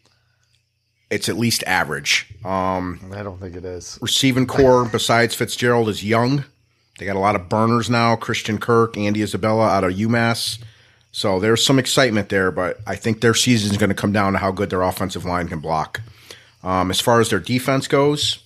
it's 1.11 1.29
at 1.29 1.37
least 1.37 1.63
average. 1.67 2.27
Um, 2.45 3.01
I 3.15 3.23
don't 3.23 3.39
think 3.41 3.55
it 3.57 3.65
is. 3.65 3.99
receiving 4.03 4.47
core 4.47 4.85
besides 4.85 5.35
Fitzgerald 5.35 5.89
is 5.89 6.03
young. 6.05 6.45
They 6.99 7.07
got 7.07 7.17
a 7.17 7.21
lot 7.21 7.35
of 7.37 7.49
burners 7.49 7.91
now. 7.91 8.17
Christian 8.17 8.59
Kirk, 8.59 8.97
Andy 8.97 9.23
Isabella 9.23 9.69
out 9.69 9.85
of 9.85 9.93
UMass. 9.93 10.59
So 11.17 11.39
there's 11.39 11.65
some 11.65 11.79
excitement 11.79 12.29
there, 12.29 12.51
but 12.51 12.81
I 12.89 12.97
think 12.97 13.21
their 13.21 13.35
season 13.35 13.71
is 13.71 13.77
going 13.79 13.89
to 13.91 13.95
come 13.95 14.11
down 14.11 14.33
to 14.33 14.41
how 14.41 14.51
good 14.51 14.69
their 14.71 14.83
offensive 14.83 15.25
line 15.25 15.47
can 15.47 15.61
block. 15.61 16.01
Um, 16.65 16.91
as 16.91 17.01
far 17.01 17.21
as 17.21 17.31
their 17.31 17.39
defense 17.39 17.87
goes, 17.87 18.43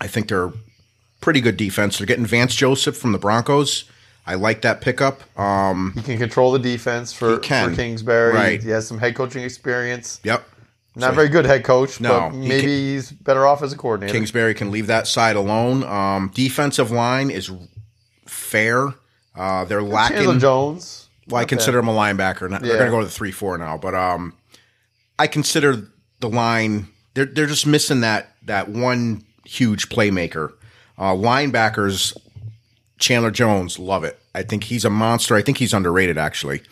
I 0.00 0.08
think 0.08 0.26
they're 0.28 0.50
pretty 1.20 1.40
good 1.40 1.56
defense. 1.56 1.98
They're 1.98 2.06
getting 2.06 2.26
Vance 2.26 2.52
Joseph 2.56 2.96
from 2.96 3.12
the 3.12 3.18
Broncos. 3.18 3.84
I 4.26 4.34
like 4.34 4.62
that 4.62 4.80
pickup. 4.80 5.20
Um, 5.38 5.92
He 5.94 6.02
can 6.02 6.18
control 6.18 6.50
the 6.50 6.58
defense 6.58 7.12
for, 7.12 7.36
for 7.36 7.70
Kingsbury. 7.76 8.34
Right. 8.34 8.60
He 8.60 8.70
has 8.70 8.88
some 8.88 8.98
head 8.98 9.14
coaching 9.14 9.44
experience. 9.44 10.18
yep. 10.24 10.48
Not 10.96 11.10
So 11.10 11.14
very 11.14 11.28
good 11.28 11.44
head 11.44 11.62
coach, 11.62 12.00
No, 12.00 12.30
but 12.30 12.38
he 12.40 12.48
maybe 12.48 12.60
can- 12.62 12.70
he's 12.70 13.12
better 13.12 13.46
off 13.46 13.62
as 13.62 13.72
a 13.72 13.76
coordinator. 13.76 14.12
Kingsbury 14.12 14.54
can 14.54 14.72
leave 14.72 14.88
that 14.88 15.06
side 15.06 15.36
alone. 15.36 15.84
Um, 15.84 16.32
defensive 16.34 16.90
line 16.90 17.30
is 17.30 17.52
fair. 18.26 18.94
Uh, 19.36 19.64
they're 19.66 19.78
Chandler 19.80 19.94
lacking. 19.94 20.38
Jones. 20.40 21.05
Well, 21.28 21.40
I 21.42 21.44
consider 21.44 21.78
him 21.78 21.88
a 21.88 21.92
linebacker. 21.92 22.48
Not, 22.48 22.62
They're 22.62 22.76
going 22.76 22.86
to 22.86 22.90
go 22.90 23.00
to 23.00 23.06
the 23.06 23.10
three 23.10 23.32
four 23.32 23.58
now, 23.58 23.76
but 23.76 23.94
um, 23.94 24.34
I 25.18 25.26
consider 25.26 25.88
the 26.20 26.28
line. 26.28 26.88
They're 27.14 27.24
they're 27.24 27.46
just 27.46 27.66
missing 27.66 28.00
that 28.02 28.34
that 28.44 28.68
one 28.68 29.24
huge 29.44 29.88
playmaker. 29.88 30.52
Uh, 30.98 31.12
linebackers, 31.12 32.16
Chandler 32.98 33.30
Jones, 33.30 33.78
love 33.78 34.04
it. 34.04 34.18
I 34.34 34.42
think 34.42 34.64
he's 34.64 34.84
a 34.84 34.90
monster. 34.90 35.34
I 35.34 35.42
think 35.42 35.58
he's 35.58 35.74
underrated 35.74 36.16
actually. 36.18 36.62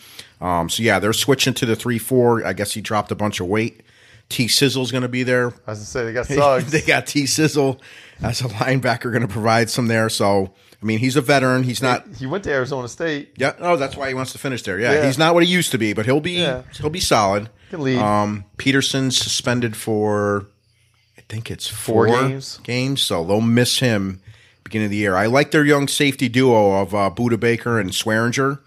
Um, 0.41 0.69
so 0.69 0.83
yeah, 0.83 0.99
they're 0.99 1.13
switching 1.13 1.53
to 1.55 1.65
the 1.65 1.75
three 1.75 1.99
four. 1.99 2.45
I 2.45 2.53
guess 2.53 2.73
he 2.73 2.81
dropped 2.81 3.11
a 3.11 3.15
bunch 3.15 3.39
of 3.39 3.47
weight. 3.47 3.81
T 4.29 4.47
Sizzle's 4.47 4.91
going 4.91 5.03
to 5.03 5.07
be 5.07 5.23
there. 5.23 5.47
I 5.67 5.71
was 5.71 5.77
going 5.77 5.77
to 5.77 5.85
say, 5.85 6.05
they 6.05 6.13
got 6.13 6.25
Suggs. 6.27 6.71
they 6.71 6.81
got 6.81 7.07
T 7.07 7.25
Sizzle 7.25 7.79
as 8.21 8.41
a 8.41 8.45
linebacker 8.45 9.11
going 9.11 9.21
to 9.21 9.27
provide 9.27 9.69
some 9.69 9.87
there. 9.87 10.09
So 10.09 10.53
I 10.81 10.85
mean, 10.85 10.99
he's 10.99 11.15
a 11.15 11.21
veteran. 11.21 11.63
He's 11.63 11.81
not. 11.81 12.05
he 12.17 12.25
went 12.25 12.43
to 12.43 12.51
Arizona 12.51 12.87
State. 12.87 13.33
Yeah. 13.37 13.53
Oh, 13.59 13.75
that's 13.77 13.95
why 13.95 14.07
he 14.09 14.13
wants 14.13 14.31
to 14.33 14.37
finish 14.37 14.61
there. 14.63 14.79
Yeah, 14.79 14.93
Yeah. 14.93 15.05
he's 15.05 15.17
not 15.17 15.33
what 15.33 15.43
he 15.43 15.49
used 15.51 15.71
to 15.71 15.77
be, 15.77 15.93
but 15.93 16.05
he'll 16.05 16.19
be 16.21 16.33
Yeah. 16.33 16.61
he'll 16.79 16.89
be 16.89 16.99
solid. 16.99 17.49
Can 17.71 17.81
lead. 17.81 17.97
Um, 17.99 18.45
Peterson's 18.57 19.17
suspended 19.17 19.75
for 19.75 20.47
I 21.17 21.21
think 21.27 21.49
it's 21.49 21.67
Four 21.67 22.07
four, 22.07 22.27
games. 22.27 22.59
Games, 22.63 23.01
so 23.01 23.23
they'll 23.23 23.41
miss 23.41 23.79
him 23.79 24.21
beginning 24.63 24.85
of 24.85 24.91
the 24.91 24.97
year. 24.97 25.15
I 25.15 25.25
like 25.27 25.51
their 25.51 25.63
young 25.65 25.87
safety 25.87 26.27
duo 26.29 26.81
of 26.81 26.93
uh, 26.93 27.09
Budda 27.15 27.39
Baker 27.39 27.79
and 27.79 27.89
Swearinger, 27.91 28.59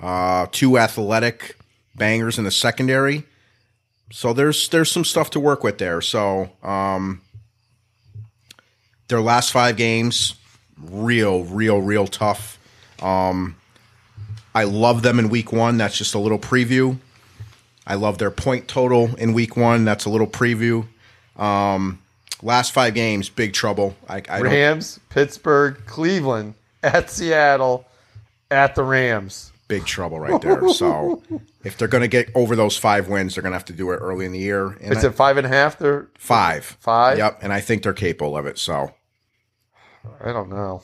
uh, 0.00 0.46
two 0.52 0.78
athletic 0.78 1.56
bangers 1.96 2.38
in 2.38 2.44
the 2.44 2.50
secondary. 2.52 3.24
So 4.12 4.32
there's 4.32 4.68
there's 4.68 4.90
some 4.92 5.04
stuff 5.04 5.30
to 5.30 5.40
work 5.40 5.64
with 5.64 5.78
there. 5.78 6.00
So 6.00 6.50
um, 6.62 7.20
their 9.08 9.20
last 9.20 9.50
five 9.52 9.76
games, 9.76 10.34
real, 10.80 11.44
real, 11.44 11.80
real 11.80 12.06
tough. 12.06 12.58
Um, 13.02 13.56
I 14.54 14.64
love 14.64 15.02
them 15.02 15.18
in 15.18 15.28
week 15.28 15.52
one. 15.52 15.76
That's 15.78 15.96
just 15.98 16.14
a 16.14 16.18
little 16.18 16.38
preview. 16.38 16.98
I 17.86 17.94
love 17.94 18.18
their 18.18 18.30
point 18.30 18.68
total 18.68 19.14
in 19.16 19.32
week 19.34 19.56
one. 19.56 19.84
That's 19.84 20.04
a 20.04 20.10
little 20.10 20.26
preview. 20.26 20.86
Um, 21.36 22.00
last 22.42 22.72
five 22.72 22.94
games, 22.94 23.28
big 23.28 23.52
trouble. 23.52 23.96
I, 24.08 24.22
I 24.28 24.40
Rams, 24.40 25.00
Pittsburgh, 25.10 25.78
Cleveland, 25.86 26.54
at 26.82 27.10
Seattle, 27.10 27.84
at 28.50 28.74
the 28.74 28.84
Rams. 28.84 29.52
big 29.68 29.84
trouble 29.84 30.20
right 30.20 30.40
there. 30.40 30.68
So 30.70 31.22
if 31.64 31.76
they're 31.76 31.88
going 31.88 32.02
to 32.02 32.08
get 32.08 32.30
over 32.34 32.54
those 32.56 32.76
five 32.78 33.08
wins, 33.08 33.34
they're 33.34 33.42
going 33.42 33.52
to 33.52 33.56
have 33.58 33.64
to 33.66 33.72
do 33.72 33.90
it 33.90 33.96
early 33.96 34.24
in 34.24 34.32
the 34.32 34.38
year. 34.38 34.68
And 34.80 34.92
It's 34.92 35.04
I- 35.04 35.08
at 35.08 35.14
five 35.14 35.36
and 35.36 35.46
a 35.46 35.50
half. 35.50 35.78
They're 35.78 36.08
five. 36.16 36.64
Five? 36.80 37.18
Yep. 37.18 37.40
And 37.42 37.52
I 37.52 37.60
think 37.60 37.82
they're 37.82 37.92
capable 37.92 38.36
of 38.36 38.46
it. 38.46 38.58
So 38.58 38.94
I 40.20 40.32
don't 40.32 40.50
know. 40.50 40.82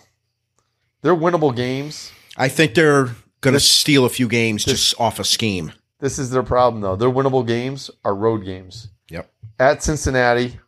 They're 1.02 1.16
winnable 1.16 1.54
games. 1.54 2.12
I 2.36 2.48
think 2.48 2.74
they're 2.74 3.10
going 3.40 3.54
to 3.54 3.60
steal 3.60 4.04
a 4.04 4.10
few 4.10 4.28
games 4.28 4.64
just 4.64 4.98
off 5.00 5.18
a 5.18 5.24
scheme. 5.24 5.72
This 5.98 6.18
is 6.18 6.30
their 6.30 6.42
problem 6.42 6.80
though. 6.80 6.96
Their 6.96 7.10
winnable 7.10 7.46
games 7.46 7.90
are 8.04 8.14
road 8.14 8.44
games. 8.44 8.88
Yep. 9.10 9.30
At 9.58 9.82
Cincinnati, 9.82 10.58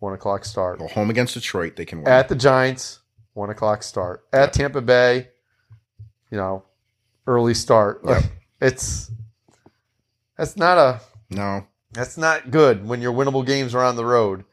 one 0.00 0.12
o'clock 0.12 0.44
start. 0.44 0.78
Go 0.78 0.88
home 0.88 1.10
against 1.10 1.34
Detroit. 1.34 1.76
They 1.76 1.84
can 1.84 1.98
win. 1.98 2.08
At 2.08 2.28
the 2.28 2.34
Giants, 2.34 3.00
one 3.34 3.50
o'clock 3.50 3.82
start. 3.82 4.24
At 4.32 4.52
Tampa 4.52 4.80
Bay, 4.80 5.28
you 6.30 6.36
know, 6.36 6.64
early 7.26 7.54
start. 7.54 8.00
Yep. 8.04 8.22
It's 8.60 9.10
that's 10.36 10.56
not 10.56 10.78
a 10.78 11.00
no. 11.30 11.66
that's 11.92 12.16
not 12.16 12.50
good 12.50 12.86
when 12.86 13.00
your 13.00 13.12
winnable 13.12 13.46
games 13.46 13.74
are 13.74 13.84
on 13.84 13.96
the 13.96 14.04
road. 14.04 14.44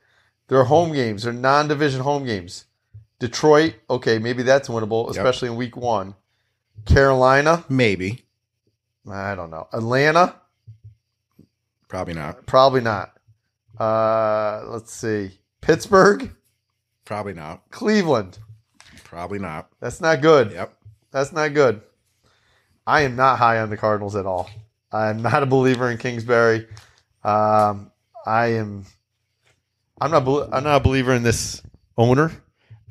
They're 0.47 0.65
home 0.65 0.93
games. 0.93 1.23
They're 1.23 1.33
non-division 1.33 2.01
home 2.01 2.25
games. 2.25 2.65
Detroit, 3.21 3.75
okay, 3.87 4.17
maybe 4.17 4.41
that's 4.41 4.67
winnable, 4.67 5.07
especially 5.11 5.49
in 5.49 5.55
week 5.55 5.77
one. 5.77 6.15
Carolina, 6.85 7.63
Maybe. 7.69 8.25
I 9.09 9.35
don't 9.35 9.51
know. 9.51 9.67
Atlanta, 9.71 10.35
Probably 11.87 12.15
not. 12.15 12.47
probably 12.47 12.81
not. 12.81 13.13
Uh, 13.79 14.63
let's 14.69 14.91
see. 14.91 15.37
Pittsburgh, 15.61 16.35
Probably 17.05 17.33
not. 17.33 17.61
Cleveland. 17.69 18.39
Probably 19.03 19.37
not. 19.37 19.69
That's 19.79 20.01
not 20.01 20.21
good. 20.21 20.51
Yep. 20.51 20.73
That's 21.11 21.31
not 21.31 21.53
good. 21.53 21.81
I 22.87 23.01
am 23.01 23.15
not 23.15 23.37
high 23.37 23.59
on 23.59 23.69
the 23.69 23.77
Cardinals 23.77 24.15
at 24.15 24.25
all. 24.25 24.49
I'm 24.91 25.21
not 25.21 25.43
a 25.43 25.45
believer 25.45 25.91
in 25.91 25.99
Kingsbury. 25.99 26.67
Um, 27.23 27.91
I 28.25 28.53
am. 28.53 28.85
I'm 29.99 30.09
not. 30.09 30.25
bel- 30.25 30.49
I'm 30.51 30.63
not 30.63 30.77
a 30.77 30.83
believer 30.83 31.13
in 31.13 31.21
this 31.21 31.61
owner. 31.97 32.31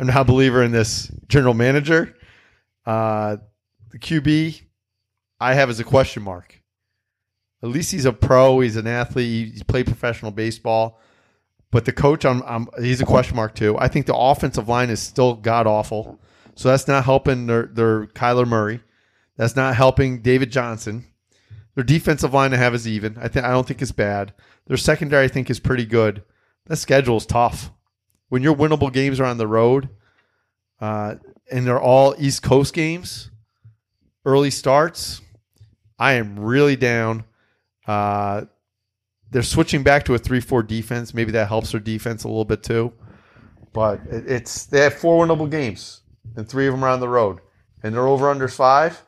I'm 0.01 0.07
not 0.07 0.17
a 0.17 0.25
believer 0.25 0.63
in 0.63 0.73
this 0.73 1.13
general 1.29 1.53
manager. 1.53 2.17
Uh, 2.87 3.37
the 3.91 3.99
QB, 3.99 4.63
I 5.39 5.53
have 5.53 5.69
as 5.69 5.79
a 5.79 5.85
question 5.85 6.23
mark. 6.23 6.63
At 7.63 7.69
least 7.69 7.93
he's 7.93 8.07
a 8.07 8.13
pro. 8.13 8.61
He's 8.61 8.77
an 8.77 8.87
athlete. 8.87 9.53
He's 9.53 9.63
played 9.63 9.85
professional 9.85 10.31
baseball. 10.31 10.99
But 11.71 11.85
the 11.85 11.93
coach, 11.93 12.25
I'm, 12.25 12.43
I'm, 12.47 12.69
he's 12.81 13.03
a 13.03 13.07
question 13.07 13.37
mark 13.37 13.55
too. 13.55 13.77
I 13.79 13.89
think 13.89 14.07
the 14.07 14.17
offensive 14.17 14.71
line 14.71 14.89
is 14.89 15.01
still 15.01 15.35
god 15.35 15.67
awful. 15.67 16.19
So 16.55 16.71
that's 16.71 16.89
not 16.89 17.05
helping 17.05 17.47
their, 17.47 17.67
their 17.67 18.07
Kyler 18.07 18.49
Murray. 18.49 18.81
That's 19.37 19.55
not 19.55 19.77
helping 19.77 20.23
David 20.23 20.51
Johnson. 20.51 21.07
Their 21.75 21.85
defensive 21.85 22.33
line 22.33 22.55
I 22.55 22.57
have 22.57 22.75
is 22.75 22.89
even. 22.89 23.19
I 23.19 23.29
think 23.29 23.45
I 23.45 23.51
don't 23.51 23.67
think 23.67 23.83
it's 23.83 23.93
bad. 23.93 24.33
Their 24.67 24.79
secondary 24.79 25.27
I 25.27 25.29
think 25.29 25.51
is 25.51 25.61
pretty 25.61 25.85
good. 25.85 26.23
That 26.67 26.77
schedule 26.77 27.19
is 27.19 27.27
tough. 27.27 27.71
When 28.31 28.43
your 28.43 28.57
winnable 28.57 28.93
games 28.93 29.21
are 29.21 29.25
on 29.27 29.37
the 29.39 29.47
road, 29.47 29.91
uh, 30.81 31.17
and 31.53 31.67
they're 31.67 31.81
all 31.81 32.15
East 32.19 32.43
Coast 32.43 32.73
games, 32.73 33.31
early 34.25 34.51
starts, 34.51 35.21
I 35.99 36.13
am 36.15 36.39
really 36.39 36.77
down. 36.77 37.25
Uh, 37.87 38.45
they're 39.31 39.43
switching 39.43 39.83
back 39.83 40.05
to 40.07 40.15
a 40.15 40.19
three-four 40.19 40.63
defense. 40.63 41.13
Maybe 41.13 41.33
that 41.33 41.49
helps 41.49 41.73
their 41.73 41.81
defense 41.81 42.25
a 42.25 42.29
little 42.29 42.45
bit 42.45 42.63
too. 42.63 42.93
But 43.73 44.01
it's 44.11 44.67
they 44.67 44.81
have 44.81 44.95
four 44.95 45.25
winnable 45.27 45.51
games, 45.51 46.01
and 46.37 46.49
three 46.49 46.67
of 46.67 46.73
them 46.73 46.83
are 46.85 46.89
on 46.89 46.99
the 47.01 47.09
road, 47.09 47.41
and 47.83 47.95
they're 47.95 48.07
over 48.09 48.29
under 48.31 48.49
five. 48.49 49.01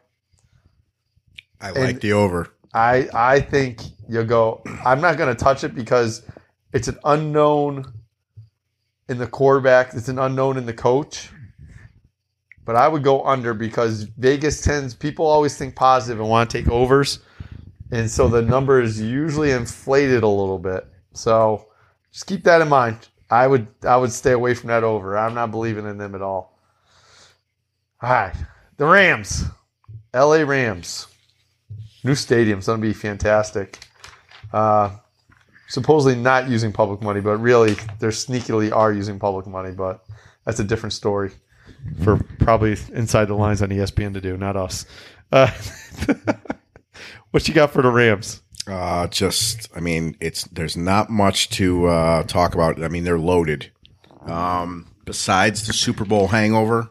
I 1.61 1.71
like 1.71 1.77
And- 1.91 2.01
the 2.01 2.13
over. 2.13 2.49
I 2.75 3.09
I 3.15 3.41
think 3.41 3.83
you'll 4.09 4.25
go. 4.25 4.63
I'm 4.85 5.01
not 5.01 5.17
going 5.17 5.35
to 5.35 5.41
touch 5.45 5.63
it 5.63 5.75
because 5.75 6.23
it's 6.73 6.89
an 6.89 6.99
unknown 7.05 7.85
in 9.09 9.19
the 9.19 9.27
quarterback. 9.27 9.95
It's 9.95 10.09
an 10.09 10.19
unknown 10.19 10.57
in 10.57 10.67
the 10.67 10.73
coach. 10.73 11.31
But 12.65 12.77
I 12.77 12.87
would 12.87 13.03
go 13.03 13.25
under 13.25 13.55
because 13.55 14.05
Vegas 14.05 14.63
tends. 14.63 14.95
People 14.95 15.27
always 15.27 15.57
think 15.59 15.75
positive 15.75 16.21
and 16.21 16.29
want 16.29 16.49
to 16.49 16.59
take 16.59 16.71
overs, 16.71 17.19
and 17.91 18.09
so 18.09 18.29
the 18.29 18.41
number 18.41 18.81
is 18.81 19.01
usually 19.01 19.51
inflated 19.51 20.23
a 20.23 20.29
little 20.29 20.61
bit. 20.61 20.87
So 21.13 21.67
just 22.13 22.27
keep 22.27 22.45
that 22.45 22.61
in 22.61 22.69
mind. 22.69 23.09
I 23.31 23.49
would 23.49 23.67
I 23.83 23.97
would 23.97 24.13
stay 24.13 24.31
away 24.31 24.55
from 24.55 24.69
that 24.69 24.85
over. 24.85 25.19
I'm 25.19 25.35
not 25.35 25.51
believing 25.51 25.87
in 25.87 25.99
them 25.99 26.15
at 26.15 26.23
all. 26.23 26.57
All 28.01 28.11
right, 28.11 28.35
the 28.77 28.87
Rams, 28.87 29.45
L.A. 30.15 30.45
Rams. 30.47 31.09
New 32.05 32.15
stadium's 32.15 32.67
going 32.67 32.81
to 32.81 32.87
be 32.87 32.93
fantastic. 32.93 33.79
Uh, 34.53 34.91
supposedly 35.73 36.15
not 36.15 36.51
using 36.51 36.71
public 36.71 37.01
money, 37.01 37.19
but 37.21 37.39
really 37.39 37.75
they're 37.99 38.11
sneakily 38.11 38.71
are 38.71 38.93
using 38.93 39.19
public 39.19 39.47
money. 39.47 39.71
But 39.73 40.05
that's 40.45 40.61
a 40.61 40.65
different 40.65 40.93
story 40.93 41.31
for 42.05 42.19
probably 42.41 42.77
inside 42.93 43.25
the 43.25 43.35
lines 43.35 43.63
on 43.63 43.71
ESPN 43.71 44.13
to 44.13 44.21
do, 44.21 44.37
not 44.37 44.55
us. 44.55 44.85
Uh, 45.33 45.51
what 47.31 47.49
you 47.49 47.55
got 47.55 47.71
for 47.71 47.81
the 47.81 47.91
Rams? 47.91 48.43
Uh, 48.67 49.07
just, 49.07 49.71
I 49.75 49.81
mean, 49.81 50.15
it's 50.21 50.45
there's 50.45 50.77
not 50.77 51.09
much 51.09 51.49
to 51.51 51.87
uh, 51.87 52.23
talk 52.25 52.55
about. 52.55 52.83
I 52.83 52.89
mean, 52.89 53.05
they're 53.05 53.19
loaded. 53.19 53.73
Um, 54.27 54.89
besides 55.07 55.67
the 55.67 55.73
Super 55.73 56.05
Bowl 56.05 56.29
hangover, 56.29 56.91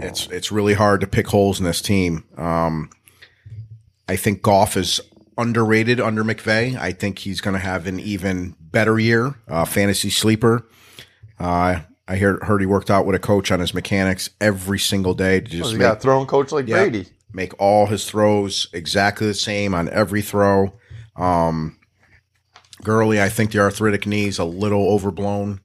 it's 0.00 0.26
it's 0.26 0.52
really 0.52 0.74
hard 0.74 1.00
to 1.00 1.06
pick 1.06 1.26
holes 1.28 1.58
in 1.58 1.64
this 1.64 1.80
team. 1.80 2.24
Um, 2.36 2.90
I 4.08 4.16
think 4.16 4.42
Goff 4.42 4.76
is 4.76 5.00
underrated 5.38 6.00
under 6.00 6.24
McVay. 6.24 6.76
I 6.78 6.92
think 6.92 7.18
he's 7.20 7.40
going 7.40 7.54
to 7.54 7.60
have 7.60 7.86
an 7.86 8.00
even 8.00 8.54
better 8.60 8.98
year. 8.98 9.34
Uh, 9.48 9.64
fantasy 9.64 10.10
sleeper. 10.10 10.66
Uh, 11.38 11.80
I 12.08 12.16
heard 12.16 12.42
heard 12.44 12.60
he 12.60 12.66
worked 12.66 12.90
out 12.90 13.04
with 13.04 13.14
a 13.16 13.18
coach 13.18 13.50
on 13.50 13.60
his 13.60 13.74
mechanics 13.74 14.30
every 14.40 14.78
single 14.78 15.12
day 15.14 15.40
to 15.40 15.46
Oh, 15.46 15.50
just 15.50 15.70
he's 15.70 15.78
make, 15.78 15.86
got 15.86 15.96
a 15.98 16.00
throwing 16.00 16.26
coach 16.26 16.52
like 16.52 16.66
Yeah. 16.68 16.76
Brady. 16.82 17.06
make 17.32 17.52
all 17.60 17.86
his 17.86 18.08
throws 18.08 18.68
exactly 18.72 19.26
the 19.26 19.34
same 19.34 19.74
on 19.74 19.88
every 19.90 20.22
throw. 20.22 20.72
Um, 21.16 21.78
Gurley, 22.82 23.20
I 23.20 23.28
think 23.28 23.50
the 23.52 23.58
arthritic 23.58 24.06
knee's 24.06 24.38
a 24.38 24.44
little 24.44 24.88
overblown. 24.92 25.60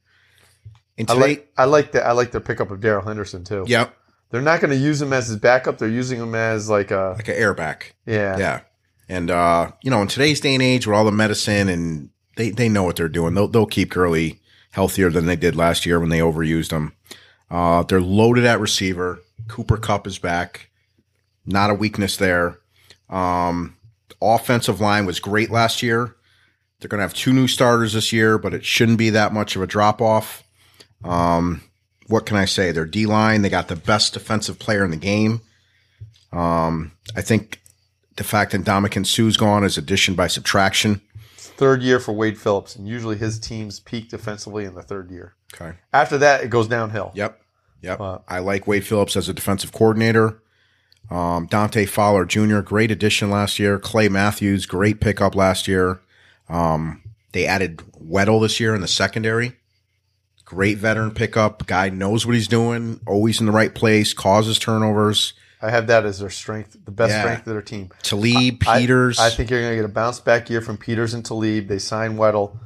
And 0.98 1.10
I 1.10 1.14
like 1.14 1.52
I 1.58 1.66
like 1.66 1.92
that 1.94 2.06
I 2.06 2.12
like 2.12 2.32
their 2.32 2.42
pickup 2.42 2.72
of 2.72 2.82
Darrell 2.82 3.06
Henderson 3.06 3.44
too. 3.44 3.64
yep, 3.68 3.96
They're 4.32 4.42
not 4.42 4.60
going 4.62 4.72
to 4.72 4.78
use 4.78 5.02
him 5.02 5.14
as 5.14 5.28
his 5.28 5.38
backup. 5.38 5.78
They're 5.78 5.88
using 5.90 6.20
him 6.20 6.36
as 6.36 6.70
like 6.70 6.92
a 6.92 7.14
like 7.18 7.28
an 7.28 7.36
airback. 7.36 7.84
yeah. 8.06 8.38
Yeah. 8.38 8.62
And 9.10 9.30
uh, 9.30 9.72
you 9.82 9.92
know, 9.92 10.02
in 10.02 10.08
today's 10.08 10.40
day 10.40 10.54
and 10.54 10.64
age 10.64 10.88
with 10.88 10.96
all 10.96 11.06
the 11.06 11.12
medicine 11.12 11.70
and 11.70 12.10
they, 12.38 12.50
they 12.50 12.70
know 12.70 12.84
what 12.84 12.96
they're 12.96 13.10
doing. 13.10 13.34
They'll 13.34 13.48
they'll 13.48 13.66
keep 13.66 13.90
Gurley 13.90 14.40
healthier 14.72 15.10
than 15.10 15.26
they 15.26 15.36
did 15.36 15.56
last 15.56 15.86
year 15.86 16.00
when 16.00 16.10
they 16.10 16.20
overused 16.20 16.72
him. 16.72 16.94
Uh, 17.50 17.84
they're 17.84 18.02
loaded 18.02 18.46
at 18.46 18.60
receiver. 18.60 19.20
Cooper 19.48 19.78
Kupp 19.78 20.08
is 20.08 20.18
back. 20.18 20.70
Not 21.46 21.70
a 21.70 21.76
weakness 21.76 22.16
there. 22.16 22.60
Um, 23.10 23.76
offensive 24.22 24.80
line 24.80 25.06
was 25.06 25.20
great 25.20 25.52
last 25.52 25.84
year. 25.84 26.16
They're 26.80 26.88
going 26.88 27.00
to 27.00 27.04
have 27.04 27.14
two 27.14 27.34
new 27.34 27.48
starters 27.48 27.94
this 27.94 28.14
year, 28.14 28.38
but 28.38 28.54
it 28.54 28.66
shouldn't 28.66 28.98
be 28.98 29.10
that 29.12 29.34
much 29.34 29.56
of 29.56 29.62
a 29.62 29.68
drop 29.68 30.02
off. 30.02 30.44
Um, 31.04 31.62
what 32.08 32.26
can 32.26 32.38
I 32.38 32.46
say? 32.46 32.72
Their 32.72 32.86
D 32.86 33.06
line, 33.06 33.42
they 33.42 33.50
got 33.50 33.68
the 33.68 33.76
best 33.76 34.14
defensive 34.14 34.58
player 34.58 34.84
in 34.84 34.92
the 34.92 34.98
game. 34.98 35.42
Um, 36.32 36.94
I 37.16 37.22
think 37.22 37.62
the 38.16 38.24
fact 38.24 38.52
that 38.52 38.64
Ndamukong 38.64 39.06
Suh's 39.06 39.38
gone 39.38 39.64
is 39.64 39.78
addition 39.78 40.16
by 40.16 40.28
subtraction. 40.28 41.02
Third 41.38 41.82
year 41.82 42.00
for 42.00 42.12
Wade 42.14 42.38
Phillips, 42.38 42.76
and 42.76 42.88
usually 42.88 43.18
his 43.18 43.40
teams 43.40 43.80
peak 43.80 44.10
defensively 44.10 44.66
in 44.66 44.74
the 44.74 44.82
third 44.82 45.12
year. 45.12 45.36
Okay. 45.54 45.78
After 45.94 46.18
that, 46.18 46.44
it 46.44 46.50
goes 46.50 46.68
downhill. 46.68 47.12
Yep. 47.14 47.40
Yep. 47.82 48.00
Uh, 48.00 48.20
I 48.28 48.40
like 48.40 48.68
Wade 48.68 48.86
Phillips 48.86 49.16
as 49.16 49.30
a 49.30 49.34
defensive 49.34 49.72
coordinator. 49.72 50.42
Um, 51.10 51.48
Dante 51.48 51.86
Fowler 51.86 52.26
Jr., 52.26 52.60
great 52.60 52.92
addition 52.92 53.30
last 53.30 53.60
year. 53.60 53.80
Clay 53.80 54.08
Matthews, 54.08 54.66
great 54.66 55.02
pickup 55.02 55.36
last 55.36 55.68
year. 55.68 56.00
Um, 56.48 57.02
they 57.34 57.46
added 57.46 57.78
Weddle 58.02 58.42
this 58.42 58.60
year 58.60 58.76
in 58.76 58.82
the 58.82 58.88
secondary. 58.88 59.58
Great 60.46 60.78
veteran 60.78 61.12
pickup. 61.12 61.66
Guy 61.66 61.90
knows 61.90 62.26
what 62.26 62.36
he's 62.36 62.48
doing, 62.48 63.00
always 63.08 63.40
in 63.40 63.46
the 63.46 63.52
right 63.52 63.74
place, 63.74 64.14
causes 64.14 64.60
turnovers. 64.60 65.34
I 65.62 65.70
have 65.70 65.88
that 65.88 66.06
as 66.06 66.20
their 66.20 66.30
strength, 66.30 66.76
the 66.86 66.92
best 66.92 67.12
Yeah. 67.12 67.22
strength 67.22 67.48
of 67.48 67.54
their 67.54 67.62
team. 67.62 67.90
Talib, 68.02 68.64
I- 68.68 68.80
Peters. 68.80 69.20
I, 69.20 69.30
think 69.30 69.50
you're 69.50 69.60
going 69.62 69.72
to 69.72 69.76
get 69.76 69.86
a 69.86 69.94
bounce 69.94 70.20
back 70.20 70.50
year 70.50 70.62
from 70.62 70.78
Peters 70.78 71.14
and 71.14 71.24
Talib. 71.24 71.68
They 71.68 71.80
signed 71.80 72.18
Weddle. 72.18 72.58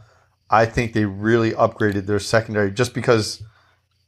I 0.50 0.66
think 0.66 0.94
they 0.94 1.06
really 1.06 1.52
upgraded 1.52 2.06
their 2.06 2.20
secondary 2.20 2.72
just 2.72 2.94
because 2.94 3.44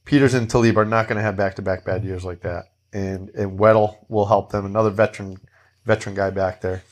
Peters 0.05 0.33
and 0.33 0.49
Talib 0.49 0.77
are 0.77 0.85
not 0.85 1.07
going 1.07 1.17
to 1.17 1.21
have 1.23 1.35
back 1.35 1.55
to 1.55 1.61
back 1.61 1.83
bad 1.83 2.03
years 2.05 2.23
like 2.23 2.41
that. 2.41 2.65
And 2.93 3.29
and 3.31 3.59
Weddle 3.59 3.97
will 4.07 4.27
help 4.27 4.51
them. 4.51 4.65
Another 4.65 4.89
veteran 4.89 5.39
veteran 5.85 6.15
guy 6.15 6.29
back 6.29 6.61
there. 6.61 6.83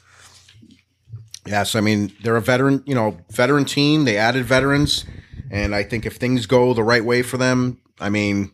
Yes, 1.46 1.76
I 1.76 1.80
mean 1.80 2.12
they're 2.24 2.36
a 2.36 2.42
veteran, 2.42 2.84
you 2.86 2.96
know, 2.96 3.18
veteran 3.32 3.66
team. 3.66 4.04
They 4.06 4.18
added 4.18 4.46
veterans, 4.46 5.06
and 5.52 5.76
I 5.76 5.84
think 5.84 6.06
if 6.06 6.16
things 6.16 6.48
go 6.48 6.74
the 6.74 6.84
right 6.84 7.06
way 7.06 7.22
for 7.22 7.38
them, 7.38 7.80
I 8.00 8.10
mean, 8.10 8.52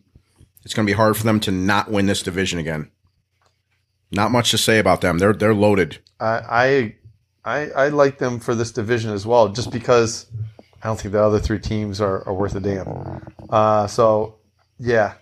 it's 0.64 0.74
going 0.74 0.86
to 0.86 0.90
be 0.90 0.96
hard 0.96 1.16
for 1.16 1.24
them 1.24 1.40
to 1.40 1.50
not 1.50 1.90
win 1.90 2.06
this 2.06 2.22
division 2.22 2.58
again. 2.58 2.90
Not 4.12 4.30
much 4.30 4.50
to 4.50 4.58
say 4.58 4.78
about 4.78 5.00
them. 5.00 5.18
They're 5.18 5.32
they're 5.32 5.54
loaded. 5.54 5.98
I 6.20 6.94
I 7.44 7.64
I, 7.74 7.88
like 7.88 8.18
them 8.18 8.38
for 8.38 8.54
this 8.54 8.70
division 8.70 9.10
as 9.10 9.26
well, 9.26 9.48
just 9.48 9.72
because 9.72 10.26
I 10.82 10.86
don't 10.86 11.00
think 11.00 11.12
the 11.12 11.22
other 11.22 11.40
three 11.40 11.58
teams 11.58 12.00
are, 12.00 12.26
are 12.26 12.34
worth 12.34 12.54
a 12.54 12.60
damn. 12.60 13.32
Uh, 13.50 13.86
so 13.88 14.36
yeah, 14.78 15.14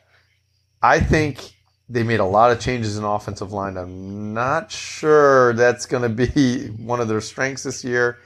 I 0.82 1.01
think 1.01 1.55
they 1.88 2.03
made 2.03 2.20
a 2.20 2.24
lot 2.24 2.53
of 2.53 2.61
changes 2.61 2.99
in 2.99 3.05
offensive 3.05 3.53
line. 3.53 3.76
I'm 3.76 4.34
not 4.34 4.70
sure 4.70 5.55
that's 5.55 5.86
going 5.86 6.03
to 6.03 6.09
be 6.09 6.66
one 6.84 7.01
of 7.01 7.09
their 7.09 7.20
strengths 7.20 7.62
this 7.62 7.84
year. 7.84 8.18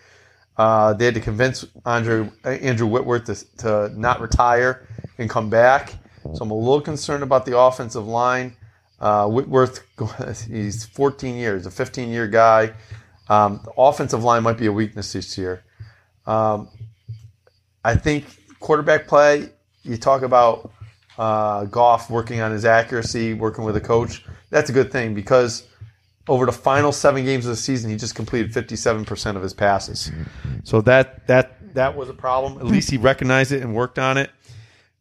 Uh, 0.56 0.92
they 0.92 1.06
had 1.06 1.14
to 1.14 1.20
convince 1.20 1.64
Andrew 1.84 2.30
Andrew 2.44 2.86
Whitworth 2.86 3.24
to, 3.24 3.56
to 3.58 3.98
not 3.98 4.20
retire 4.20 4.86
and 5.18 5.28
come 5.28 5.50
back. 5.50 5.94
So 6.22 6.42
I'm 6.42 6.50
a 6.50 6.54
little 6.54 6.80
concerned 6.80 7.22
about 7.22 7.44
the 7.44 7.58
offensive 7.58 8.06
line. 8.06 8.56
Uh, 9.04 9.28
Whitworth, 9.28 9.84
he's 10.48 10.86
14 10.86 11.36
years, 11.36 11.66
a 11.66 11.70
15 11.70 12.08
year 12.08 12.26
guy. 12.26 12.72
Um, 13.28 13.60
the 13.62 13.72
offensive 13.76 14.24
line 14.24 14.42
might 14.42 14.56
be 14.56 14.64
a 14.64 14.72
weakness 14.72 15.12
this 15.12 15.36
year. 15.36 15.62
Um, 16.26 16.70
I 17.84 17.96
think 17.96 18.24
quarterback 18.60 19.06
play, 19.06 19.50
you 19.82 19.98
talk 19.98 20.22
about 20.22 20.72
uh, 21.18 21.66
Goff 21.66 22.08
working 22.08 22.40
on 22.40 22.50
his 22.50 22.64
accuracy, 22.64 23.34
working 23.34 23.64
with 23.64 23.76
a 23.76 23.80
coach. 23.80 24.24
That's 24.48 24.70
a 24.70 24.72
good 24.72 24.90
thing 24.90 25.14
because 25.14 25.68
over 26.26 26.46
the 26.46 26.52
final 26.52 26.90
seven 26.90 27.26
games 27.26 27.44
of 27.44 27.50
the 27.50 27.56
season, 27.56 27.90
he 27.90 27.98
just 27.98 28.14
completed 28.14 28.54
57% 28.54 29.36
of 29.36 29.42
his 29.42 29.52
passes. 29.52 30.10
So 30.62 30.80
that 30.80 31.26
that 31.26 31.74
that 31.74 31.94
was 31.94 32.08
a 32.08 32.14
problem. 32.14 32.58
At 32.58 32.64
least 32.64 32.90
he 32.90 32.96
recognized 32.96 33.52
it 33.52 33.60
and 33.60 33.74
worked 33.74 33.98
on 33.98 34.16
it. 34.16 34.30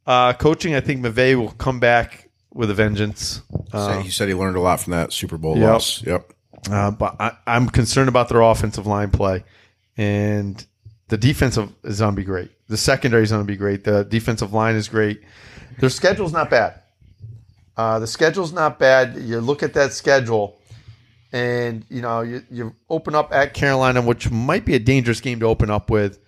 Uh, 0.06 0.34
coaching, 0.34 0.76
I 0.76 0.82
think 0.82 1.06
McVay 1.06 1.38
will 1.38 1.51
come 1.51 1.80
back 1.80 2.30
with 2.54 2.70
a 2.70 2.74
vengeance. 2.74 3.41
Uh, 3.72 3.99
he 4.01 4.10
said 4.10 4.28
he 4.28 4.34
learned 4.36 4.56
a 4.56 4.60
lot 4.62 4.80
from 4.80 4.91
that 4.91 5.12
Super 5.14 5.38
Bowl 5.38 5.58
Yep. 5.58 5.70
loss. 5.70 6.04
Yep. 6.04 6.34
uh, 6.72 6.91
but 6.91 7.16
I, 7.20 7.32
I'm 7.47 7.68
concerned 7.70 8.10
about 8.10 8.30
their 8.30 8.41
offensive 8.41 8.86
line 8.88 9.10
play, 9.12 9.43
and 9.97 10.66
the 11.08 11.18
defensive 11.18 11.72
is 11.84 11.99
going 11.99 12.14
to 12.14 12.16
be 12.16 12.24
great. 12.26 12.51
The 12.68 12.78
secondary 12.78 13.24
is 13.24 13.32
going 13.32 13.41
to 13.43 13.47
be 13.47 13.58
great. 13.58 13.84
The 13.84 14.04
defensive 14.06 14.54
line 14.54 14.76
is 14.76 14.88
great. 14.88 15.22
Their 15.80 15.89
schedule's 15.89 16.32
not 16.34 16.49
bad. 16.49 16.80
Uh, 17.76 17.99
the 17.99 18.08
schedule's 18.08 18.54
not 18.54 18.78
bad. 18.80 19.16
You 19.18 19.39
look 19.41 19.64
at 19.64 19.74
that 19.74 19.93
schedule, 19.93 20.60
and 21.32 21.84
you 21.89 22.01
know 22.01 22.22
you, 22.22 22.43
you 22.51 22.76
open 22.89 23.16
up 23.16 23.34
at 23.34 23.54
Carolina, 23.56 24.01
which 24.01 24.30
might 24.30 24.64
be 24.66 24.76
a 24.76 24.80
dangerous 24.80 25.20
game 25.22 25.39
to 25.39 25.47
open 25.47 25.70
up 25.72 25.89
with. 25.89 26.20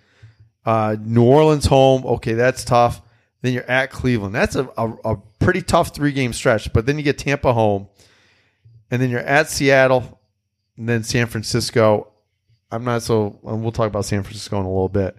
Uh, 0.64 0.96
New 1.00 1.22
Orleans 1.24 1.66
home, 1.66 2.04
okay, 2.04 2.32
that's 2.32 2.64
tough. 2.64 3.00
Then 3.42 3.52
you're 3.52 3.70
at 3.70 3.90
Cleveland. 3.90 4.34
That's 4.34 4.56
a, 4.56 4.68
a, 4.76 4.92
a 5.04 5.16
pretty 5.38 5.62
tough 5.62 5.94
three 5.94 6.12
game 6.12 6.32
stretch. 6.32 6.72
But 6.72 6.86
then 6.86 6.96
you 6.96 7.04
get 7.04 7.18
Tampa 7.18 7.52
home, 7.52 7.88
and 8.90 9.00
then 9.00 9.10
you're 9.10 9.20
at 9.20 9.50
Seattle, 9.50 10.18
and 10.76 10.88
then 10.88 11.02
San 11.04 11.26
Francisco. 11.26 12.08
I'm 12.70 12.84
not 12.84 13.02
so. 13.02 13.38
and 13.46 13.62
We'll 13.62 13.72
talk 13.72 13.86
about 13.86 14.04
San 14.04 14.22
Francisco 14.22 14.58
in 14.58 14.64
a 14.66 14.68
little 14.68 14.88
bit. 14.88 15.16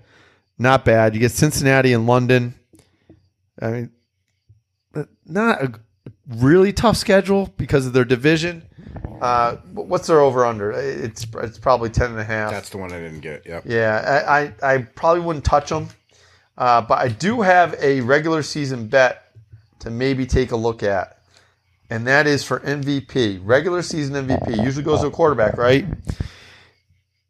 Not 0.58 0.84
bad. 0.84 1.14
You 1.14 1.20
get 1.20 1.32
Cincinnati 1.32 1.94
and 1.94 2.08
London. 2.08 2.56
I 3.62 3.70
mean, 3.70 3.92
not 5.26 5.62
a 5.64 5.74
really 6.28 6.74
tough 6.74 6.98
schedule 6.98 7.54
because 7.58 7.86
of 7.86 7.94
their 7.94 8.06
division. 8.06 8.64
Uh, 9.22 9.56
what's 9.74 10.08
their 10.08 10.20
over 10.20 10.46
under? 10.46 10.72
It's 10.72 11.26
it's 11.38 11.58
probably 11.58 11.90
ten 11.90 12.12
and 12.12 12.20
a 12.20 12.24
half. 12.24 12.52
That's 12.52 12.70
the 12.70 12.78
one 12.78 12.92
I 12.92 13.00
didn't 13.00 13.22
get. 13.22 13.46
Yep. 13.46 13.64
Yeah, 13.66 14.24
I, 14.28 14.42
I, 14.42 14.74
I 14.74 14.78
probably 14.80 15.22
wouldn't 15.22 15.46
touch 15.46 15.70
them, 15.70 15.90
uh, 16.58 16.82
but 16.82 17.00
I 17.00 17.08
do 17.10 17.42
have 17.42 17.76
a 17.82 18.02
regular 18.02 18.44
season 18.44 18.88
bet 18.88 19.24
to 19.80 19.90
maybe 19.90 20.26
take 20.26 20.52
a 20.52 20.56
look 20.56 20.82
at, 20.84 21.20
and 21.90 22.08
that 22.08 22.28
is 22.28 22.44
for 22.44 22.60
MVP. 22.62 23.40
Regular 23.44 23.82
season 23.82 24.28
MVP 24.28 24.64
usually 24.64 24.84
goes 24.84 25.02
to 25.02 25.08
a 25.08 25.12
quarterback, 25.12 25.58
right? 25.58 25.86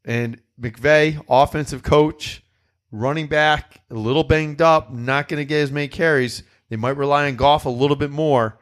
And 0.05 0.41
McVay, 0.59 1.21
offensive 1.30 1.84
coach, 1.84 2.41
running 2.91 3.28
back, 3.28 3.82
a 3.91 3.95
little 3.95 4.23
banged 4.23 4.61
up, 4.61 4.91
not 4.91 5.28
going 5.28 5.39
to 5.39 5.45
get 5.45 5.61
as 5.61 5.71
many 5.71 5.88
carries. 5.88 6.43
They 6.69 6.75
might 6.78 6.97
rely 6.97 7.28
on 7.28 7.36
Goff 7.36 7.65
a 7.65 7.69
little 7.69 7.95
bit 7.97 8.09
more. 8.11 8.57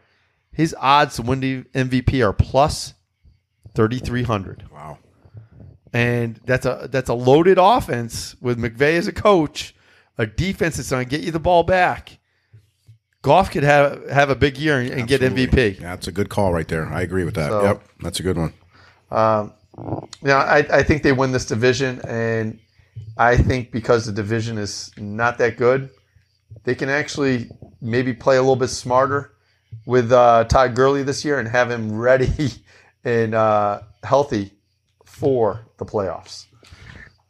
His 0.51 0.76
odds 0.80 1.18
to 1.18 1.22
win 1.22 1.39
the 1.41 1.63
MVP 1.74 2.26
are 2.26 2.32
plus 2.34 2.93
thirty 3.74 3.99
three 3.99 4.24
hundred 4.24 4.63
Wow. 4.72 4.99
and 5.91 6.39
that's 6.45 6.66
a 6.66 6.88
that's 6.89 7.09
a 7.09 7.13
loaded 7.13 7.57
offense 7.59 8.38
with 8.39 8.57
McVay 8.57 8.93
as 8.97 9.05
a 9.07 9.11
coach, 9.11 9.74
a 10.18 10.26
defense 10.26 10.78
that's 10.78 10.89
going 10.91 11.05
to 11.05 11.09
get 11.09 11.22
you 11.26 11.32
the 11.32 11.39
ball 11.39 11.63
back. 11.63 12.18
Goff 13.22 13.49
could 13.51 13.63
have 13.63 14.07
have 14.09 14.30
a 14.30 14.36
big 14.36 14.57
year 14.57 14.80
and, 14.80 14.89
and 14.91 15.07
get 15.07 15.22
MVP. 15.22 15.80
Yeah, 15.80 15.95
that's 15.95 16.07
a 16.07 16.11
good 16.11 16.30
call 16.30 16.53
right 16.53 16.68
there. 16.68 16.86
I 16.88 17.01
agree 17.01 17.24
with 17.24 17.36
that. 17.36 17.49
So- 17.49 17.63
yep. 17.63 17.84
That's 18.01 18.20
a 18.20 18.24
good 18.24 18.38
one. 18.38 18.53
Um, 19.11 19.53
yeah, 20.24 20.38
I, 20.38 20.57
I 20.57 20.84
think 20.84 21.03
they 21.03 21.11
win 21.11 21.32
this 21.32 21.45
division, 21.45 22.01
and 22.07 22.59
I 23.18 23.38
think 23.38 23.72
because 23.72 24.05
the 24.05 24.11
division 24.11 24.57
is 24.57 24.91
not 24.97 25.38
that 25.39 25.57
good, 25.57 25.89
they 26.63 26.76
can 26.76 26.89
actually 26.89 27.49
maybe 27.82 28.13
play 28.13 28.38
a 28.38 28.41
little 28.41 28.55
bit 28.55 28.70
smarter 28.70 29.34
with 29.86 30.11
uh, 30.11 30.45
Todd 30.45 30.76
Gurley 30.76 31.03
this 31.03 31.26
year 31.26 31.39
and 31.39 31.47
have 31.47 31.70
him 31.70 31.95
ready 31.97 32.30
and 33.03 33.36
uh, 33.36 33.82
healthy 34.03 34.51
for 35.03 35.66
the 35.78 35.86
playoffs. 35.86 36.45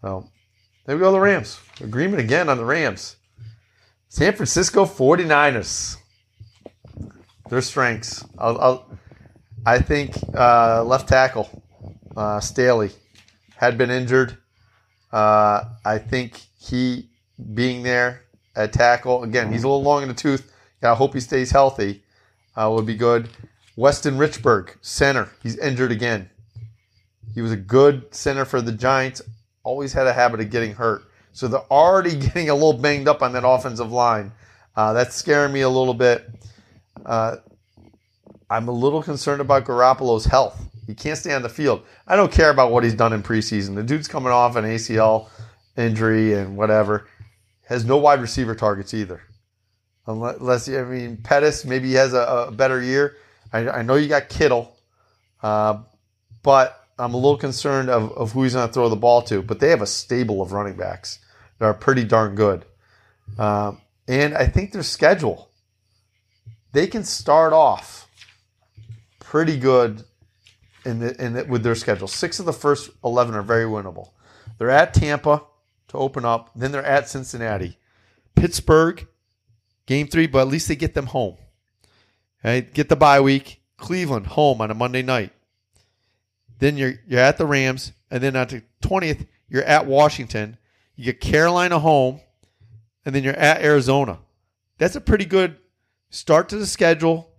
So 0.01 0.29
there 0.85 0.95
we 0.95 1.01
go, 1.01 1.11
the 1.11 1.19
Rams. 1.19 1.59
Agreement 1.81 2.21
again 2.21 2.49
on 2.49 2.57
the 2.57 2.65
Rams. 2.65 3.17
San 4.09 4.33
Francisco 4.33 4.85
49ers. 4.85 5.97
Their 7.49 7.61
strengths. 7.61 8.23
I'll, 8.37 8.59
I'll, 8.59 8.89
I 9.65 9.79
think 9.79 10.15
uh, 10.33 10.83
left 10.83 11.09
tackle 11.09 11.63
uh, 12.15 12.39
Staley 12.39 12.91
had 13.57 13.77
been 13.77 13.91
injured. 13.91 14.37
Uh, 15.11 15.65
I 15.83 15.97
think 15.97 16.41
he 16.59 17.09
being 17.53 17.83
there 17.83 18.23
at 18.55 18.73
tackle 18.73 19.23
again, 19.23 19.51
he's 19.51 19.63
a 19.63 19.67
little 19.67 19.83
long 19.83 20.01
in 20.01 20.07
the 20.07 20.13
tooth. 20.13 20.51
I 20.81 20.93
hope 20.93 21.13
he 21.13 21.19
stays 21.19 21.51
healthy. 21.51 22.03
Uh, 22.55 22.71
would 22.73 22.85
be 22.85 22.95
good. 22.95 23.29
Weston 23.75 24.15
Richburg, 24.17 24.75
center. 24.81 25.29
He's 25.43 25.57
injured 25.57 25.91
again. 25.91 26.29
He 27.33 27.41
was 27.41 27.51
a 27.51 27.57
good 27.57 28.13
center 28.13 28.45
for 28.45 28.61
the 28.61 28.71
Giants. 28.71 29.21
Always 29.63 29.91
had 29.91 30.07
a 30.07 30.13
habit 30.13 30.39
of 30.39 30.49
getting 30.49 30.73
hurt. 30.75 31.03
So 31.35 31.49
they're 31.49 31.69
already 31.69 32.15
getting 32.15 32.49
a 32.49 32.53
little 32.53 32.73
banged 32.73 33.09
up 33.09 33.21
on 33.21 33.33
that 33.33 33.45
offensive 33.45 33.91
line. 33.91 34.31
Uh, 34.75 34.93
that's 34.93 35.15
scaring 35.15 35.53
me 35.53 35.61
a 35.61 35.69
little 35.69 35.93
bit. 35.93 36.27
Uh, 37.05 37.37
I'm 38.49 38.69
a 38.69 38.71
little 38.71 39.03
concerned 39.03 39.41
about 39.41 39.65
Garoppolo's 39.65 40.25
health. 40.25 40.59
He 40.87 40.95
can't 40.95 41.17
stay 41.17 41.33
on 41.33 41.41
the 41.41 41.49
field. 41.49 41.83
I 42.07 42.15
don't 42.15 42.31
care 42.31 42.51
about 42.51 42.71
what 42.71 42.83
he's 42.83 42.93
done 42.93 43.11
in 43.11 43.21
preseason. 43.21 43.75
The 43.75 43.83
dude's 43.83 44.07
coming 44.07 44.31
off 44.31 44.55
an 44.55 44.63
ACL 44.63 45.27
injury 45.75 46.33
and 46.33 46.55
whatever. 46.55 47.07
Has 47.67 47.83
no 47.83 47.97
wide 47.97 48.21
receiver 48.21 48.55
targets 48.55 48.93
either. 48.93 49.21
Unless, 50.07 50.69
I 50.69 50.83
mean, 50.83 51.17
Pettis, 51.17 51.65
maybe 51.65 51.89
he 51.89 51.95
has 51.95 52.13
a, 52.13 52.45
a 52.47 52.51
better 52.51 52.81
year. 52.81 53.17
I, 53.51 53.67
I, 53.69 53.81
know 53.81 53.95
you 53.95 54.07
got 54.07 54.29
Kittle, 54.29 54.77
uh, 55.41 55.79
but 56.43 56.87
I'm 56.99 57.13
a 57.13 57.17
little 57.17 57.37
concerned 57.37 57.89
of, 57.89 58.11
of 58.13 58.31
who 58.31 58.43
he's 58.43 58.53
going 58.53 58.67
to 58.67 58.73
throw 58.73 58.87
the 58.87 58.95
ball 58.95 59.23
to. 59.23 59.41
But 59.41 59.59
they 59.59 59.69
have 59.71 59.81
a 59.81 59.87
stable 59.87 60.41
of 60.43 60.51
running 60.51 60.77
backs 60.77 61.19
that 61.59 61.65
are 61.65 61.73
pretty 61.73 62.03
darn 62.03 62.35
good. 62.35 62.65
Um, 63.37 63.81
and 64.07 64.35
I 64.35 64.47
think 64.47 64.71
their 64.71 64.83
schedule, 64.83 65.49
they 66.71 66.87
can 66.87 67.03
start 67.03 67.53
off 67.53 68.07
pretty 69.19 69.57
good 69.57 70.03
in 70.85 70.99
the, 70.99 71.23
in 71.23 71.33
the, 71.33 71.45
with 71.45 71.63
their 71.63 71.75
schedule. 71.75 72.07
Six 72.07 72.39
of 72.39 72.45
the 72.45 72.53
first 72.53 72.91
11 73.03 73.35
are 73.35 73.41
very 73.41 73.65
winnable. 73.65 74.11
They're 74.57 74.69
at 74.69 74.93
Tampa 74.93 75.43
to 75.89 75.97
open 75.97 76.25
up, 76.25 76.51
then 76.55 76.71
they're 76.71 76.85
at 76.85 77.09
Cincinnati. 77.09 77.77
Pittsburgh, 78.35 79.07
game 79.85 80.07
three, 80.07 80.27
but 80.27 80.39
at 80.39 80.47
least 80.47 80.67
they 80.67 80.75
get 80.75 80.93
them 80.93 81.07
home. 81.07 81.37
Right? 82.43 82.71
Get 82.73 82.89
the 82.89 82.95
bye 82.95 83.21
week. 83.21 83.61
Cleveland, 83.77 84.27
home 84.27 84.61
on 84.61 84.71
a 84.71 84.75
Monday 84.75 85.01
night. 85.01 85.31
Then 86.59 86.77
you're, 86.77 86.93
you're 87.07 87.19
at 87.19 87.37
the 87.37 87.45
Rams, 87.45 87.91
and 88.09 88.23
then 88.23 88.35
on 88.35 88.47
the 88.47 88.63
20th, 88.81 89.27
you're 89.49 89.63
at 89.63 89.85
Washington. 89.85 90.57
You 90.95 91.05
get 91.05 91.19
Carolina 91.19 91.79
home, 91.79 92.21
and 93.05 93.13
then 93.13 93.23
you're 93.23 93.33
at 93.33 93.61
Arizona. 93.61 94.19
That's 94.77 94.95
a 94.95 95.01
pretty 95.01 95.25
good 95.25 95.57
start 96.09 96.49
to 96.49 96.57
the 96.57 96.65
schedule. 96.65 97.29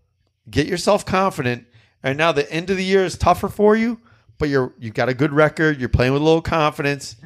Get 0.49 0.67
yourself 0.67 1.05
confident. 1.05 1.67
And 2.03 2.17
now 2.19 2.33
the 2.33 2.51
end 2.53 2.71
of 2.71 2.77
the 2.77 2.85
year 2.85 3.05
is 3.05 3.19
tougher 3.19 3.49
for 3.49 3.75
you, 3.75 4.01
but 4.39 4.49
you're 4.49 4.73
you've 4.79 4.95
got 4.95 5.09
a 5.09 5.15
good 5.15 5.33
record. 5.33 5.81
You're 5.81 5.89
playing 5.89 6.13
with 6.13 6.23
a 6.23 6.25
little 6.25 6.43
confidence, 6.43 7.17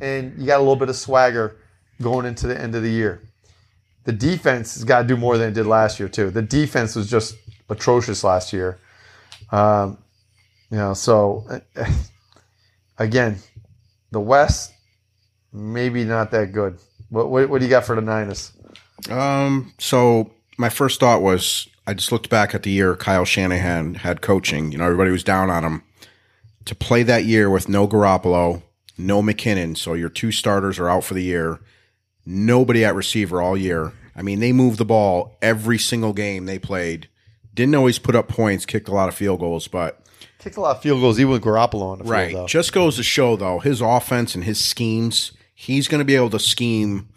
and 0.00 0.38
you 0.38 0.46
got 0.46 0.56
a 0.56 0.62
little 0.62 0.76
bit 0.76 0.88
of 0.88 0.96
swagger 0.96 1.56
going 2.02 2.26
into 2.26 2.46
the 2.46 2.60
end 2.60 2.74
of 2.74 2.82
the 2.82 2.90
year. 2.90 3.22
The 4.04 4.12
defense 4.12 4.74
has 4.74 4.84
got 4.84 5.02
to 5.02 5.08
do 5.08 5.16
more 5.16 5.38
than 5.38 5.48
it 5.48 5.54
did 5.54 5.66
last 5.66 6.00
year 6.00 6.08
too. 6.08 6.30
The 6.30 6.42
defense 6.42 6.96
was 6.96 7.08
just 7.08 7.36
atrocious 7.68 8.24
last 8.24 8.52
year. 8.52 8.78
Um, 9.52 9.98
you 10.70 10.78
know, 10.78 10.94
so 10.94 11.46
again, 12.98 13.38
the 14.10 14.20
West 14.20 14.73
maybe 15.54 16.04
not 16.04 16.32
that 16.32 16.52
good. 16.52 16.78
What, 17.08 17.30
what, 17.30 17.48
what 17.48 17.60
do 17.60 17.64
you 17.64 17.70
got 17.70 17.86
for 17.86 17.94
the 17.94 18.02
Niners? 18.02 18.52
Um, 19.08 19.72
so 19.78 20.32
my 20.58 20.68
first 20.68 21.00
thought 21.00 21.22
was 21.22 21.68
I 21.86 21.94
just 21.94 22.12
looked 22.12 22.28
back 22.28 22.54
at 22.54 22.64
the 22.64 22.70
year 22.70 22.96
Kyle 22.96 23.24
Shanahan 23.24 23.94
had 23.94 24.20
coaching. 24.20 24.72
You 24.72 24.78
know, 24.78 24.84
everybody 24.84 25.10
was 25.10 25.24
down 25.24 25.48
on 25.50 25.64
him. 25.64 25.82
To 26.66 26.74
play 26.74 27.02
that 27.04 27.24
year 27.24 27.50
with 27.50 27.68
no 27.68 27.86
Garoppolo, 27.86 28.62
no 28.96 29.22
McKinnon, 29.22 29.76
so 29.76 29.94
your 29.94 30.08
two 30.08 30.32
starters 30.32 30.78
are 30.78 30.88
out 30.88 31.04
for 31.04 31.14
the 31.14 31.22
year. 31.22 31.60
Nobody 32.24 32.84
at 32.84 32.94
receiver 32.94 33.42
all 33.42 33.56
year. 33.56 33.92
I 34.16 34.22
mean, 34.22 34.40
they 34.40 34.52
moved 34.52 34.78
the 34.78 34.84
ball 34.84 35.36
every 35.42 35.78
single 35.78 36.14
game 36.14 36.46
they 36.46 36.58
played. 36.58 37.08
Didn't 37.52 37.74
always 37.74 37.98
put 37.98 38.16
up 38.16 38.28
points, 38.28 38.64
kicked 38.64 38.88
a 38.88 38.94
lot 38.94 39.08
of 39.08 39.14
field 39.14 39.40
goals, 39.40 39.68
but 39.68 40.00
kicked 40.38 40.56
a 40.56 40.60
lot 40.60 40.76
of 40.76 40.82
field 40.82 41.00
goals 41.00 41.20
even 41.20 41.32
with 41.32 41.42
Garoppolo 41.42 41.82
on 41.82 41.98
the 41.98 42.04
field. 42.04 42.12
Right. 42.12 42.32
Though. 42.32 42.46
Just 42.46 42.72
goes 42.72 42.96
to 42.96 43.02
show 43.02 43.36
though, 43.36 43.58
his 43.58 43.82
offense 43.82 44.34
and 44.34 44.44
his 44.44 44.58
schemes 44.58 45.32
he's 45.54 45.88
going 45.88 46.00
to 46.00 46.04
be 46.04 46.16
able 46.16 46.30
to 46.30 46.38
scheme 46.38 47.08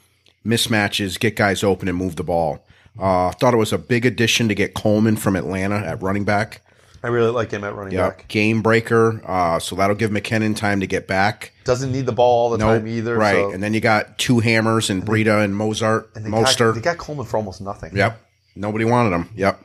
mismatches, 0.46 1.20
get 1.20 1.36
guys 1.36 1.64
open, 1.64 1.88
and 1.88 1.98
move 1.98 2.16
the 2.16 2.24
ball. 2.24 2.66
Uh, 3.00 3.32
thought 3.32 3.54
it 3.54 3.58
was 3.58 3.74
a 3.74 3.78
big 3.78 4.06
addition 4.06 4.48
to 4.48 4.56
get 4.56 4.74
Coleman 4.74 5.18
from 5.18 5.36
Atlanta 5.36 5.76
at 5.76 6.02
running 6.02 6.24
back. 6.24 6.62
I 7.04 7.10
really 7.10 7.30
like 7.30 7.52
him 7.52 7.64
at 7.64 7.76
running 7.76 7.94
yep. 7.94 8.18
back. 8.18 8.28
Game 8.28 8.62
breaker. 8.62 9.22
Uh, 9.26 9.60
so 9.60 9.76
that'll 9.76 9.96
give 9.96 10.10
McKinnon 10.10 10.56
time 10.56 10.80
to 10.80 10.88
get 10.88 11.08
back. 11.08 11.54
Doesn't 11.64 11.92
need 11.92 12.08
the 12.08 12.12
ball 12.12 12.46
all 12.46 12.50
the 12.50 12.58
nope. 12.58 12.80
time 12.80 12.88
either. 12.88 13.16
Right. 13.16 13.36
So. 13.36 13.52
And 13.52 13.62
then 13.62 13.74
you 13.74 13.80
got 13.80 14.18
two 14.18 14.40
hammers 14.40 14.90
and 14.90 15.06
Breida 15.06 15.44
and 15.44 15.54
Mostert. 15.54 16.16
And 16.16 16.26
they 16.26 16.30
Mostert. 16.30 16.74
Got, 16.74 16.76
they 16.76 16.82
got 16.82 16.98
Coleman 16.98 17.26
for 17.26 17.38
almost 17.38 17.62
nothing. 17.62 17.96
Yep. 17.96 18.20
Nobody 18.56 18.84
wanted 18.86 19.16
him. 19.16 19.30
Yep. 19.36 19.64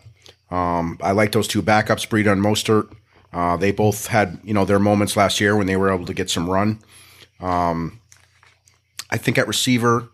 Um, 0.50 0.98
I 1.00 1.12
like 1.12 1.32
those 1.32 1.48
two 1.48 1.62
backups, 1.62 2.06
Breida 2.06 2.32
and 2.32 2.42
Mostert. 2.42 2.94
Uh, 3.32 3.56
they 3.56 3.72
both 3.72 4.08
had, 4.08 4.38
you 4.44 4.52
know, 4.52 4.66
their 4.66 4.78
moments 4.78 5.16
last 5.16 5.40
year 5.40 5.56
when 5.56 5.66
they 5.66 5.76
were 5.76 5.90
able 5.90 6.04
to 6.04 6.12
get 6.12 6.28
some 6.28 6.50
run. 6.50 6.78
Um, 7.40 7.98
I 9.12 9.18
think 9.18 9.36
at 9.38 9.46
receiver, 9.46 10.08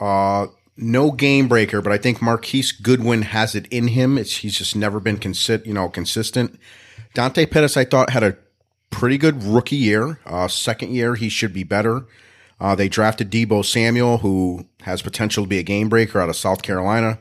uh, 0.00 0.46
no 0.76 1.10
game 1.10 1.48
breaker, 1.48 1.82
but 1.82 1.92
I 1.92 1.98
think 1.98 2.22
Marquise 2.22 2.72
Goodwin 2.72 3.22
has 3.22 3.54
it 3.54 3.66
in 3.68 3.88
him. 3.88 4.16
It's, 4.16 4.38
he's 4.38 4.56
just 4.56 4.74
never 4.74 4.98
been 5.00 5.18
consi- 5.18 5.64
you 5.66 5.74
know, 5.74 5.90
consistent. 5.90 6.58
Dante 7.14 7.46
Pettis, 7.46 7.76
I 7.76 7.84
thought, 7.84 8.10
had 8.10 8.22
a 8.22 8.36
pretty 8.90 9.18
good 9.18 9.44
rookie 9.44 9.76
year. 9.76 10.18
Uh, 10.24 10.48
second 10.48 10.92
year, 10.92 11.14
he 11.14 11.28
should 11.28 11.52
be 11.52 11.62
better. 11.62 12.06
Uh, 12.58 12.74
they 12.74 12.88
drafted 12.88 13.30
Deebo 13.30 13.64
Samuel, 13.64 14.18
who 14.18 14.66
has 14.82 15.02
potential 15.02 15.44
to 15.44 15.48
be 15.48 15.58
a 15.58 15.62
game 15.62 15.90
breaker 15.90 16.20
out 16.20 16.30
of 16.30 16.36
South 16.36 16.62
Carolina. 16.62 17.18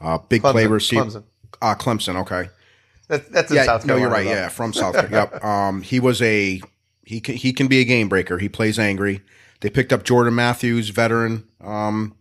Uh, 0.00 0.18
big 0.18 0.42
Clemson, 0.42 0.52
play 0.52 0.66
receiver. 0.66 1.04
Clemson. 1.04 1.24
Uh, 1.62 1.74
Clemson, 1.74 2.16
okay. 2.20 2.50
That, 3.08 3.32
that's 3.32 3.50
in 3.50 3.56
yeah, 3.56 3.64
South 3.64 3.86
no, 3.86 3.96
Carolina. 3.96 4.00
you're 4.00 4.32
right. 4.32 4.34
though. 4.34 4.42
Yeah, 4.42 4.48
from 4.48 4.72
South 4.74 4.94
Carolina. 4.94 5.30
yep. 5.32 5.44
Um, 5.44 5.80
he 5.82 6.00
was 6.00 6.20
a 6.20 6.60
he 7.02 7.20
can, 7.20 7.34
he 7.36 7.52
can 7.52 7.66
be 7.66 7.80
a 7.80 7.84
game 7.84 8.08
breaker. 8.08 8.38
He 8.38 8.48
plays 8.48 8.78
angry. 8.78 9.22
They 9.60 9.70
picked 9.70 9.92
up 9.92 10.04
Jordan 10.04 10.34
Matthews, 10.34 10.90
veteran. 10.90 11.44
Um, 11.60 12.14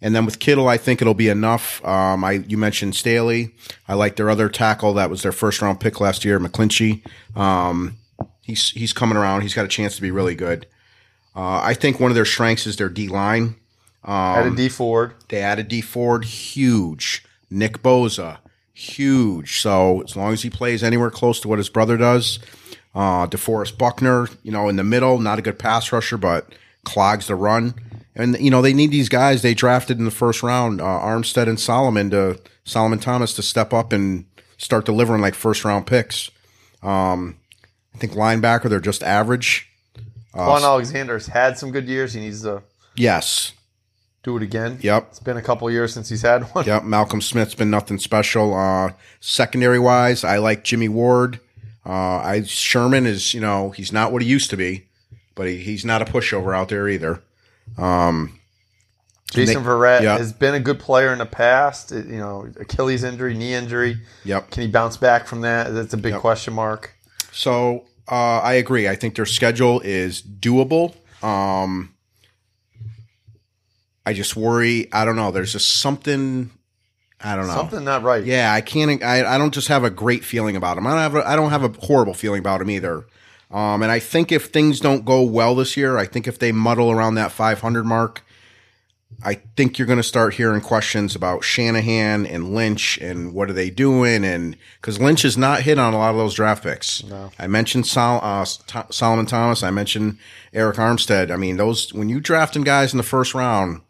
and 0.00 0.14
then 0.14 0.24
with 0.24 0.38
Kittle, 0.38 0.68
I 0.68 0.76
think 0.76 1.00
it'll 1.02 1.14
be 1.14 1.28
enough. 1.28 1.84
Um, 1.84 2.24
I 2.24 2.32
you 2.46 2.56
mentioned 2.56 2.94
Staley. 2.94 3.54
I 3.88 3.94
like 3.94 4.16
their 4.16 4.30
other 4.30 4.48
tackle 4.48 4.94
that 4.94 5.10
was 5.10 5.22
their 5.22 5.32
first 5.32 5.60
round 5.60 5.80
pick 5.80 6.00
last 6.00 6.24
year, 6.24 6.38
McGlinchey. 6.38 7.02
Um, 7.36 7.96
he's 8.42 8.70
he's 8.70 8.92
coming 8.92 9.16
around. 9.16 9.42
He's 9.42 9.54
got 9.54 9.64
a 9.64 9.68
chance 9.68 9.96
to 9.96 10.02
be 10.02 10.10
really 10.10 10.34
good. 10.34 10.66
Uh, 11.34 11.60
I 11.62 11.74
think 11.74 12.00
one 12.00 12.10
of 12.10 12.14
their 12.14 12.24
strengths 12.24 12.66
is 12.66 12.76
their 12.76 12.88
D 12.88 13.08
line. 13.08 13.56
Um, 14.04 14.14
Added 14.14 14.56
Dee 14.56 14.68
Ford. 14.68 15.14
They 15.28 15.40
added 15.40 15.68
Dee 15.68 15.80
Ford, 15.80 16.24
huge. 16.24 17.24
Nick 17.50 17.82
Bosa, 17.82 18.38
huge. 18.72 19.60
So 19.60 20.02
as 20.02 20.16
long 20.16 20.32
as 20.32 20.42
he 20.42 20.50
plays 20.50 20.82
anywhere 20.82 21.10
close 21.10 21.40
to 21.40 21.48
what 21.48 21.58
his 21.58 21.68
brother 21.68 21.96
does, 21.96 22.38
uh, 22.94 23.26
DeForest 23.26 23.78
Buckner, 23.78 24.28
you 24.42 24.52
know, 24.52 24.68
in 24.68 24.76
the 24.76 24.84
middle, 24.84 25.18
not 25.18 25.38
a 25.38 25.42
good 25.42 25.58
pass 25.58 25.92
rusher, 25.92 26.16
but 26.16 26.52
clogs 26.88 27.26
the 27.26 27.34
run. 27.36 27.74
And 28.14 28.36
you 28.40 28.50
know 28.50 28.62
they 28.62 28.72
need 28.72 28.90
these 28.90 29.08
guys 29.08 29.42
they 29.42 29.54
drafted 29.54 29.98
in 29.98 30.04
the 30.04 30.10
first 30.10 30.42
round, 30.42 30.80
uh, 30.80 30.84
Armstead 30.84 31.46
and 31.48 31.60
Solomon 31.60 32.10
to 32.10 32.40
Solomon 32.64 32.98
Thomas 32.98 33.32
to 33.34 33.42
step 33.42 33.72
up 33.72 33.92
and 33.92 34.24
start 34.56 34.84
delivering 34.86 35.20
like 35.22 35.34
first 35.34 35.64
round 35.64 35.86
picks. 35.86 36.30
Um, 36.82 37.36
I 37.94 37.98
think 37.98 38.12
linebacker 38.14 38.68
they're 38.68 38.80
just 38.80 39.02
average. 39.04 39.70
Kwon 40.34 40.62
Alexander's 40.62 41.26
had 41.28 41.58
some 41.58 41.70
good 41.70 41.88
years. 41.88 42.12
He 42.12 42.20
needs 42.20 42.42
to 42.42 42.62
Yes. 42.96 43.52
do 44.24 44.36
it 44.36 44.42
again. 44.42 44.78
Yep. 44.82 45.06
It's 45.10 45.20
been 45.20 45.36
a 45.36 45.42
couple 45.42 45.70
years 45.70 45.92
since 45.94 46.08
he's 46.08 46.22
had 46.22 46.42
one. 46.54 46.64
Yep. 46.66 46.84
Malcolm 46.84 47.20
Smith's 47.20 47.54
been 47.54 47.70
nothing 47.70 47.98
special. 47.98 48.52
Uh, 48.54 48.90
secondary 49.20 49.78
wise, 49.78 50.24
I 50.24 50.38
like 50.38 50.64
Jimmy 50.64 50.88
Ward. 50.88 51.38
Uh, 51.86 52.18
I 52.18 52.42
Sherman 52.44 53.06
is 53.06 53.32
you 53.32 53.40
know 53.40 53.70
he's 53.70 53.92
not 53.92 54.12
what 54.12 54.22
he 54.22 54.28
used 54.28 54.50
to 54.50 54.56
be, 54.56 54.87
but 55.38 55.46
he, 55.46 55.56
he's 55.56 55.84
not 55.84 56.02
a 56.02 56.04
pushover 56.04 56.54
out 56.54 56.68
there 56.68 56.88
either. 56.88 57.22
Um, 57.78 58.38
Jason 59.30 59.62
they- 59.62 59.68
Verrett 59.68 60.02
yeah. 60.02 60.18
has 60.18 60.32
been 60.32 60.54
a 60.54 60.60
good 60.60 60.80
player 60.80 61.12
in 61.12 61.18
the 61.18 61.26
past. 61.26 61.92
It- 61.92 62.06
you 62.06 62.18
know, 62.18 62.50
Achilles 62.60 63.04
injury, 63.04 63.34
knee 63.34 63.54
injury. 63.54 63.98
Yep. 64.24 64.50
Can 64.50 64.62
he 64.62 64.68
bounce 64.68 64.96
back 64.96 65.26
from 65.26 65.42
that? 65.42 65.72
That's 65.72 65.94
a 65.94 65.96
big 65.96 66.12
Yep. 66.12 66.20
question 66.20 66.54
mark. 66.54 66.94
So 67.32 67.84
uh, 68.10 68.40
I 68.40 68.54
agree. 68.54 68.88
I 68.88 68.96
think 68.96 69.14
their 69.14 69.26
schedule 69.26 69.80
is 69.80 70.20
doable. 70.22 70.94
Um, 71.22 71.94
I 74.04 74.12
just 74.14 74.34
worry. 74.36 74.88
I 74.92 75.04
don't 75.04 75.16
know. 75.16 75.30
There's 75.30 75.52
just 75.52 75.80
something. 75.80 76.50
I 77.20 77.36
don't 77.36 77.46
know. 77.46 77.54
Something 77.54 77.84
not 77.84 78.02
right. 78.02 78.24
Yeah, 78.24 78.52
I 78.52 78.60
can't. 78.60 79.02
I, 79.02 79.34
I 79.34 79.38
don't 79.38 79.52
just 79.52 79.68
have 79.68 79.84
a 79.84 79.90
great 79.90 80.24
feeling 80.24 80.56
about 80.56 80.78
him. 80.78 80.86
I 80.86 80.90
don't 80.90 81.00
have. 81.00 81.14
A, 81.16 81.28
I 81.28 81.36
don't 81.36 81.50
have 81.50 81.64
a 81.64 81.86
horrible 81.86 82.14
feeling 82.14 82.38
about 82.40 82.60
him 82.60 82.70
either. 82.70 83.06
Um, 83.50 83.82
and 83.82 83.90
I 83.90 83.98
think 83.98 84.30
if 84.30 84.46
things 84.46 84.78
don't 84.80 85.04
go 85.04 85.22
well 85.22 85.54
this 85.54 85.76
year, 85.76 85.96
I 85.96 86.04
think 86.06 86.26
if 86.28 86.38
they 86.38 86.52
muddle 86.52 86.90
around 86.90 87.14
that 87.14 87.32
500 87.32 87.84
mark, 87.84 88.22
I 89.24 89.34
think 89.56 89.78
you're 89.78 89.86
going 89.86 89.98
to 89.98 90.02
start 90.02 90.34
hearing 90.34 90.60
questions 90.60 91.16
about 91.16 91.42
Shanahan 91.42 92.26
and 92.26 92.54
Lynch 92.54 92.98
and 92.98 93.32
what 93.32 93.48
are 93.50 93.54
they 93.54 93.70
doing? 93.70 94.22
And 94.22 94.56
because 94.80 95.00
Lynch 95.00 95.24
is 95.24 95.36
not 95.36 95.62
hit 95.62 95.78
on 95.78 95.94
a 95.94 95.98
lot 95.98 96.10
of 96.10 96.16
those 96.18 96.34
draft 96.34 96.62
picks. 96.62 97.02
No. 97.04 97.30
I 97.38 97.46
mentioned 97.46 97.86
Sol, 97.86 98.20
uh, 98.22 98.44
T- 98.44 98.78
Solomon 98.90 99.26
Thomas. 99.26 99.62
I 99.62 99.70
mentioned 99.70 100.18
Arik 100.52 100.74
Armstead. 100.76 101.30
I 101.30 101.36
mean, 101.36 101.56
those 101.56 101.92
when 101.92 102.08
you 102.08 102.20
drafting 102.20 102.62
guys 102.62 102.92
in 102.92 102.98
the 102.98 103.02
first 103.02 103.34
round, 103.34 103.80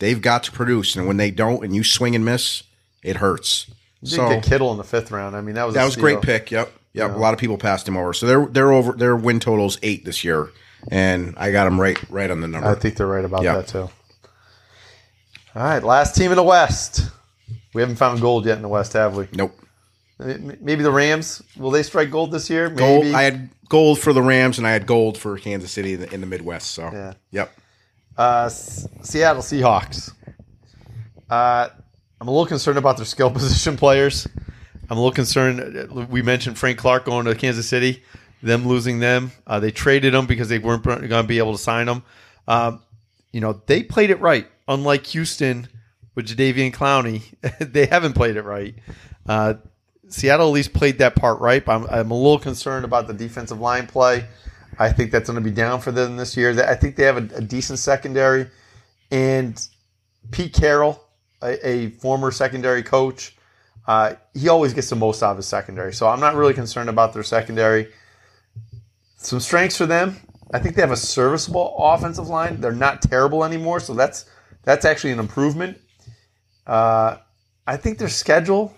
they've 0.00 0.20
got 0.20 0.42
to 0.42 0.52
produce, 0.52 0.96
and 0.96 1.06
when 1.06 1.16
they 1.16 1.30
don't, 1.30 1.64
and 1.64 1.74
you 1.74 1.84
swing 1.84 2.14
and 2.14 2.24
miss, 2.24 2.64
it 3.02 3.16
hurts. 3.16 3.70
You 4.02 4.08
So 4.08 4.28
did 4.28 4.42
get 4.42 4.44
Kittle 4.44 4.72
in 4.72 4.76
the 4.76 4.84
fifth 4.84 5.10
round. 5.10 5.34
I 5.36 5.40
mean, 5.40 5.54
that 5.54 5.64
was 5.64 5.76
that 5.76 5.84
was 5.84 5.96
a 5.96 6.00
great 6.00 6.20
pick. 6.20 6.50
Yep, 6.50 6.70
yep. 6.94 7.10
A 7.14 7.18
lot 7.18 7.34
of 7.34 7.38
people 7.40 7.58
passed 7.58 7.86
him 7.86 7.96
over. 7.98 8.12
So 8.14 8.26
they're 8.26 8.46
they're 8.46 8.72
over. 8.72 8.92
Their 8.92 9.14
win 9.16 9.38
totals 9.40 9.78
eight 9.82 10.04
this 10.06 10.24
year, 10.24 10.50
and 10.90 11.34
I 11.36 11.52
got 11.52 11.64
them 11.64 11.78
right 11.80 11.98
right 12.10 12.30
on 12.30 12.40
the 12.40 12.48
number. 12.48 12.66
I 12.68 12.74
think 12.74 12.96
they're 12.96 13.06
right 13.06 13.24
about 13.24 13.42
Yeah. 13.42 13.56
that 13.56 13.68
too. 13.68 13.90
All 15.56 15.62
right, 15.62 15.82
last 15.84 16.16
team 16.16 16.30
in 16.32 16.36
the 16.36 16.42
West. 16.42 17.02
We 17.74 17.82
haven't 17.82 17.96
found 17.96 18.20
gold 18.20 18.46
yet 18.46 18.56
in 18.56 18.62
the 18.62 18.68
West, 18.68 18.92
have 18.94 19.16
we? 19.16 19.28
nope. 19.32 19.54
Maybe 20.18 20.82
the 20.82 20.92
Rams. 20.92 21.42
Will 21.56 21.70
they 21.72 21.82
strike 21.82 22.10
gold 22.10 22.30
this 22.32 22.48
year? 22.48 22.70
Gold. 22.70 23.04
Maybe. 23.04 23.14
I 23.14 23.22
had 23.24 23.50
gold 23.68 23.98
for 23.98 24.12
the 24.12 24.22
Rams, 24.22 24.58
and 24.58 24.66
I 24.66 24.70
had 24.70 24.86
gold 24.86 25.18
for 25.18 25.36
Kansas 25.38 25.72
City 25.72 25.94
in 25.94 26.00
the, 26.00 26.14
in 26.14 26.20
the 26.20 26.26
Midwest. 26.26 26.70
So 26.70 26.88
Yeah. 26.92 27.14
yep. 27.32 27.52
Uh, 28.16 28.44
S- 28.46 28.86
Seattle 29.02 29.42
Seahawks. 29.42 30.12
Uh, 31.28 31.68
I'm 32.20 32.28
a 32.28 32.30
little 32.30 32.46
concerned 32.46 32.78
about 32.78 32.96
their 32.96 33.06
skill 33.06 33.30
position 33.32 33.76
players. 33.76 34.28
I'm 34.88 34.96
a 34.98 35.00
little 35.00 35.12
concerned. 35.12 36.08
We 36.10 36.22
mentioned 36.22 36.58
Frank 36.58 36.78
Clark 36.78 37.06
going 37.06 37.26
to 37.26 37.34
Kansas 37.34 37.68
City, 37.68 38.02
them 38.42 38.66
losing 38.66 38.98
them. 38.98 39.32
Uh, 39.46 39.60
they 39.60 39.70
traded 39.70 40.14
him 40.14 40.26
because 40.26 40.48
they 40.48 40.58
weren't 40.58 40.82
going 40.82 41.08
to 41.08 41.22
be 41.22 41.38
able 41.38 41.52
to 41.52 41.58
sign 41.58 41.88
him. 41.88 42.02
Um, 42.46 42.82
you 43.32 43.40
know, 43.40 43.60
they 43.66 43.82
played 43.82 44.10
it 44.10 44.20
right. 44.20 44.46
Unlike 44.68 45.06
Houston 45.06 45.68
with 46.14 46.28
Jadeveon 46.28 46.72
Clowney, 46.72 47.22
they 47.58 47.86
haven't 47.86 48.12
played 48.12 48.36
it 48.36 48.42
right. 48.42 48.74
Uh, 49.26 49.54
Seattle 50.08 50.48
at 50.48 50.52
least 50.52 50.72
played 50.72 50.98
that 50.98 51.16
part 51.16 51.40
right, 51.40 51.64
but 51.64 51.72
I'm, 51.74 51.86
I'm 51.90 52.10
a 52.10 52.14
little 52.14 52.38
concerned 52.38 52.84
about 52.84 53.06
the 53.06 53.14
defensive 53.14 53.58
line 53.58 53.86
play. 53.86 54.26
I 54.78 54.92
think 54.92 55.10
that's 55.10 55.28
going 55.28 55.42
to 55.42 55.44
be 55.44 55.54
down 55.54 55.80
for 55.80 55.92
them 55.92 56.16
this 56.16 56.36
year. 56.36 56.50
I 56.64 56.74
think 56.74 56.96
they 56.96 57.04
have 57.04 57.16
a, 57.16 57.36
a 57.36 57.40
decent 57.40 57.78
secondary, 57.78 58.48
and 59.10 59.60
Pete 60.30 60.52
Carroll, 60.52 61.02
a, 61.42 61.66
a 61.66 61.90
former 61.90 62.30
secondary 62.30 62.82
coach, 62.82 63.36
uh, 63.86 64.14
he 64.32 64.48
always 64.48 64.72
gets 64.72 64.88
the 64.88 64.96
most 64.96 65.22
out 65.22 65.32
of 65.32 65.36
his 65.36 65.46
secondary. 65.46 65.92
So 65.92 66.08
I'm 66.08 66.20
not 66.20 66.34
really 66.34 66.54
concerned 66.54 66.88
about 66.88 67.12
their 67.12 67.22
secondary. 67.22 67.92
Some 69.16 69.40
strengths 69.40 69.76
for 69.76 69.86
them. 69.86 70.16
I 70.52 70.58
think 70.58 70.74
they 70.74 70.82
have 70.82 70.90
a 70.90 70.96
serviceable 70.96 71.74
offensive 71.78 72.28
line. 72.28 72.60
They're 72.60 72.72
not 72.72 73.02
terrible 73.02 73.44
anymore, 73.44 73.80
so 73.80 73.94
that's 73.94 74.26
that's 74.62 74.84
actually 74.84 75.12
an 75.12 75.18
improvement. 75.18 75.78
Uh, 76.66 77.16
I 77.66 77.76
think 77.76 77.98
their 77.98 78.08
schedule 78.08 78.74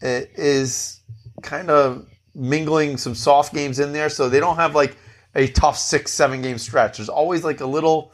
is 0.00 1.00
kind 1.42 1.70
of 1.70 2.06
mingling 2.34 2.96
some 2.96 3.14
soft 3.14 3.54
games 3.54 3.78
in 3.78 3.92
there, 3.92 4.08
so 4.08 4.28
they 4.28 4.40
don't 4.40 4.56
have 4.56 4.74
like 4.74 4.96
a 5.34 5.48
tough 5.48 5.78
six, 5.78 6.12
seven 6.12 6.42
game 6.42 6.58
stretch. 6.58 6.98
There's 6.98 7.08
always 7.08 7.44
like 7.44 7.60
a 7.60 7.66
little. 7.66 8.12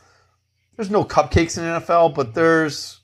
There's 0.76 0.90
no 0.90 1.04
cupcakes 1.04 1.58
in 1.58 1.64
NFL, 1.64 2.14
but 2.14 2.34
there's 2.34 3.00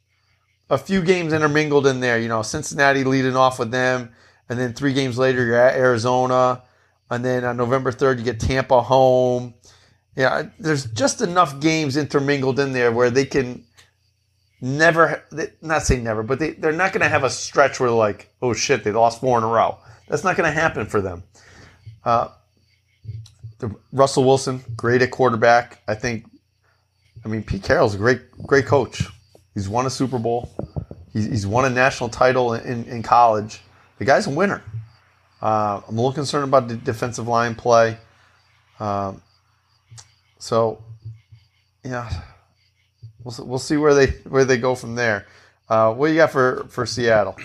a 0.71 0.79
few 0.79 1.03
games 1.03 1.33
intermingled 1.33 1.87
in 1.87 2.01
there. 2.01 2.19
You 2.19 2.29
know, 2.29 2.43
Cincinnati 2.43 3.05
leading 3.05 3.37
off 3.37 3.59
with 3.59 3.71
them, 3.71 4.13
and 4.49 4.59
then 4.59 4.73
three 4.73 4.93
games 4.93 5.19
later 5.19 5.45
you're 5.45 5.57
at 5.57 5.77
Arizona, 5.77 6.63
and 7.11 7.25
then 7.25 7.45
on 7.45 7.57
November 7.57 7.93
third 7.93 8.19
you 8.19 8.25
get 8.25 8.41
Tampa 8.41 8.81
home. 8.83 9.55
Yeah, 10.17 10.49
there's 10.59 10.87
just 10.87 11.21
enough 11.21 11.61
games 11.61 11.97
intermingled 11.97 12.59
in 12.59 12.73
there 12.73 12.91
where 12.91 13.11
they 13.11 13.25
can 13.25 13.65
never, 14.61 15.23
not 15.63 15.83
say 15.83 16.01
never, 16.01 16.25
but 16.25 16.41
they, 16.41 16.51
they're 16.51 16.73
not 16.73 16.93
going 16.93 17.03
to 17.03 17.09
have 17.09 17.23
a 17.23 17.31
stretch 17.31 17.79
where 17.79 17.91
like, 17.91 18.29
oh 18.43 18.53
shit, 18.53 18.83
they 18.83 18.91
lost 18.91 19.21
four 19.21 19.39
in 19.39 19.45
a 19.45 19.47
row. 19.47 19.79
That's 20.09 20.25
not 20.25 20.37
going 20.37 20.53
to 20.53 20.61
happen 20.61 20.87
for 20.87 21.01
them. 21.01 21.23
Uh, 22.05 22.29
the 23.59 23.75
Russell 23.93 24.25
Wilson, 24.25 24.63
great 24.77 25.03
at 25.03 25.11
quarterback. 25.11 25.83
I 25.87 25.95
think. 25.95 26.25
I 27.25 27.29
mean, 27.29 27.43
Pete 27.43 27.65
Carroll's 27.65 27.95
a 27.95 27.99
great, 27.99 28.31
great 28.47 28.67
coach. 28.67 29.03
He's 29.59 29.69
won 29.69 29.87
a 29.87 29.91
Super 29.91 30.21
Bowl. 30.21 30.49
He's, 31.13 31.25
he's 31.25 31.45
won 31.45 31.65
a 31.65 31.71
national 31.71 32.11
title 32.11 32.55
in, 32.55 32.85
in 32.85 33.03
college. 33.03 33.61
The 33.99 34.05
guy's 34.05 34.29
a 34.29 34.31
winner. 34.31 34.63
Uh, 35.43 35.81
I'm 35.89 35.95
a 35.95 36.01
little 36.01 36.13
concerned 36.13 36.45
about 36.45 36.69
the 36.69 36.77
defensive 36.77 37.27
line 37.27 37.57
play. 37.57 37.99
Um, 38.79 39.21
so, 40.39 40.81
yeah, 41.85 42.09
we'll, 43.25 43.35
we'll 43.45 43.59
see 43.59 43.77
where 43.77 43.95
they 43.95 44.07
where 44.29 44.45
they 44.45 44.59
go 44.59 44.77
from 44.77 44.95
there. 44.95 45.27
Uh, 45.69 45.93
what 45.93 46.07
do 46.07 46.13
you 46.13 46.21
got 46.21 46.31
for, 46.31 46.65
for 46.69 46.87
Seattle? 46.87 47.37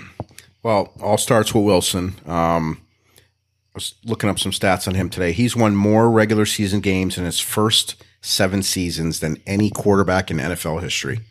Well, 0.62 0.94
all 1.02 1.18
starts 1.18 1.52
with 1.52 1.64
Wilson. 1.64 2.14
Um, 2.28 2.80
I 3.18 3.74
was 3.74 3.96
looking 4.06 4.30
up 4.30 4.38
some 4.38 4.52
stats 4.52 4.88
on 4.88 4.94
him 4.94 5.10
today. 5.10 5.32
He's 5.32 5.56
won 5.56 5.76
more 5.76 6.12
regular 6.12 6.46
season 6.46 6.80
games 6.80 7.18
in 7.18 7.26
his 7.26 7.40
first 7.40 7.96
seven 8.22 8.62
seasons 8.62 9.20
than 9.20 9.42
any 9.48 9.72
quarterback 9.72 10.30
in 10.30 10.38
NFL 10.38 10.84
history. 10.84 11.22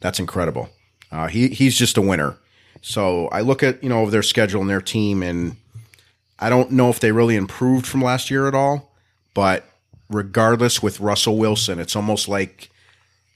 That's 0.00 0.18
incredible. 0.18 0.68
Uh, 1.10 1.28
he 1.28 1.48
he's 1.48 1.76
just 1.76 1.96
a 1.96 2.02
winner. 2.02 2.36
So 2.82 3.28
I 3.28 3.40
look 3.40 3.62
at 3.62 3.82
you 3.82 3.88
know 3.88 4.10
their 4.10 4.22
schedule 4.22 4.60
and 4.60 4.70
their 4.70 4.80
team, 4.80 5.22
and 5.22 5.56
I 6.38 6.50
don't 6.50 6.72
know 6.72 6.90
if 6.90 7.00
they 7.00 7.12
really 7.12 7.36
improved 7.36 7.86
from 7.86 8.02
last 8.02 8.30
year 8.30 8.46
at 8.46 8.54
all. 8.54 8.92
But 9.34 9.64
regardless, 10.08 10.82
with 10.82 11.00
Russell 11.00 11.36
Wilson, 11.38 11.78
it's 11.78 11.96
almost 11.96 12.28
like 12.28 12.70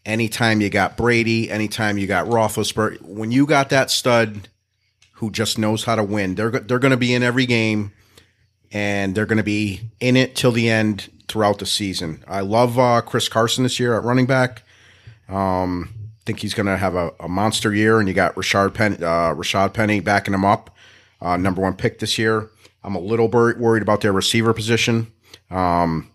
anytime 0.05 0.61
you 0.61 0.71
got 0.71 0.97
Brady, 0.97 1.51
anytime 1.51 1.99
you 1.99 2.07
got 2.07 2.27
Roethlisberger, 2.27 3.03
when 3.03 3.31
you 3.33 3.47
got 3.47 3.71
that 3.71 3.91
stud 3.91 4.49
who 5.15 5.31
just 5.31 5.59
knows 5.59 5.85
how 5.85 5.95
to 5.97 6.05
win, 6.05 6.35
they're 6.35 6.51
they're 6.51 6.79
going 6.79 6.91
to 6.91 6.97
be 6.97 7.15
in 7.15 7.23
every 7.23 7.47
game, 7.47 7.93
and 8.73 9.15
they're 9.15 9.27
going 9.27 9.39
to 9.39 9.43
be 9.45 9.81
in 10.01 10.17
it 10.17 10.37
till 10.37 10.53
the 10.53 10.69
end 10.69 11.11
throughout 11.29 11.59
the 11.59 11.67
season. 11.67 12.25
I 12.27 12.41
love 12.41 12.79
uh, 12.79 13.01
Chris 13.03 13.29
Carson 13.29 13.63
this 13.63 13.79
year 13.79 13.97
at 13.97 14.05
running 14.05 14.27
back. 14.27 14.63
Um, 15.29 15.95
think 16.27 16.41
he's 16.41 16.55
going 16.55 16.67
to 16.67 16.77
have 16.77 16.95
a, 16.95 17.13
a 17.21 17.29
monster 17.29 17.75
year, 17.75 17.99
and 17.99 18.09
you 18.09 18.15
got 18.15 18.35
Rashard 18.35 18.75
Penny, 18.75 18.97
uh, 18.97 19.35
Rashaad 19.35 19.73
Penny 19.73 20.01
backing 20.01 20.35
him 20.35 20.45
up, 20.45 20.75
uh, 21.21 21.37
number 21.37 21.63
one 21.63 21.75
pick 21.75 21.99
this 21.99 22.19
year. 22.19 22.51
I'm 22.85 22.95
a 22.95 23.01
little 23.01 23.29
bur- 23.29 23.59
worried 23.59 23.83
about 23.83 24.01
their 24.01 24.13
receiver 24.13 24.53
position. 24.53 25.09
Um, 25.51 26.11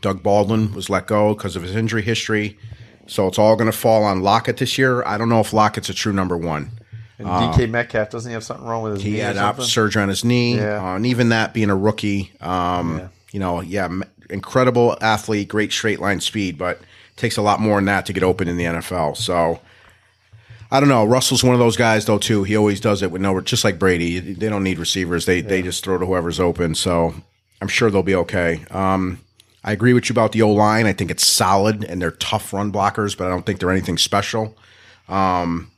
Doug 0.00 0.22
Baldwin 0.22 0.72
was 0.74 0.90
let 0.90 1.06
go 1.06 1.34
because 1.34 1.56
of 1.56 1.62
his 1.62 1.74
injury 1.74 2.02
history, 2.02 2.58
so 3.06 3.26
it's 3.28 3.38
all 3.38 3.56
going 3.56 3.70
to 3.70 3.76
fall 3.76 4.04
on 4.04 4.22
Lockett 4.22 4.56
this 4.58 4.76
year. 4.78 5.04
I 5.04 5.18
don't 5.18 5.28
know 5.28 5.40
if 5.40 5.52
Lockett's 5.52 5.88
a 5.88 5.94
true 5.94 6.12
number 6.12 6.36
one. 6.36 6.70
And 7.18 7.28
DK 7.28 7.70
Metcalf 7.70 8.10
doesn't 8.10 8.28
he 8.28 8.34
have 8.34 8.42
something 8.42 8.66
wrong 8.66 8.82
with 8.82 8.94
his 8.94 9.02
He 9.02 9.12
knee 9.12 9.18
had 9.18 9.36
op- 9.36 9.60
surgery 9.62 10.02
on 10.02 10.08
his 10.08 10.24
knee, 10.24 10.56
Yeah. 10.56 10.82
uh, 10.92 10.96
and 10.96 11.06
even 11.06 11.28
that 11.28 11.54
being 11.54 11.70
a 11.70 11.76
rookie, 11.76 12.32
um, 12.40 12.98
Yeah. 12.98 13.08
you 13.32 13.40
know, 13.40 13.60
yeah, 13.60 13.88
incredible 14.30 14.98
athlete, 15.00 15.48
great 15.48 15.70
straight 15.72 16.00
line 16.00 16.20
speed, 16.20 16.58
but 16.58 16.80
takes 17.16 17.36
a 17.36 17.42
lot 17.42 17.60
more 17.60 17.76
than 17.76 17.86
that 17.86 18.06
to 18.06 18.12
get 18.12 18.22
open 18.22 18.48
in 18.48 18.56
the 18.56 18.64
NFL. 18.64 19.16
So 19.16 19.60
I 20.70 20.80
don't 20.80 20.88
know. 20.88 21.04
Russell's 21.04 21.44
one 21.44 21.54
of 21.54 21.60
those 21.60 21.76
guys 21.76 22.06
though 22.06 22.18
too. 22.18 22.44
He 22.44 22.56
always 22.56 22.80
does 22.80 23.02
it 23.02 23.10
with 23.10 23.22
no, 23.22 23.40
just 23.40 23.64
like 23.64 23.78
Brady. 23.78 24.18
They 24.18 24.48
don't 24.48 24.64
need 24.64 24.78
receivers. 24.78 25.26
They 25.26 25.40
they 25.40 25.62
just 25.62 25.84
throw 25.84 25.98
to 25.98 26.06
whoever's 26.06 26.40
open. 26.40 26.74
So 26.74 27.14
I'm 27.60 27.68
sure 27.68 27.90
they'll 27.90 28.02
be 28.02 28.14
okay. 28.16 28.64
Um, 28.70 29.20
I 29.62 29.72
agree 29.72 29.94
with 29.94 30.08
you 30.08 30.12
about 30.12 30.32
the 30.32 30.42
O 30.42 30.50
line. 30.50 30.86
I 30.86 30.92
think 30.92 31.10
it's 31.10 31.26
solid 31.26 31.84
and 31.84 32.02
they're 32.02 32.10
tough 32.10 32.52
run 32.52 32.72
blockers, 32.72 33.16
but 33.16 33.26
I 33.26 33.30
don't 33.30 33.46
think 33.46 33.60
they're 33.60 33.70
anything 33.70 33.98
special. 33.98 34.56
Um, 35.08 35.70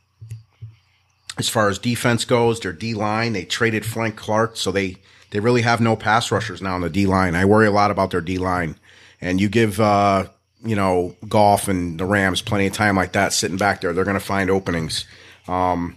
as 1.38 1.48
far 1.48 1.68
as 1.68 1.78
defense 1.78 2.24
goes, 2.24 2.60
their 2.60 2.72
D 2.72 2.94
line, 2.94 3.32
they 3.34 3.44
traded 3.44 3.84
Frank 3.84 4.16
Clark, 4.16 4.56
so 4.56 4.72
they 4.72 4.96
they 5.30 5.40
really 5.40 5.62
have 5.62 5.80
no 5.80 5.96
pass 5.96 6.30
rushers 6.30 6.62
now 6.62 6.74
on 6.74 6.80
the 6.80 6.90
D 6.90 7.06
line. 7.06 7.34
I 7.34 7.44
worry 7.44 7.66
a 7.66 7.70
lot 7.70 7.90
about 7.90 8.10
their 8.10 8.20
D 8.20 8.38
line. 8.38 8.76
And 9.20 9.40
you 9.40 9.48
give 9.48 9.80
uh, 9.80 10.26
you 10.66 10.76
know, 10.76 11.14
Goff 11.28 11.68
and 11.68 11.98
the 11.98 12.04
Rams 12.04 12.42
plenty 12.42 12.66
of 12.66 12.72
time 12.72 12.96
like 12.96 13.12
that 13.12 13.32
sitting 13.32 13.56
back 13.56 13.80
there, 13.80 13.92
they're 13.92 14.04
gonna 14.04 14.20
find 14.20 14.50
openings. 14.50 15.04
Um, 15.48 15.96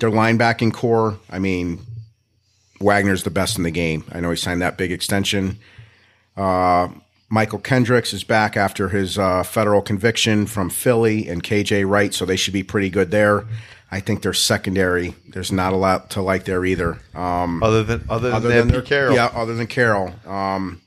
their 0.00 0.10
linebacking 0.10 0.72
core, 0.72 1.18
I 1.30 1.38
mean, 1.38 1.80
Wagner's 2.80 3.22
the 3.22 3.30
best 3.30 3.56
in 3.56 3.62
the 3.62 3.70
game. 3.70 4.04
I 4.12 4.20
know 4.20 4.30
he 4.30 4.36
signed 4.36 4.60
that 4.62 4.76
big 4.76 4.90
extension. 4.92 5.58
Uh, 6.36 6.88
Mychal 7.32 7.62
Kendricks 7.62 8.12
is 8.12 8.24
back 8.24 8.56
after 8.56 8.88
his 8.88 9.18
uh, 9.18 9.42
federal 9.42 9.80
conviction 9.82 10.46
from 10.46 10.70
Philly 10.70 11.28
and 11.28 11.42
KJ 11.42 11.88
Wright, 11.88 12.12
so 12.12 12.24
they 12.24 12.36
should 12.36 12.52
be 12.52 12.62
pretty 12.62 12.90
good 12.90 13.10
there. 13.10 13.44
I 13.90 14.00
think 14.00 14.22
their 14.22 14.32
secondary, 14.34 15.14
there's 15.28 15.52
not 15.52 15.72
a 15.72 15.76
lot 15.76 16.10
to 16.10 16.22
like 16.22 16.44
there 16.44 16.64
either. 16.64 16.98
Um, 17.14 17.62
Other 17.62 17.84
than 17.84 18.04
other 18.08 18.28
than, 18.30 18.36
other 18.36 18.48
than 18.48 18.68
their 18.68 18.82
Carroll. 18.82 19.14
yeah, 19.14 19.26
other 19.32 19.54
than 19.54 19.68
Carroll. 19.68 20.12
Um, 20.26 20.80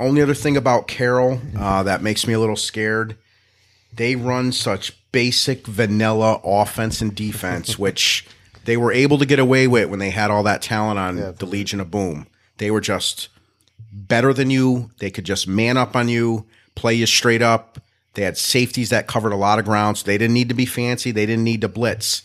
only 0.00 0.22
other 0.22 0.34
thing 0.34 0.56
about 0.56 0.88
Carroll 0.88 1.40
uh, 1.58 1.82
that 1.82 2.02
makes 2.02 2.26
me 2.26 2.34
a 2.34 2.40
little 2.40 2.56
scared, 2.56 3.16
they 3.92 4.16
run 4.16 4.52
such 4.52 4.96
basic 5.12 5.66
vanilla 5.66 6.40
offense 6.44 7.00
and 7.00 7.14
defense, 7.14 7.78
which 7.78 8.26
they 8.64 8.76
were 8.76 8.92
able 8.92 9.18
to 9.18 9.26
get 9.26 9.38
away 9.38 9.66
with 9.66 9.88
when 9.88 9.98
they 9.98 10.10
had 10.10 10.30
all 10.30 10.42
that 10.42 10.62
talent 10.62 10.98
on 10.98 11.16
the 11.16 11.46
Legion 11.46 11.80
of 11.80 11.90
Boom. 11.90 12.26
They 12.58 12.70
were 12.70 12.80
just 12.80 13.28
better 13.92 14.32
than 14.32 14.50
you. 14.50 14.90
They 14.98 15.10
could 15.10 15.24
just 15.24 15.48
man 15.48 15.76
up 15.76 15.96
on 15.96 16.08
you, 16.08 16.46
play 16.74 16.94
you 16.94 17.06
straight 17.06 17.42
up. 17.42 17.80
They 18.14 18.22
had 18.22 18.36
safeties 18.36 18.90
that 18.90 19.06
covered 19.06 19.32
a 19.32 19.36
lot 19.36 19.58
of 19.58 19.64
ground, 19.64 19.98
so 19.98 20.04
they 20.04 20.18
didn't 20.18 20.34
need 20.34 20.48
to 20.48 20.54
be 20.54 20.66
fancy. 20.66 21.12
They 21.12 21.26
didn't 21.26 21.44
need 21.44 21.60
to 21.60 21.68
blitz. 21.68 22.22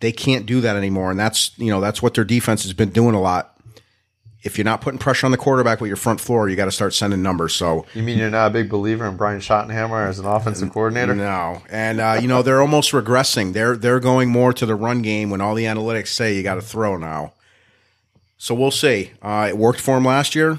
They 0.00 0.12
can't 0.12 0.46
do 0.46 0.60
that 0.60 0.76
anymore, 0.76 1.10
and 1.10 1.18
that's 1.18 1.56
you 1.58 1.70
know 1.70 1.80
that's 1.80 2.02
what 2.02 2.14
their 2.14 2.24
defense 2.24 2.62
has 2.62 2.72
been 2.72 2.90
doing 2.90 3.14
a 3.14 3.20
lot. 3.20 3.51
If 4.42 4.58
you're 4.58 4.64
not 4.64 4.80
putting 4.80 4.98
pressure 4.98 5.24
on 5.26 5.30
the 5.30 5.38
quarterback 5.38 5.80
with 5.80 5.86
your 5.88 5.96
front 5.96 6.20
floor, 6.20 6.48
you 6.48 6.56
got 6.56 6.64
to 6.64 6.72
start 6.72 6.94
sending 6.94 7.22
numbers. 7.22 7.54
So 7.54 7.86
You 7.94 8.02
mean 8.02 8.18
you're 8.18 8.28
not 8.30 8.48
a 8.48 8.50
big 8.50 8.68
believer 8.68 9.06
in 9.06 9.16
Brian 9.16 9.38
Schottenheimer 9.40 10.08
as 10.08 10.18
an 10.18 10.26
offensive 10.26 10.72
coordinator? 10.72 11.14
no, 11.14 11.62
and 11.70 12.00
uh, 12.00 12.18
you 12.20 12.26
know 12.26 12.42
they're 12.42 12.60
almost 12.60 12.90
regressing. 12.92 13.52
They're 13.52 13.76
they're 13.76 14.00
going 14.00 14.30
more 14.30 14.52
to 14.52 14.66
the 14.66 14.74
run 14.74 15.00
game 15.02 15.30
when 15.30 15.40
all 15.40 15.54
the 15.54 15.64
analytics 15.64 16.08
say 16.08 16.34
you 16.34 16.42
got 16.42 16.56
to 16.56 16.62
throw 16.62 16.96
now. 16.96 17.34
So 18.36 18.54
we'll 18.54 18.72
see. 18.72 19.12
Uh, 19.22 19.46
it 19.48 19.56
worked 19.56 19.80
for 19.80 19.96
him 19.96 20.04
last 20.04 20.34
year. 20.34 20.58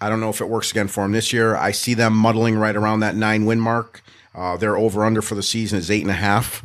I 0.00 0.08
don't 0.08 0.20
know 0.20 0.30
if 0.30 0.40
it 0.40 0.48
works 0.48 0.70
again 0.70 0.86
for 0.88 1.04
him 1.04 1.10
this 1.12 1.32
year. 1.32 1.56
I 1.56 1.72
see 1.72 1.94
them 1.94 2.12
muddling 2.14 2.56
right 2.56 2.76
around 2.76 3.00
that 3.00 3.16
nine 3.16 3.46
win 3.46 3.58
mark. 3.60 4.02
Uh, 4.34 4.56
their 4.56 4.76
over 4.76 5.04
under 5.04 5.22
for 5.22 5.34
the 5.34 5.42
season 5.42 5.78
is 5.78 5.90
eight 5.90 6.02
and 6.02 6.10
a 6.10 6.14
half. 6.14 6.62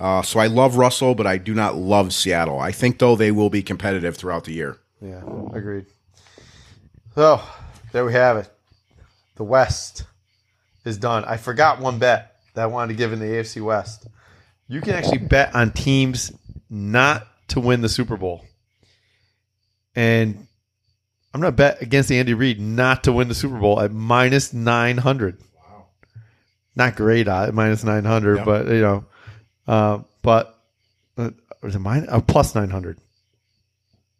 Uh, 0.00 0.22
so 0.22 0.40
I 0.40 0.48
love 0.48 0.76
Russell, 0.76 1.14
but 1.14 1.26
I 1.28 1.36
do 1.36 1.54
not 1.54 1.76
love 1.76 2.12
Seattle. 2.12 2.58
I 2.58 2.72
think 2.72 2.98
though 2.98 3.14
they 3.14 3.30
will 3.30 3.50
be 3.50 3.62
competitive 3.62 4.16
throughout 4.16 4.44
the 4.44 4.52
year. 4.54 4.78
Yeah, 5.02 5.22
agreed. 5.52 5.86
So 7.14 7.40
there 7.92 8.04
we 8.04 8.12
have 8.12 8.36
it. 8.38 8.48
The 9.36 9.44
West 9.44 10.04
is 10.84 10.96
done. 10.98 11.24
I 11.24 11.36
forgot 11.36 11.80
one 11.80 11.98
bet 11.98 12.36
that 12.54 12.62
I 12.62 12.66
wanted 12.66 12.88
to 12.92 12.98
give 12.98 13.12
in 13.12 13.18
the 13.18 13.26
AFC 13.26 13.62
West. 13.62 14.06
You 14.68 14.80
can 14.80 14.94
actually 14.94 15.18
bet 15.18 15.54
on 15.54 15.72
teams 15.72 16.32
not 16.70 17.26
to 17.48 17.60
win 17.60 17.80
the 17.80 17.88
Super 17.88 18.16
Bowl. 18.16 18.44
And 19.94 20.46
I'm 21.34 21.40
going 21.40 21.52
to 21.52 21.56
bet 21.56 21.82
against 21.82 22.10
Andy 22.12 22.34
Reid 22.34 22.60
not 22.60 23.04
to 23.04 23.12
win 23.12 23.28
the 23.28 23.34
Super 23.34 23.58
Bowl 23.58 23.80
at 23.80 23.92
minus 23.92 24.52
900. 24.52 25.38
Wow. 25.56 25.86
Not 26.76 26.96
great 26.96 27.28
at 27.28 27.52
minus 27.54 27.84
900, 27.84 28.36
Yep. 28.36 28.44
but, 28.46 28.66
you 28.68 28.80
know, 28.80 29.04
uh, 29.66 29.98
but 30.22 30.58
uh, 31.18 31.30
was 31.62 31.74
it 31.74 31.80
mine? 31.80 32.06
Oh, 32.10 32.20
plus 32.20 32.54
900. 32.54 32.98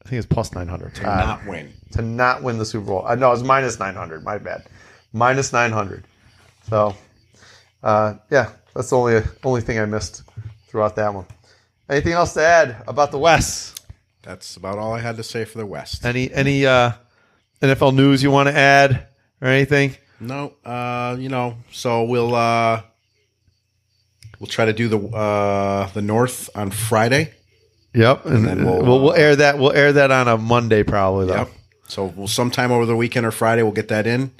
I 0.04 0.08
think 0.08 0.18
it's 0.18 0.26
plus 0.26 0.52
900. 0.54 0.94
To 0.96 1.10
Uh, 1.10 1.16
not 1.24 1.46
win. 1.46 1.72
to 1.92 2.02
not 2.02 2.42
win 2.42 2.58
the 2.58 2.64
Super 2.66 2.86
Bowl. 2.86 3.06
Uh, 3.06 3.14
no, 3.14 3.32
it's 3.32 3.42
minus 3.42 3.78
900. 3.78 4.24
My 4.24 4.38
bad. 4.38 4.64
Minus 5.12 5.52
900. 5.52 6.04
So, 6.68 6.96
uh, 7.82 8.14
yeah, 8.30 8.50
that's 8.74 8.90
the 8.90 8.96
only 8.96 9.22
only 9.44 9.60
thing 9.60 9.78
I 9.78 9.84
missed 9.84 10.22
throughout 10.68 10.96
that 10.96 11.12
one. 11.14 11.26
Anything 11.88 12.12
else 12.14 12.34
to 12.34 12.42
add 12.44 12.82
about 12.86 13.10
the 13.10 13.18
West? 13.18 13.80
That's 14.22 14.56
about 14.56 14.78
all 14.78 14.92
I 14.94 15.00
had 15.00 15.16
to 15.16 15.22
say 15.22 15.44
for 15.44 15.58
the 15.58 15.66
West. 15.66 16.04
Any 16.04 16.32
any 16.32 16.64
uh, 16.66 16.92
NFL 17.60 17.94
news 17.94 18.22
you 18.22 18.30
want 18.30 18.48
to 18.48 18.56
add 18.56 19.06
or 19.40 19.48
anything? 19.48 19.96
No, 20.20 20.54
uh, 20.64 21.16
you 21.18 21.28
know, 21.28 21.56
so 21.72 22.04
we'll 22.04 22.34
uh, 22.34 22.82
we'll 24.38 24.46
try 24.48 24.64
to 24.64 24.72
do 24.72 24.88
the 24.88 24.98
uh, 24.98 25.86
the 25.92 26.02
North 26.02 26.48
on 26.54 26.70
Friday. 26.70 27.34
Yep, 27.94 28.24
and, 28.24 28.46
then 28.46 28.64
we'll, 28.64 28.82
we'll, 28.82 29.00
we'll 29.02 29.10
uh, 29.10 29.16
air 29.16 29.36
that. 29.36 29.58
We'll 29.58 29.72
air 29.72 29.92
that 29.92 30.10
on 30.10 30.26
a 30.26 30.38
Monday 30.38 30.82
probably 30.82 31.26
though. 31.26 31.36
Yep. 31.36 31.50
So 31.88 32.06
we'll 32.06 32.28
sometime 32.28 32.72
over 32.72 32.86
the 32.86 32.96
weekend 32.96 33.26
or 33.26 33.30
Friday 33.30 33.62
we'll 33.62 33.72
get 33.72 33.88
that 33.88 34.06
in, 34.06 34.32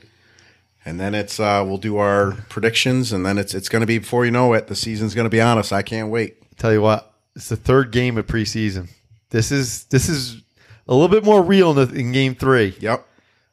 and 0.87 0.99
then 0.99 1.15
it's 1.15 1.39
uh, 1.39 1.63
we'll 1.67 1.79
do 1.79 1.99
our 1.99 2.33
predictions, 2.49 3.13
and 3.13 3.27
then 3.27 3.37
it's 3.37 3.55
it's 3.55 3.69
going 3.69 3.81
to 3.81 3.87
be 3.87 3.99
before 3.99 4.25
you 4.25 4.31
know 4.31 4.55
it, 4.55 4.69
the 4.69 4.75
season's 4.75 5.15
going 5.15 5.27
to 5.27 5.31
be 5.31 5.41
on 5.41 5.59
us. 5.59 5.71
I 5.71 5.83
can't 5.83 6.11
wait. 6.11 6.39
Tell 6.57 6.73
you 6.73 6.81
what, 6.81 7.13
it's 7.37 7.51
the 7.51 7.57
third 7.57 7.91
game 7.91 8.17
of 8.17 8.27
preseason. 8.27 8.89
This 9.29 9.53
is 9.53 9.85
this 9.85 10.09
is 10.09 10.41
a 10.89 10.95
little 10.95 11.09
bit 11.09 11.25
more 11.25 11.43
real 11.43 11.79
in, 11.79 11.89
the, 11.89 11.95
in 11.95 12.13
game 12.13 12.35
three. 12.35 12.75
Yep. 12.81 13.07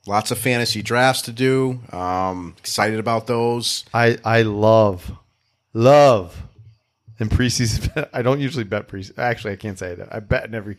Lots 0.07 0.31
of 0.31 0.37
fantasy 0.37 0.81
drafts 0.81 1.23
to 1.23 1.33
do. 1.33 1.81
Um, 1.91 2.55
excited 2.57 2.99
about 2.99 3.27
those. 3.27 3.83
I 3.93 4.17
I 4.23 4.43
love 4.43 5.11
love 5.73 6.41
in 7.19 7.29
preseason. 7.29 8.09
I 8.13 8.21
don't 8.21 8.39
usually 8.39 8.63
bet 8.63 8.87
preseason. 8.87 9.17
Actually, 9.17 9.53
I 9.53 9.57
can't 9.57 9.77
say 9.77 9.95
that. 9.95 10.13
I 10.13 10.19
bet 10.19 10.45
in 10.45 10.55
every 10.55 10.77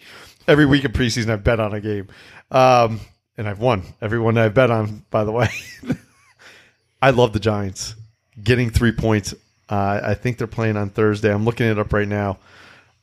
every 0.48 0.66
week 0.66 0.84
of 0.84 0.92
preseason. 0.92 1.30
I've 1.30 1.44
bet 1.44 1.60
on 1.60 1.74
a 1.74 1.80
game, 1.80 2.08
um, 2.50 3.00
and 3.36 3.48
I've 3.48 3.60
won 3.60 3.82
every 4.00 4.18
one 4.18 4.36
I've 4.38 4.54
bet 4.54 4.70
on. 4.70 5.04
By 5.10 5.24
the 5.24 5.32
way, 5.32 5.48
I 7.02 7.10
love 7.10 7.32
the 7.32 7.40
Giants 7.40 7.94
getting 8.42 8.70
three 8.70 8.92
points. 8.92 9.34
Uh, 9.68 10.00
I 10.02 10.14
think 10.14 10.38
they're 10.38 10.46
playing 10.46 10.76
on 10.76 10.90
Thursday. 10.90 11.32
I'm 11.32 11.44
looking 11.44 11.66
it 11.66 11.78
up 11.78 11.92
right 11.92 12.08
now. 12.08 12.38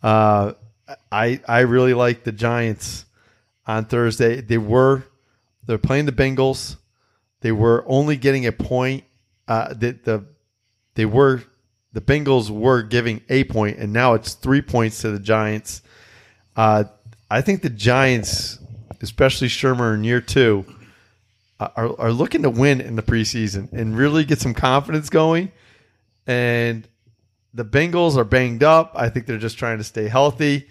Uh, 0.04 0.54
I 1.12 1.40
I 1.48 1.62
really 1.62 1.94
like 1.94 2.24
the 2.24 2.32
Giants 2.32 3.06
on 3.66 3.86
Thursday. 3.86 4.42
They 4.42 4.58
were 4.58 5.04
they're 5.66 5.78
playing 5.78 6.06
the 6.06 6.12
Bengals. 6.12 6.78
They 7.42 7.52
were 7.52 7.86
only 7.88 8.18
getting 8.18 8.48
a 8.48 8.52
point. 8.52 9.04
Uh, 9.48 9.74
the, 9.74 9.92
the 9.92 10.26
they 10.96 11.06
were 11.06 11.44
the 11.98 12.02
Bengals 12.02 12.52
were 12.52 12.84
giving 12.84 13.22
a 13.28 13.44
point, 13.46 13.80
and 13.80 13.92
now 13.92 14.14
it's 14.14 14.36
three 14.36 14.62
points 14.62 15.02
to 15.02 15.10
the 15.10 15.18
Giants. 15.18 15.82
Uh, 16.56 16.84
I 17.28 17.42
think 17.42 17.64
the 17.64 17.72
Giants, 17.72 18.60
especially 19.02 19.48
Shurmur 19.48 19.96
in 19.96 20.04
year 20.04 20.22
two, 20.22 20.64
uh, 21.60 21.70
are, 21.76 22.00
are 22.00 22.12
looking 22.12 22.44
to 22.44 22.52
win 22.52 22.82
in 22.82 22.98
the 22.98 23.02
preseason 23.02 23.74
and 23.74 23.98
really 23.98 24.26
get 24.26 24.40
some 24.40 24.54
confidence 24.54 25.10
going. 25.10 25.52
And 26.28 26.88
the 27.52 27.66
Bengals 27.66 28.16
are 28.16 28.24
banged 28.24 28.62
up. 28.62 28.92
I 28.94 29.10
think 29.10 29.26
they're 29.26 29.40
just 29.40 29.58
trying 29.58 29.80
to 29.80 29.84
stay 29.84 30.08
healthy. 30.08 30.70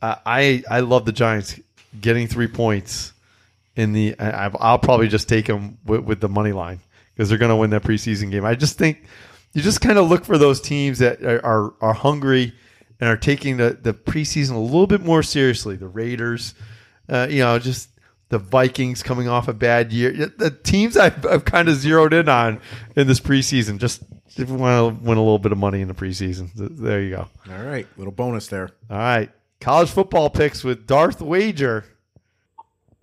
Uh, 0.00 0.14
I 0.24 0.62
I 0.70 0.80
love 0.80 1.04
the 1.04 1.12
Giants 1.12 1.60
getting 2.00 2.28
three 2.28 2.48
points 2.48 3.12
in 3.74 3.92
the. 3.92 4.18
I, 4.18 4.50
I'll 4.58 4.78
probably 4.78 5.08
just 5.08 5.28
take 5.28 5.44
them 5.48 5.76
with, 5.84 6.00
with 6.00 6.20
the 6.22 6.30
money 6.30 6.52
line 6.52 6.80
because 7.12 7.28
they're 7.28 7.36
going 7.36 7.50
to 7.50 7.56
win 7.56 7.68
that 7.70 7.82
preseason 7.82 8.30
game. 8.30 8.46
I 8.46 8.54
just 8.54 8.78
think 8.78 9.04
you 9.56 9.62
just 9.62 9.80
kind 9.80 9.96
of 9.96 10.10
look 10.10 10.26
for 10.26 10.36
those 10.36 10.60
teams 10.60 10.98
that 10.98 11.22
are 11.22 11.44
are, 11.44 11.74
are 11.80 11.94
hungry 11.94 12.52
and 13.00 13.08
are 13.08 13.16
taking 13.16 13.56
the, 13.56 13.78
the 13.80 13.94
preseason 13.94 14.54
a 14.54 14.58
little 14.58 14.86
bit 14.86 15.00
more 15.00 15.22
seriously. 15.22 15.76
The 15.76 15.88
Raiders, 15.88 16.54
uh, 17.08 17.26
you 17.30 17.38
know, 17.38 17.58
just 17.58 17.88
the 18.28 18.38
Vikings 18.38 19.02
coming 19.02 19.28
off 19.28 19.48
a 19.48 19.54
bad 19.54 19.94
year. 19.94 20.12
The 20.12 20.50
teams 20.50 20.98
I've, 20.98 21.24
I've 21.24 21.46
kind 21.46 21.70
of 21.70 21.76
zeroed 21.76 22.12
in 22.12 22.28
on 22.28 22.60
in 22.96 23.06
this 23.06 23.18
preseason. 23.18 23.78
Just 23.78 24.02
if 24.36 24.46
you 24.50 24.56
want 24.56 24.98
to 24.98 25.02
win 25.02 25.16
a 25.16 25.22
little 25.22 25.38
bit 25.38 25.52
of 25.52 25.58
money 25.58 25.80
in 25.80 25.88
the 25.88 25.94
preseason, 25.94 26.50
there 26.54 27.00
you 27.00 27.16
go. 27.16 27.26
All 27.50 27.62
right, 27.62 27.86
little 27.96 28.12
bonus 28.12 28.48
there. 28.48 28.68
All 28.90 28.98
right. 28.98 29.30
College 29.58 29.88
football 29.88 30.28
picks 30.28 30.64
with 30.64 30.86
Darth 30.86 31.22
Wager. 31.22 31.86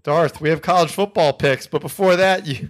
Darth, 0.03 0.39
we 0.39 0.49
have 0.49 0.61
college 0.61 0.91
football 0.91 1.33
picks, 1.33 1.65
but 1.65 1.81
before 1.81 2.15
that, 2.15 2.45
you 2.45 2.69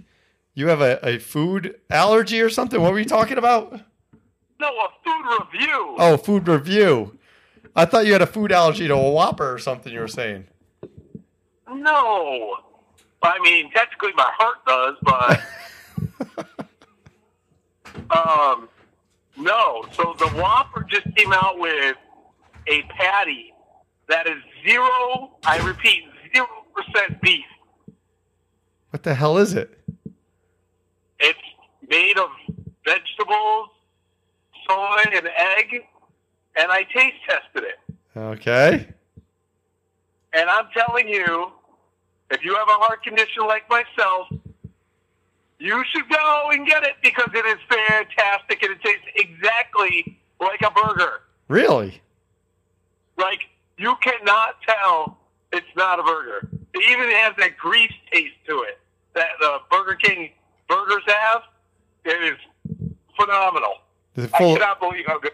you 0.54 0.68
have 0.68 0.80
a, 0.80 0.98
a 1.06 1.18
food 1.18 1.80
allergy 1.90 2.40
or 2.40 2.48
something. 2.48 2.80
What 2.80 2.92
were 2.92 2.98
you 2.98 3.04
talking 3.04 3.38
about? 3.38 3.72
No, 4.60 4.68
a 4.68 4.88
food 5.04 5.44
review. 5.52 5.96
Oh, 5.98 6.16
food 6.16 6.48
review. 6.48 7.18
I 7.76 7.84
thought 7.84 8.06
you 8.06 8.12
had 8.12 8.22
a 8.22 8.26
food 8.26 8.52
allergy 8.52 8.86
to 8.86 8.94
a 8.94 9.10
Whopper 9.10 9.52
or 9.52 9.58
something 9.58 9.92
you 9.92 10.00
were 10.00 10.08
saying. 10.08 10.46
No. 11.68 12.56
I 13.22 13.38
mean, 13.40 13.70
technically 13.72 14.12
my 14.16 14.30
heart 14.36 14.64
does, 14.66 14.96
but 15.02 15.40
um, 18.16 18.68
no. 19.36 19.86
So 19.92 20.14
the 20.18 20.28
Whopper 20.40 20.86
just 20.88 21.14
came 21.16 21.32
out 21.32 21.58
with 21.58 21.96
a 22.68 22.82
patty 22.82 23.54
that 24.08 24.26
is 24.28 24.38
zero. 24.66 25.36
I 25.44 25.58
repeat, 25.66 26.04
zero 26.34 26.46
percent 26.74 27.20
beef. 27.22 27.44
What 28.90 29.02
the 29.02 29.14
hell 29.14 29.38
is 29.38 29.54
it? 29.54 29.83
Made 31.88 32.18
of 32.18 32.30
vegetables, 32.84 33.68
soy, 34.68 35.02
and 35.12 35.28
egg, 35.36 35.86
and 36.56 36.70
I 36.70 36.84
taste 36.94 37.16
tested 37.28 37.64
it. 37.64 37.94
Okay. 38.16 38.88
And 40.32 40.50
I'm 40.50 40.66
telling 40.76 41.08
you, 41.08 41.52
if 42.30 42.44
you 42.44 42.54
have 42.54 42.68
a 42.68 42.72
heart 42.72 43.02
condition 43.02 43.46
like 43.46 43.68
myself, 43.68 44.28
you 45.58 45.84
should 45.92 46.08
go 46.08 46.50
and 46.52 46.66
get 46.66 46.82
it 46.82 46.96
because 47.02 47.28
it 47.32 47.46
is 47.46 47.58
fantastic 47.68 48.62
and 48.62 48.72
it 48.72 48.82
tastes 48.82 49.06
exactly 49.14 50.18
like 50.40 50.60
a 50.62 50.70
burger. 50.70 51.22
Really? 51.48 52.00
Like, 53.16 53.40
you 53.78 53.94
cannot 54.02 54.56
tell 54.66 55.18
it's 55.52 55.66
not 55.76 56.00
a 56.00 56.02
burger. 56.02 56.48
It 56.74 56.90
even 56.90 57.08
has 57.16 57.34
that 57.38 57.56
grease 57.56 57.92
taste 58.12 58.34
to 58.48 58.62
it 58.62 58.80
that 59.14 59.28
the 59.40 59.58
Burger 59.70 59.94
King 59.94 60.30
burgers 60.68 61.02
have. 61.06 61.42
It 62.04 62.22
is 62.34 62.38
phenomenal. 63.18 63.74
Is 64.16 64.24
it 64.24 64.30
I 64.34 64.38
full? 64.38 64.54
cannot 64.54 64.80
believe 64.80 65.06
how 65.06 65.18
good. 65.18 65.32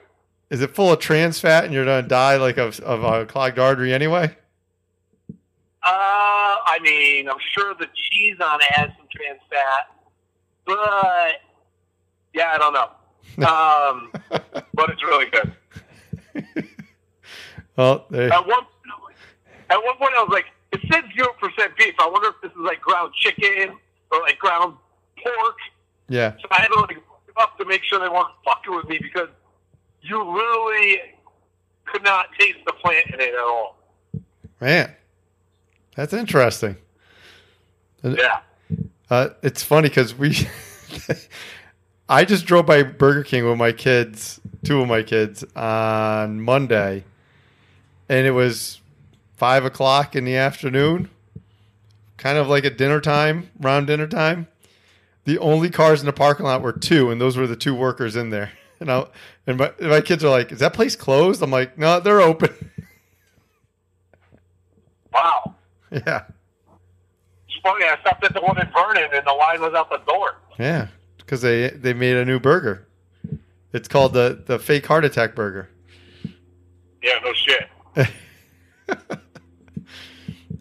Is 0.51 0.62
it 0.62 0.75
full 0.75 0.93
of 0.93 0.99
trans 0.99 1.39
fat 1.39 1.64
and 1.64 1.73
you're 1.73 1.85
gonna 1.85 2.03
die 2.07 2.37
like 2.37 2.57
of, 2.59 2.81
of 2.81 3.05
a 3.05 3.25
clogged 3.27 3.59
artery 3.59 3.93
anyway? 3.95 4.37
Uh, 5.83 5.87
I 5.87 6.79
mean, 6.83 7.29
I'm 7.29 7.39
sure 7.53 7.75
the 7.75 7.87
cheese 7.95 8.37
on 8.45 8.61
it 8.61 8.66
has 8.73 8.91
some 8.99 9.07
trans 9.14 9.41
fat, 9.49 9.95
but 10.66 11.41
yeah, 12.35 12.53
I 12.55 12.59
don't 12.59 12.73
know. 12.73 12.91
Um, 13.47 14.12
but 14.75 14.91
it's 14.91 15.03
really 15.05 15.27
good. 15.31 15.55
Well, 17.77 18.05
there, 18.11 18.31
At 18.33 18.47
one 18.47 18.64
at 19.71 19.83
one 19.83 19.97
point, 19.97 20.12
I 20.16 20.23
was 20.23 20.31
like, 20.33 20.47
it 20.73 20.81
said 20.93 21.05
zero 21.16 21.29
percent 21.41 21.75
beef. 21.79 21.95
I 21.99 22.09
wonder 22.09 22.29
if 22.29 22.35
this 22.43 22.51
is 22.51 22.59
like 22.59 22.81
ground 22.81 23.14
chicken 23.14 23.77
or 24.11 24.21
like 24.21 24.39
ground 24.39 24.75
pork. 25.23 25.57
Yeah. 26.11 26.33
So 26.43 26.49
I 26.51 26.61
had 26.63 26.69
to 26.69 26.81
like 26.81 26.99
up 27.39 27.57
to 27.57 27.65
make 27.65 27.83
sure 27.85 28.01
they 28.01 28.09
weren't 28.09 28.29
fucking 28.45 28.75
with 28.75 28.89
me 28.89 28.99
because 29.01 29.29
you 30.03 30.19
literally 30.19 31.01
could 31.87 32.03
not 32.03 32.27
taste 32.39 32.59
the 32.67 32.73
plant 32.73 33.07
in 33.15 33.21
it 33.21 33.33
at 33.33 33.41
all. 33.41 33.77
Man, 34.61 34.95
that's 35.95 36.13
interesting. 36.13 36.77
Yeah. 38.03 38.41
Uh, 39.09 39.29
it's 39.43 39.63
funny 39.63 39.89
because 39.89 40.15
we, 40.15 40.37
I 42.09 42.25
just 42.25 42.45
drove 42.45 42.67
by 42.67 42.83
Burger 42.83 43.23
King 43.23 43.49
with 43.49 43.57
my 43.57 43.73
kids, 43.73 44.41
two 44.65 44.81
of 44.81 44.89
my 44.89 45.03
kids, 45.03 45.45
on 45.55 46.41
Monday, 46.41 47.05
and 48.09 48.27
it 48.27 48.33
was 48.33 48.81
five 49.37 49.65
o'clock 49.65 50.17
in 50.17 50.25
the 50.25 50.37
afternoon, 50.37 51.09
kind 52.17 52.37
of 52.37 52.49
like 52.49 52.65
at 52.65 52.77
dinner 52.77 53.01
time, 53.01 53.51
around 53.63 53.87
dinner 53.87 54.07
time. 54.07 54.49
The 55.25 55.39
only 55.39 55.71
cars 55.71 56.01
in 56.01 56.07
the 56.07 56.12
parking 56.12 56.47
lot 56.47 56.62
were 56.62 56.73
two, 56.73 57.11
and 57.11 57.21
those 57.21 57.37
were 57.37 57.47
the 57.47 57.57
two 57.57 57.75
workers 57.75 58.16
in 58.16 58.31
there. 58.31 58.53
And 58.81 58.91
I, 58.91 59.05
and 59.47 59.59
my, 59.59 59.71
and 59.79 59.91
my 59.91 60.01
kids 60.01 60.25
are 60.25 60.31
like, 60.31 60.51
"Is 60.53 60.61
that 60.61 60.73
place 60.73 60.97
closed?" 60.97 61.43
I'm 61.43 61.51
like, 61.51 61.77
"No, 61.77 62.01
they're 62.01 62.23
open." 62.23 62.49
Wow. 65.12 65.55
yeah, 65.91 66.23
It's 67.47 67.57
funny. 67.62 67.85
I 67.85 67.99
stopped 68.01 68.25
at 68.25 68.33
the 68.33 68.41
one 68.41 68.59
in 68.61 68.71
Vernon, 68.73 69.11
and 69.12 69.27
the 69.27 69.33
line 69.33 69.61
was 69.61 69.75
out 69.75 69.91
the 69.91 69.99
door. 70.11 70.37
yeah, 70.59 70.87
because 71.18 71.43
they 71.43 71.68
they 71.71 71.93
made 71.93 72.16
a 72.16 72.25
new 72.25 72.39
burger. 72.41 72.87
It's 73.75 73.89
called 73.89 74.12
the 74.14 74.43
the 74.47 74.59
fake 74.59 74.87
heart 74.87 75.05
attack 75.05 75.35
burger. 75.35 75.68
Yeah, 77.03 77.18
no 77.25 77.33
shit. 77.35 77.68
All 78.89 78.97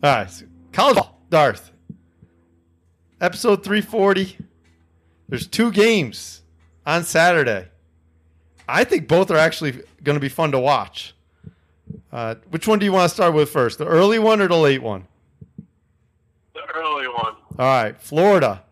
right, 0.04 0.30
so 0.30 0.46
college 0.74 0.96
ball, 0.96 1.22
Darth. 1.30 1.72
Episode 3.22 3.64
340. 3.64 4.38
There's 5.30 5.48
two 5.48 5.72
games 5.72 6.42
on 6.86 7.04
Saturday. 7.04 7.68
I 8.68 8.84
think 8.84 9.08
both 9.08 9.32
are 9.32 9.38
actually 9.38 9.84
going 10.04 10.16
to 10.16 10.20
be 10.20 10.30
fun 10.30 10.52
to 10.52 10.60
watch. 10.60 11.16
Uh, 12.12 12.36
which 12.50 12.68
one 12.68 12.80
do 12.80 12.86
you 12.86 12.92
want 12.92 13.10
to 13.10 13.14
start 13.14 13.34
with 13.34 13.50
first? 13.50 13.78
The 13.78 13.86
early 13.86 14.20
one 14.20 14.42
or 14.42 14.48
the 14.48 14.58
late 14.58 14.82
one? 14.82 15.08
The 16.54 16.62
early 16.76 17.08
one. 17.08 17.36
All 17.58 17.66
right, 17.66 18.00
Florida 18.02 18.64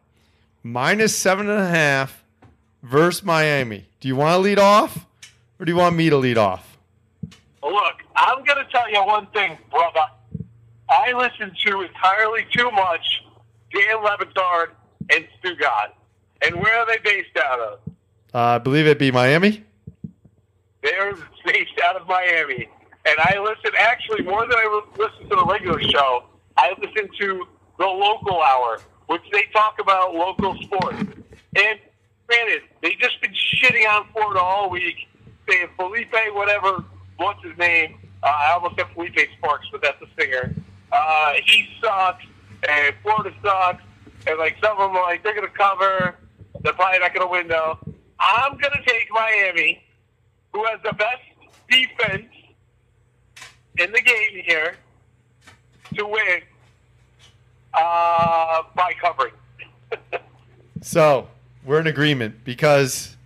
minus 0.67 1.15
seven 1.15 1.49
and 1.49 1.59
a 1.61 1.67
half 1.67 2.23
versus 2.83 3.23
Miami. 3.23 3.85
Do 3.99 4.07
you 4.07 4.15
want 4.15 4.33
to 4.33 4.39
lead 4.39 4.59
off, 4.59 5.05
or 5.59 5.65
do 5.65 5.71
you 5.71 5.77
want 5.77 5.95
me 5.95 6.09
to 6.09 6.17
lead 6.17 6.37
off? 6.37 6.77
Look, 7.63 8.03
I'm 8.15 8.43
going 8.43 8.63
to 8.63 8.71
tell 8.71 8.89
you 8.91 9.03
one 9.05 9.27
thing, 9.27 9.57
brother. 9.71 10.05
I 10.89 11.11
listen 11.13 11.55
to 11.65 11.81
entirely 11.81 12.45
too 12.55 12.69
much 12.71 13.23
Dan 13.73 14.03
Le 14.03 14.17
Batard 14.17 14.67
and 15.13 15.27
Stugotz. 15.41 15.91
And 16.45 16.55
where 16.55 16.79
are 16.79 16.85
they 16.85 16.97
based 17.03 17.37
out 17.37 17.59
of? 17.59 17.79
Uh, 18.33 18.39
I 18.39 18.57
believe 18.59 18.85
it'd 18.85 18.97
be 18.97 19.11
Miami. 19.11 19.63
They're 20.83 21.13
based 21.45 21.79
out 21.83 21.95
of 21.95 22.07
Miami. 22.07 22.69
And 23.05 23.19
I 23.19 23.39
listen, 23.39 23.71
actually, 23.77 24.23
more 24.23 24.41
than 24.41 24.57
I 24.57 24.81
listen 24.97 25.29
to 25.29 25.35
the 25.35 25.45
regular 25.45 25.81
show, 25.81 26.25
I 26.57 26.73
listen 26.81 27.09
to 27.19 27.47
the 27.79 27.85
local 27.85 28.41
hour, 28.41 28.79
which 29.07 29.21
they 29.31 29.43
talk 29.53 29.79
about 29.79 30.13
local 30.13 30.55
sports. 30.61 30.97
And 31.55 31.79
granted, 32.27 32.63
they 32.81 32.95
just 32.99 33.21
been 33.21 33.33
shitting 33.33 33.87
on 33.87 34.07
Florida 34.11 34.41
all 34.41 34.69
week, 34.69 35.07
saying 35.49 35.69
Feleipe, 35.79 36.35
whatever, 36.35 36.83
what's 37.17 37.41
his 37.43 37.57
name? 37.57 37.97
Uh, 38.23 38.27
I 38.27 38.51
almost 38.53 38.75
said 38.75 38.87
Feleipe 38.95 39.27
Sparks, 39.37 39.67
but 39.71 39.81
that's 39.81 40.01
a 40.01 40.07
singer. 40.19 40.53
Uh, 40.91 41.33
he 41.45 41.67
sucks, 41.81 42.25
and 42.67 42.95
Florida 43.03 43.33
sucks, 43.43 43.83
and 44.25 44.37
like 44.37 44.57
some 44.61 44.77
of 44.77 44.89
them 44.89 44.97
are 44.97 45.03
like 45.03 45.23
they're 45.23 45.35
gonna 45.35 45.47
cover, 45.47 46.15
they're 46.61 46.73
probably 46.73 46.99
not 46.99 47.13
gonna 47.13 47.27
win 47.29 47.47
though. 47.47 47.77
I'm 48.19 48.57
gonna 48.57 48.81
take 48.85 49.07
Miami, 49.11 49.83
who 50.53 50.63
has 50.65 50.79
the 50.83 50.93
best 50.93 51.21
defense 51.69 52.25
in 53.77 53.91
the 53.91 54.01
game 54.01 54.43
here, 54.45 54.75
to 55.95 56.05
win 56.05 56.41
uh, 57.73 58.63
by 58.75 58.93
covering. 59.01 59.33
So 60.79 61.27
we're 61.65 61.79
in 61.81 61.87
agreement 61.87 62.43
because 62.43 63.17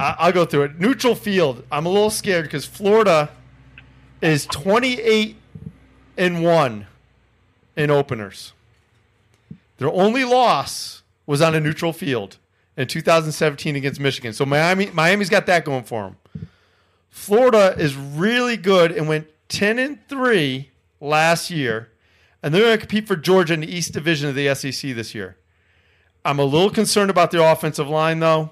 I- 0.00 0.16
I'll 0.18 0.32
go 0.32 0.44
through 0.44 0.64
it. 0.64 0.80
Neutral 0.80 1.14
field. 1.14 1.64
I'm 1.70 1.86
a 1.86 1.88
little 1.88 2.10
scared 2.10 2.44
because 2.44 2.66
Florida 2.66 3.30
is 4.20 4.46
28 4.46 5.36
and 6.18 6.42
one 6.42 6.88
in 7.76 7.88
openers. 7.90 8.52
Their 9.78 9.90
only 9.90 10.24
loss 10.24 10.99
was 11.30 11.40
on 11.40 11.54
a 11.54 11.60
neutral 11.60 11.92
field 11.92 12.38
in 12.76 12.88
2017 12.88 13.76
against 13.76 14.00
Michigan. 14.00 14.32
So 14.32 14.44
Miami, 14.44 14.90
Miami's 14.90 15.28
got 15.28 15.46
that 15.46 15.64
going 15.64 15.84
for 15.84 16.02
them. 16.02 16.16
Florida 17.08 17.72
is 17.78 17.94
really 17.94 18.56
good 18.56 18.90
and 18.90 19.06
went 19.06 19.28
10 19.48 19.78
and 19.78 20.08
3 20.08 20.70
last 20.98 21.48
year, 21.48 21.90
and 22.42 22.52
they're 22.52 22.62
going 22.62 22.74
to 22.74 22.78
compete 22.78 23.06
for 23.06 23.14
Georgia 23.14 23.54
in 23.54 23.60
the 23.60 23.72
East 23.72 23.92
Division 23.92 24.28
of 24.28 24.34
the 24.34 24.52
SEC 24.56 24.92
this 24.96 25.14
year. 25.14 25.36
I'm 26.24 26.40
a 26.40 26.44
little 26.44 26.68
concerned 26.68 27.10
about 27.10 27.30
their 27.30 27.42
offensive 27.42 27.88
line, 27.88 28.18
though. 28.18 28.50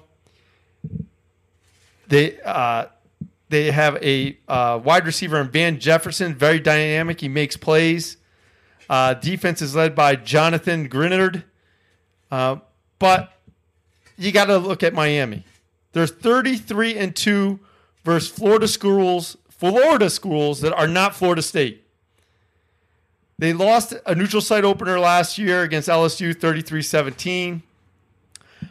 They 2.07 2.39
uh, 2.41 2.85
they 3.49 3.71
have 3.71 4.01
a 4.01 4.37
uh, 4.47 4.79
wide 4.81 5.05
receiver 5.05 5.41
in 5.41 5.49
Van 5.49 5.81
Jefferson, 5.81 6.33
very 6.33 6.61
dynamic. 6.61 7.19
He 7.19 7.27
makes 7.27 7.57
plays. 7.57 8.15
Uh, 8.89 9.15
defense 9.15 9.61
is 9.61 9.75
led 9.75 9.95
by 9.95 10.15
Jonathan 10.15 10.87
Greenard. 10.87 11.43
But 12.99 13.33
you 14.17 14.31
got 14.31 14.45
to 14.45 14.57
look 14.57 14.83
at 14.83 14.93
Miami. 14.93 15.45
They're 15.93 16.07
33 16.07 16.97
and 16.97 17.15
2 17.15 17.59
versus 18.03 18.29
Florida 18.29 18.67
schools, 18.67 19.37
Florida 19.49 20.09
schools 20.09 20.61
that 20.61 20.73
are 20.73 20.87
not 20.87 21.15
Florida 21.15 21.41
State. 21.41 21.83
They 23.37 23.53
lost 23.53 23.93
a 24.05 24.13
neutral 24.13 24.41
site 24.41 24.65
opener 24.65 24.99
last 24.99 25.37
year 25.37 25.63
against 25.63 25.87
LSU 25.87 26.37
33 26.37 26.81
17. 26.81 27.63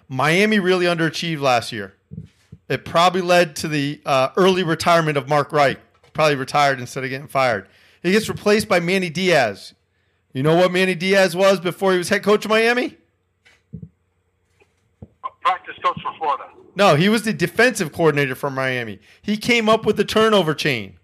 Miami 0.08 0.58
really 0.58 0.84
underachieved 0.84 1.40
last 1.40 1.72
year. 1.72 1.94
It 2.68 2.84
probably 2.84 3.22
led 3.22 3.56
to 3.56 3.68
the 3.68 4.00
uh, 4.04 4.28
early 4.36 4.62
retirement 4.62 5.16
of 5.16 5.26
Mark 5.26 5.52
Richt. 5.52 5.80
Probably 6.12 6.36
retired 6.36 6.80
instead 6.80 7.02
of 7.02 7.10
getting 7.10 7.28
fired. 7.28 7.66
He 8.02 8.12
gets 8.12 8.28
replaced 8.28 8.68
by 8.68 8.80
Manny 8.80 9.08
Diaz. 9.08 9.72
You 10.34 10.42
know 10.42 10.56
what 10.56 10.70
Manny 10.70 10.94
Diaz 10.94 11.34
was 11.34 11.60
before 11.60 11.92
he 11.92 11.98
was 11.98 12.10
head 12.10 12.22
coach 12.22 12.44
of 12.44 12.50
Miami? 12.50 12.96
Practice 15.48 15.76
coach 15.82 15.98
for 16.02 16.12
Florida. 16.18 16.44
No, 16.76 16.94
he 16.94 17.08
was 17.08 17.22
the 17.22 17.32
defensive 17.32 17.90
coordinator 17.90 18.34
for 18.34 18.50
Miami. 18.50 19.00
He 19.22 19.38
came 19.38 19.66
up 19.66 19.86
with 19.86 19.96
the 19.96 20.04
turnover 20.04 20.52
chain. 20.52 20.98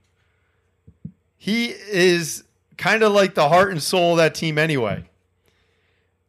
He 1.38 1.68
is 1.68 2.44
kind 2.76 3.02
of 3.02 3.12
like 3.12 3.34
the 3.34 3.48
heart 3.48 3.70
and 3.70 3.82
soul 3.82 4.12
of 4.12 4.16
that 4.18 4.34
team 4.34 4.58
anyway. 4.58 5.08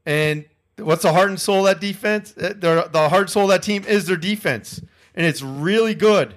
And 0.06 0.46
what's 0.78 1.02
the 1.02 1.12
heart 1.12 1.28
and 1.28 1.42
soul 1.42 1.60
of 1.60 1.66
that 1.66 1.82
defense? 1.82 2.34
Uh, 2.38 2.54
The, 2.58 3.10
heart 3.10 3.24
and 3.24 3.30
soul 3.30 3.44
of 3.44 3.50
that 3.50 3.64
team 3.64 3.84
is 3.86 4.08
their 4.08 4.16
defense. 4.16 4.82
And 5.14 5.26
it's 5.26 5.42
really 5.42 5.94
good. 5.94 6.36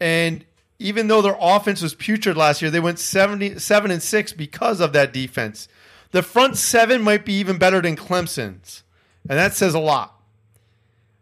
And 0.00 0.44
even 0.80 1.06
though 1.06 1.22
their 1.22 1.36
offense 1.40 1.82
was 1.82 1.94
putrid 1.94 2.36
last 2.36 2.62
year, 2.62 2.70
they 2.72 2.80
went 2.80 2.98
77 2.98 3.90
and 3.92 4.02
6 4.02 4.32
because 4.32 4.80
of 4.80 4.92
that 4.92 5.12
defense. 5.12 5.68
The 6.10 6.22
front 6.24 6.56
seven 6.56 7.00
might 7.00 7.24
be 7.24 7.34
even 7.34 7.58
better 7.58 7.80
than 7.80 7.94
Clemson's. 7.94 8.82
And 9.28 9.38
that 9.38 9.54
says 9.54 9.72
a 9.72 9.78
lot. 9.78 10.15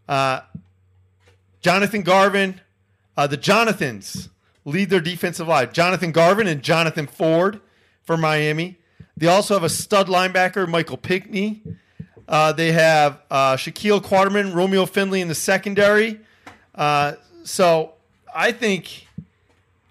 Uh, 0.08 0.40
Jonathan 1.60 2.02
Garvin, 2.02 2.60
uh, 3.16 3.26
the 3.26 3.36
Jonathans 3.36 4.28
lead 4.64 4.90
their 4.90 5.00
defensive 5.00 5.48
line. 5.48 5.72
Jonathan 5.72 6.12
Garvin 6.12 6.46
and 6.46 6.62
Jonathan 6.62 7.06
Ford 7.06 7.60
for 8.02 8.16
Miami. 8.16 8.78
They 9.16 9.26
also 9.26 9.54
have 9.54 9.64
a 9.64 9.68
stud 9.68 10.08
linebacker, 10.08 10.68
Michael 10.68 10.96
Pinckney. 10.96 11.62
Uh, 12.26 12.52
they 12.52 12.72
have 12.72 13.20
uh, 13.30 13.56
Shaquille 13.56 14.00
Quarterman, 14.00 14.54
Romeo 14.54 14.86
Finley 14.86 15.20
in 15.20 15.28
the 15.28 15.34
secondary. 15.34 16.20
Uh, 16.74 17.12
so 17.44 17.92
I 18.34 18.50
think. 18.52 19.06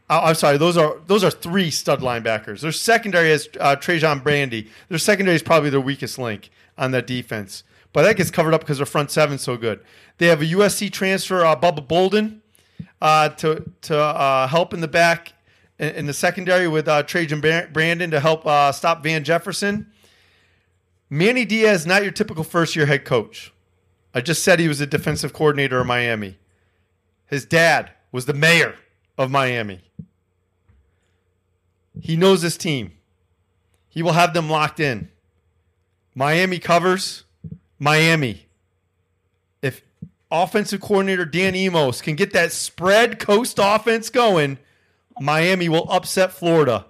oh, 0.10 0.20
I'm 0.20 0.36
sorry. 0.36 0.58
Those 0.58 0.76
are 0.78 0.98
those 1.08 1.24
are 1.24 1.32
three 1.32 1.72
stud 1.72 2.02
linebackers. 2.02 2.62
Their 2.62 2.72
secondary 2.72 3.30
has 3.30 3.48
uh, 3.60 3.76
Trajan 3.76 4.20
Bandy. 4.20 4.70
Their 4.90 4.98
secondary 4.98 5.36
is 5.36 5.44
probably 5.44 5.70
their 5.70 5.82
weakest 5.82 6.18
link 6.18 6.50
on 6.78 6.92
that 6.92 7.06
defense, 7.08 7.64
but 7.94 8.02
that 8.04 8.18
gets 8.18 8.32
covered 8.32 8.54
up 8.54 8.62
because 8.62 8.78
their 8.78 8.86
front 8.86 9.12
seven's 9.12 9.42
so 9.42 9.56
good. 9.56 9.80
They 10.18 10.28
have 10.28 10.42
a 10.42 10.46
USC 10.46 10.92
transfer, 10.92 11.46
uh, 11.46 11.56
Bubba 11.56 11.88
Bolden, 11.88 12.42
uh, 13.02 13.30
to 13.30 13.72
to 13.84 13.98
uh, 13.98 14.48
help 14.48 14.74
in 14.74 14.82
the 14.82 14.88
back 14.88 15.34
in, 15.80 15.90
in 15.90 16.06
the 16.08 16.14
secondary 16.14 16.68
with 16.68 16.88
uh, 16.88 17.04
Trajan 17.04 17.40
Brandon 17.40 18.12
to 18.12 18.20
help 18.20 18.46
uh, 18.46 18.72
stop 18.72 19.04
Van 19.04 19.24
Jefferson. 19.24 19.88
Manny 21.10 21.46
Diaz, 21.46 21.86
not 21.86 22.02
your 22.02 22.12
typical 22.12 22.44
first 22.44 22.76
year 22.76 22.88
head 22.88 23.06
coach. 23.06 23.54
I 24.16 24.22
just 24.22 24.44
said 24.44 24.60
he 24.60 24.68
was 24.68 24.82
a 24.82 24.88
defensive 24.88 25.34
coordinator 25.34 25.82
in 25.82 25.88
Miami. 25.88 26.38
His 27.28 27.46
dad 27.46 27.92
was 28.12 28.26
the 28.26 28.34
mayor 28.34 28.76
of 29.18 29.32
Miami. 29.32 29.82
He 32.00 32.16
knows 32.16 32.42
this 32.42 32.58
team. 32.58 32.94
He 33.90 34.02
will 34.02 34.14
have 34.14 34.34
them 34.34 34.50
locked 34.50 34.80
in. 34.80 35.10
Miami 36.16 36.60
covers. 36.60 37.24
Miami. 37.80 38.48
If 39.62 39.82
offensive 40.32 40.82
coordinator 40.82 41.26
Dan 41.26 41.56
Enos 41.56 42.02
can 42.02 42.16
get 42.16 42.34
that 42.34 42.52
spread 42.52 43.20
coast 43.20 43.60
offense 43.62 44.10
going, 44.10 44.58
Miami 45.20 45.70
will 45.70 45.90
upset 45.92 46.32
Florida 46.32 46.86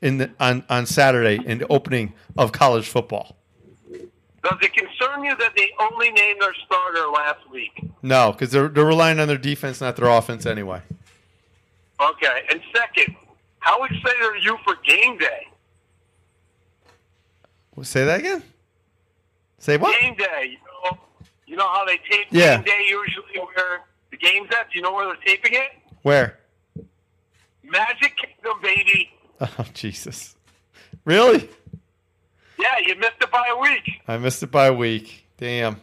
in 0.00 0.18
the, 0.18 0.30
on, 0.38 0.64
on 0.68 0.86
Saturday 0.86 1.40
in 1.44 1.58
the 1.58 1.66
opening 1.68 2.12
of 2.36 2.52
college 2.52 2.86
football. 2.86 3.36
Does 3.90 4.58
it 4.60 4.74
concern 4.74 5.24
you 5.24 5.34
that 5.38 5.52
they 5.56 5.70
only 5.80 6.10
named 6.10 6.42
their 6.42 6.54
starter 6.66 7.06
last 7.08 7.50
week? 7.50 7.82
No, 8.02 8.32
because 8.32 8.50
they're 8.50 8.68
they're 8.68 8.84
relying 8.84 9.18
on 9.18 9.26
their 9.26 9.38
defense, 9.38 9.80
not 9.80 9.96
their 9.96 10.08
offense 10.08 10.44
anyway. 10.44 10.82
Okay. 11.98 12.42
And 12.50 12.60
second, 12.76 13.16
how 13.60 13.82
excited 13.84 14.22
are 14.22 14.36
you 14.36 14.58
for 14.62 14.76
game 14.84 15.16
day? 15.16 15.46
Say 17.82 18.04
that 18.04 18.20
again. 18.20 18.42
Say 19.64 19.78
what? 19.78 19.98
Game 19.98 20.14
day. 20.14 20.50
You 20.50 20.58
know, 20.90 20.98
you 21.46 21.56
know 21.56 21.66
how 21.66 21.86
they 21.86 21.96
tape 22.10 22.26
Yeah. 22.30 22.56
game 22.56 22.64
day 22.64 22.84
usually 22.86 23.38
where 23.54 23.80
the 24.10 24.18
game's 24.18 24.50
at? 24.50 24.70
Do 24.70 24.78
you 24.78 24.82
know 24.82 24.92
where 24.92 25.06
they're 25.06 25.16
taping 25.24 25.54
it? 25.54 25.70
Where? 26.02 26.38
Magic 27.62 28.14
Kingdom, 28.14 28.60
baby. 28.62 29.10
Oh 29.40 29.64
Jesus! 29.72 30.36
Really? 31.06 31.48
Yeah, 32.58 32.78
you 32.84 32.94
missed 32.96 33.16
it 33.22 33.30
by 33.32 33.46
a 33.50 33.56
week. 33.56 34.02
I 34.06 34.18
missed 34.18 34.42
it 34.42 34.50
by 34.50 34.66
a 34.66 34.72
week. 34.72 35.24
Damn. 35.38 35.80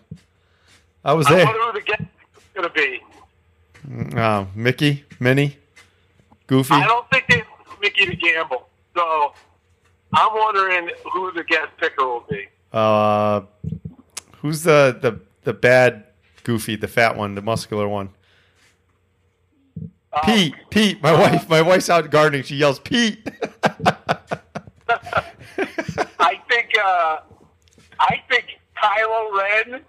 I 1.04 1.14
was 1.14 1.26
I 1.26 1.36
there. 1.38 1.46
wonder 1.46 1.60
who 1.60 1.74
the 1.74 1.82
guest 1.82 2.02
is 2.38 2.44
going 2.54 2.68
to 2.68 2.74
be. 2.74 4.16
Oh, 4.18 4.48
Mickey, 4.56 5.06
Minnie, 5.20 5.58
Goofy. 6.48 6.74
I 6.76 6.86
don't 6.86 7.10
think 7.10 7.26
they 7.30 7.38
want 7.68 7.82
Mickey 7.82 8.06
to 8.06 8.16
gamble. 8.16 8.68
So 8.96 9.34
I'm 10.14 10.34
wondering 10.34 10.92
who 11.12 11.32
the 11.34 11.44
guest 11.44 11.70
picker 11.78 12.06
will 12.06 12.26
be. 12.30 12.48
Uh, 12.72 13.42
who's 14.38 14.64
the 14.64 14.98
the 15.02 15.20
the 15.44 15.54
bad 15.54 16.06
Goofy, 16.44 16.76
the 16.76 16.88
fat 16.88 17.16
one, 17.16 17.36
the 17.36 17.42
muscular 17.42 17.88
one? 17.88 18.10
Um, 20.14 20.22
Pete, 20.26 20.56
Pete, 20.70 21.02
my 21.02 21.14
wife, 21.14 21.48
my 21.50 21.62
wife's 21.62 21.90
out 21.90 22.10
gardening. 22.10 22.44
She 22.44 22.58
yells, 22.58 22.80
Pete. 22.80 23.26
I 26.20 26.40
think 26.50 26.74
uh, 26.84 27.20
I 28.00 28.22
think 28.30 28.60
Kylo 28.78 29.38
Ren 29.38 29.82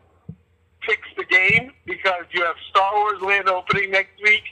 picks 0.80 1.09
the 1.16 1.24
game 1.24 1.72
because 1.87 2.24
you 2.33 2.45
have 2.45 2.57
Star 2.70 2.95
Wars 2.95 3.20
Land 3.20 3.49
opening 3.49 3.91
next 3.91 4.20
week. 4.22 4.43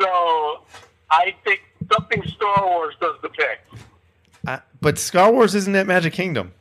So 0.00 0.62
I 1.10 1.34
think 1.44 1.62
something 1.92 2.22
Star 2.26 2.66
Wars 2.66 2.94
does 3.00 3.16
the 3.22 3.28
pick. 3.28 3.60
Uh, 4.46 4.58
but 4.80 4.98
Star 4.98 5.32
Wars 5.32 5.54
isn't 5.54 5.74
at 5.74 5.86
Magic 5.86 6.12
Kingdom. 6.12 6.52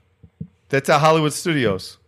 That's 0.73 0.89
at 0.89 1.01
Hollywood 1.01 1.33
Studios. 1.33 1.99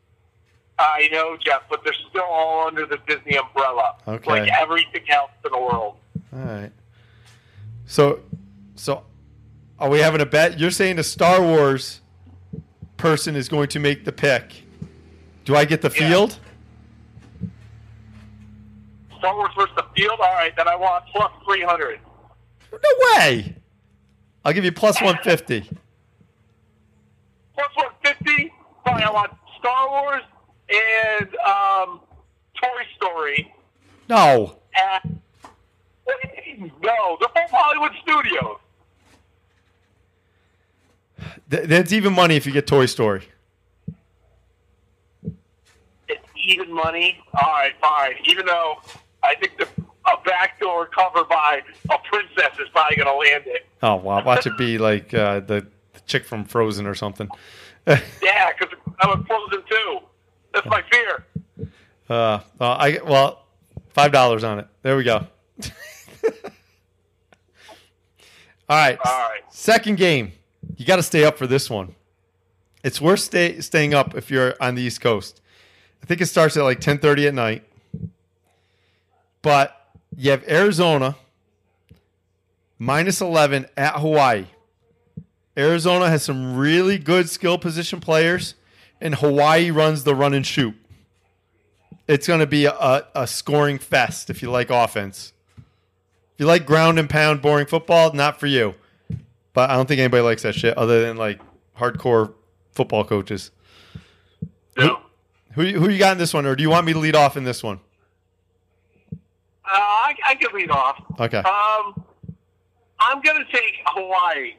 I 0.80 1.08
know, 1.12 1.38
Jeff, 1.38 1.62
but 1.70 1.84
they're 1.84 1.94
still 2.10 2.24
all 2.24 2.66
under 2.66 2.88
the 2.88 2.98
Disney 3.06 3.38
umbrella, 3.38 3.94
Okay. 4.08 4.28
like 4.28 4.52
everything 4.60 5.04
else 5.08 5.30
in 5.46 5.52
the 5.52 5.60
world. 5.60 5.98
All 6.34 6.40
right. 6.40 6.72
So, 7.86 8.22
so 8.74 9.04
are 9.78 9.88
we 9.88 10.00
having 10.00 10.20
a 10.20 10.26
bet? 10.26 10.60
You're 10.60 10.72
saying 10.72 10.96
the 10.96 11.04
Star 11.04 11.44
Wars 11.44 12.02
person 12.98 13.36
is 13.36 13.48
going 13.48 13.68
to 13.68 13.80
make 13.80 14.04
the 14.04 14.12
pick. 14.12 14.64
Do 15.44 15.56
I 15.56 15.64
get 15.66 15.84
the 15.84 15.92
Yeah. 15.92 16.10
field? 16.10 16.40
Star 19.20 19.36
Wars 19.36 19.52
versus 19.56 19.76
the 19.78 19.86
field. 19.96 20.20
All 20.20 20.34
right, 20.34 20.56
then 20.58 20.68
I 20.68 20.76
want 20.76 21.06
plus 21.14 21.32
three 21.46 21.62
hundred. 21.62 22.00
No 22.72 22.80
way. 23.20 23.56
I'll 24.44 24.54
give 24.54 24.66
you 24.66 24.72
plus 24.72 25.00
150. 25.00 25.70
Plus 27.54 27.68
one 27.76 27.92
fifty. 28.04 28.52
Fine, 28.96 29.04
I 29.04 29.12
want 29.12 29.32
Star 29.60 29.90
Wars 29.90 30.22
and 30.70 31.36
um, 31.38 32.00
Toy 32.56 32.84
Story 32.96 33.54
No. 34.08 34.56
at. 34.74 35.06
What 36.06 36.16
do 36.22 36.30
you 36.50 36.58
mean? 36.62 36.72
No, 36.82 37.18
they're 37.20 37.28
both 37.36 37.52
Hollywood 37.52 37.92
Studios. 38.02 38.58
Th- 41.50 41.68
that's 41.68 41.92
even 41.92 42.14
money 42.14 42.36
if 42.38 42.46
you 42.46 42.54
get 42.54 42.68
Toy 42.68 42.86
Story. 42.86 43.28
It's 46.08 46.26
even 46.48 46.72
money. 46.72 47.20
All 47.34 47.52
right, 47.52 47.74
fine. 47.82 48.14
Even 48.26 48.46
though 48.46 48.76
I 49.24 49.36
think 49.36 49.58
the 49.58 49.68
a 50.08 50.18
backdoor 50.24 50.86
cover 50.86 51.24
by 51.26 51.62
a 51.90 51.98
princess 52.10 52.60
is 52.62 52.70
probably 52.72 52.96
going 52.96 53.08
to 53.08 53.16
land 53.32 53.44
it. 53.48 53.66
Oh, 53.82 53.96
wow. 53.96 54.24
Watch 54.24 54.46
it 54.46 54.56
be 54.58 54.78
like 54.78 55.14
uh, 55.16 55.40
the, 55.40 55.66
the 55.94 56.00
chick 56.06 56.24
from 56.26 56.46
Frozen 56.46 56.86
or 56.86 56.94
something. 56.94 57.28
Yeah, 58.22 58.52
because 58.58 58.76
I 59.00 59.08
was 59.08 59.24
Frozen 59.28 59.64
too. 59.70 60.00
That's 60.54 60.66
my 60.66 60.82
fear. 60.92 61.26
Uh, 62.10 62.40
uh, 62.60 62.72
I 62.72 63.00
well, 63.06 63.46
five 63.90 64.12
dollars 64.12 64.44
on 64.44 64.60
it. 64.60 64.68
There 64.82 64.98
we 64.98 65.04
go. 65.04 65.28
All 68.68 68.78
right. 68.78 68.98
All 69.06 69.30
right. 69.30 69.42
Second 69.50 69.98
game. 69.98 70.32
You 70.78 70.86
got 70.86 70.96
to 70.96 71.04
stay 71.04 71.24
up 71.24 71.38
for 71.38 71.46
this 71.46 71.70
one. 71.70 71.94
It's 72.84 73.00
worth 73.00 73.20
stay, 73.20 73.62
staying 73.62 73.94
up 73.94 74.16
if 74.16 74.32
you're 74.32 74.56
on 74.60 74.76
the 74.76 74.82
East 74.82 75.02
Coast. 75.02 75.42
I 76.02 76.06
think 76.08 76.22
it 76.22 76.26
starts 76.28 76.58
at 76.58 76.64
like 76.64 76.80
10:30 76.80 77.28
at 77.28 77.34
night. 77.34 77.64
But 79.42 79.76
you 80.18 80.32
have 80.32 80.44
Arizona 80.48 81.16
minus 82.80 83.22
11 83.22 83.68
at 83.78 84.00
Hawaii. 84.00 84.46
Arizona 85.58 86.10
has 86.10 86.24
some 86.24 86.58
really 86.58 86.98
good 86.98 87.30
skill 87.30 87.58
position 87.58 88.00
players, 88.00 88.56
and 89.00 89.16
Hawaii 89.16 89.72
runs 89.72 90.04
the 90.04 90.16
run 90.16 90.34
and 90.34 90.46
shoot. 90.46 90.76
It's 92.08 92.28
going 92.28 92.42
to 92.42 92.48
be 92.48 92.66
a, 92.66 92.74
a, 92.74 93.08
a 93.16 93.28
scoring 93.28 93.80
fest 93.80 94.30
if 94.30 94.42
you 94.42 94.52
like 94.52 94.70
offense. 94.70 95.34
If 95.58 96.40
you 96.40 96.46
like 96.46 96.66
ground 96.66 97.00
and 97.00 97.10
pound, 97.10 97.42
boring 97.42 97.66
football, 97.66 98.12
not 98.14 98.40
for 98.40 98.48
you. 98.48 98.76
But 99.54 99.70
I 99.70 99.76
don't 99.76 99.88
think 99.88 100.00
anybody 100.00 100.22
likes 100.22 100.44
that 100.44 100.54
shit 100.54 100.78
other 100.78 101.02
than 101.02 101.16
like 101.16 101.40
hardcore 101.78 102.34
football 102.74 103.06
coaches. 103.06 103.52
No. 104.78 105.00
Who 105.54 105.64
who 105.64 105.90
you 105.90 105.98
got 105.98 106.12
in 106.12 106.18
this 106.18 106.34
one, 106.34 106.46
or 106.46 106.56
do 106.56 106.62
you 106.62 106.70
want 106.70 106.86
me 106.86 106.92
to 106.92 107.00
lead 107.00 107.16
off 107.16 107.38
in 107.38 107.46
this 107.46 107.64
one? 107.64 107.80
Uh, 109.14 109.70
I, 109.72 110.14
I 110.26 110.36
can 110.36 110.54
lead 110.54 110.70
off. 110.70 111.02
Okay. 111.20 111.38
Um, 111.38 112.04
I'm 113.00 113.22
going 113.22 113.38
to 113.38 113.52
take 113.52 113.76
Hawaii. 113.88 114.56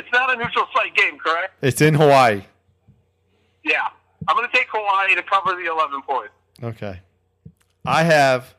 It's 0.00 0.08
not 0.14 0.32
a 0.32 0.36
neutral 0.36 0.64
site 0.74 0.96
game, 0.96 1.18
correct? 1.18 1.52
It's 1.60 1.82
in 1.82 1.92
Hawaii. 1.92 2.42
Yeah. 3.62 3.88
I'm 4.26 4.34
going 4.34 4.48
to 4.48 4.56
take 4.56 4.66
Hawaii 4.72 5.14
to 5.14 5.22
cover 5.22 5.54
the 5.54 5.70
11 5.70 6.00
points. 6.02 6.32
Okay. 6.62 7.00
I 7.84 8.04
have. 8.04 8.54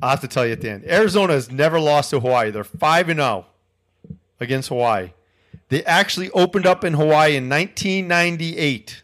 I'll 0.00 0.10
have 0.10 0.20
to 0.20 0.28
tell 0.28 0.46
you 0.46 0.52
at 0.52 0.60
the 0.60 0.70
end. 0.70 0.84
Arizona 0.84 1.32
has 1.32 1.50
never 1.50 1.80
lost 1.80 2.10
to 2.10 2.20
Hawaii. 2.20 2.52
They're 2.52 2.62
five 2.62 3.08
and 3.08 3.18
zero 3.18 3.46
against 4.38 4.68
Hawaii. 4.68 5.10
They 5.70 5.82
actually 5.84 6.30
opened 6.30 6.66
up 6.66 6.84
in 6.84 6.92
Hawaii 6.94 7.34
in 7.36 7.48
1998. 7.48 9.02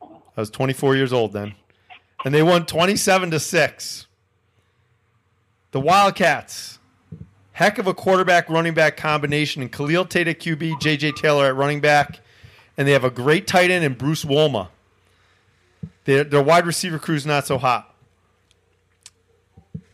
I 0.00 0.06
was 0.36 0.50
24 0.50 0.94
years 0.94 1.12
old 1.12 1.32
then, 1.32 1.54
and 2.24 2.32
they 2.32 2.42
won 2.42 2.66
27 2.66 3.30
to 3.32 3.40
six. 3.40 4.06
The 5.72 5.80
Wildcats, 5.80 6.78
heck 7.60 7.76
of 7.76 7.86
a 7.86 7.92
quarterback 7.92 8.48
running 8.48 8.72
back 8.72 8.96
combination, 8.96 9.60
and 9.60 9.70
Khalil 9.70 10.06
Tate 10.06 10.28
at 10.28 10.40
QB, 10.40 10.80
JJ 10.80 11.14
Taylor 11.16 11.44
at 11.44 11.54
running 11.54 11.80
back, 11.80 12.20
and 12.78 12.88
they 12.88 12.92
have 12.92 13.04
a 13.04 13.10
great 13.10 13.46
tight 13.46 13.70
end 13.70 13.84
in 13.84 13.92
Bryce 13.92 14.24
Wolma. 14.24 14.68
Their, 16.06 16.24
their 16.24 16.42
wide 16.42 16.64
receiver 16.64 16.98
crew 16.98 17.16
is 17.16 17.26
not 17.26 17.46
so 17.46 17.58
hot. 17.58 17.94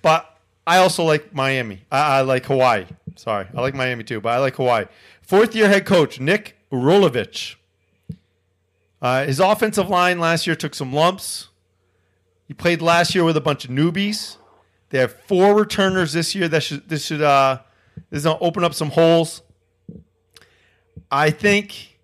But 0.00 0.38
I 0.64 0.78
also 0.78 1.02
like 1.02 1.34
Miami. 1.34 1.82
I, 1.90 2.18
I 2.18 2.20
like 2.20 2.46
Hawaii. 2.46 2.86
Sorry. 3.16 3.48
I 3.52 3.60
like 3.60 3.74
Miami 3.74 4.04
too, 4.04 4.20
but 4.20 4.28
I 4.28 4.38
like 4.38 4.54
Hawaii. 4.54 4.84
Fourth 5.20 5.56
year 5.56 5.68
head 5.68 5.84
coach, 5.86 6.20
Nick 6.20 6.56
Rolovich. 6.70 7.56
Uh, 9.02 9.24
his 9.24 9.40
offensive 9.40 9.88
line 9.90 10.20
last 10.20 10.46
year 10.46 10.54
took 10.54 10.74
some 10.76 10.92
lumps. 10.92 11.48
He 12.46 12.54
played 12.54 12.80
last 12.80 13.12
year 13.12 13.24
with 13.24 13.36
a 13.36 13.40
bunch 13.40 13.64
of 13.64 13.72
newbies. 13.72 14.36
They 14.90 14.98
have 14.98 15.12
four 15.12 15.54
returners 15.54 16.12
this 16.12 16.34
year. 16.34 16.48
That 16.48 16.62
should 16.62 16.88
this 16.88 17.06
should 17.06 17.22
uh, 17.22 17.60
this 18.10 18.18
is 18.18 18.24
gonna 18.24 18.38
open 18.40 18.64
up 18.64 18.74
some 18.74 18.90
holes. 18.90 19.42
I 21.10 21.30
think 21.30 21.98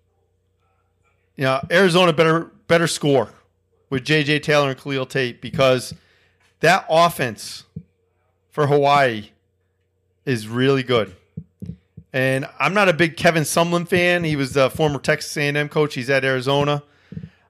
you 1.35 1.43
know 1.45 1.65
Arizona 1.71 2.13
better 2.13 2.51
better 2.67 2.87
score 2.87 3.29
with 3.89 4.03
JJ 4.03 4.43
Taylor 4.43 4.69
and 4.69 4.79
Khalil 4.79 5.05
Tate 5.05 5.41
because 5.41 5.93
that 6.59 6.85
offense 6.89 7.63
for 8.49 8.67
Hawaii 8.67 9.29
is 10.25 10.47
really 10.47 10.83
good. 10.83 11.15
And 12.11 12.47
I'm 12.59 12.75
not 12.75 12.89
a 12.89 12.93
big 12.93 13.17
Kevin 13.17 13.43
Sumlin 13.43 13.87
fan. 13.87 14.23
He 14.23 14.35
was 14.35 14.53
the 14.53 14.69
former 14.69 14.99
Texas 14.99 15.35
A&M 15.35 15.67
coach. 15.69 15.95
He's 15.95 16.11
at 16.11 16.23
Arizona. 16.23 16.83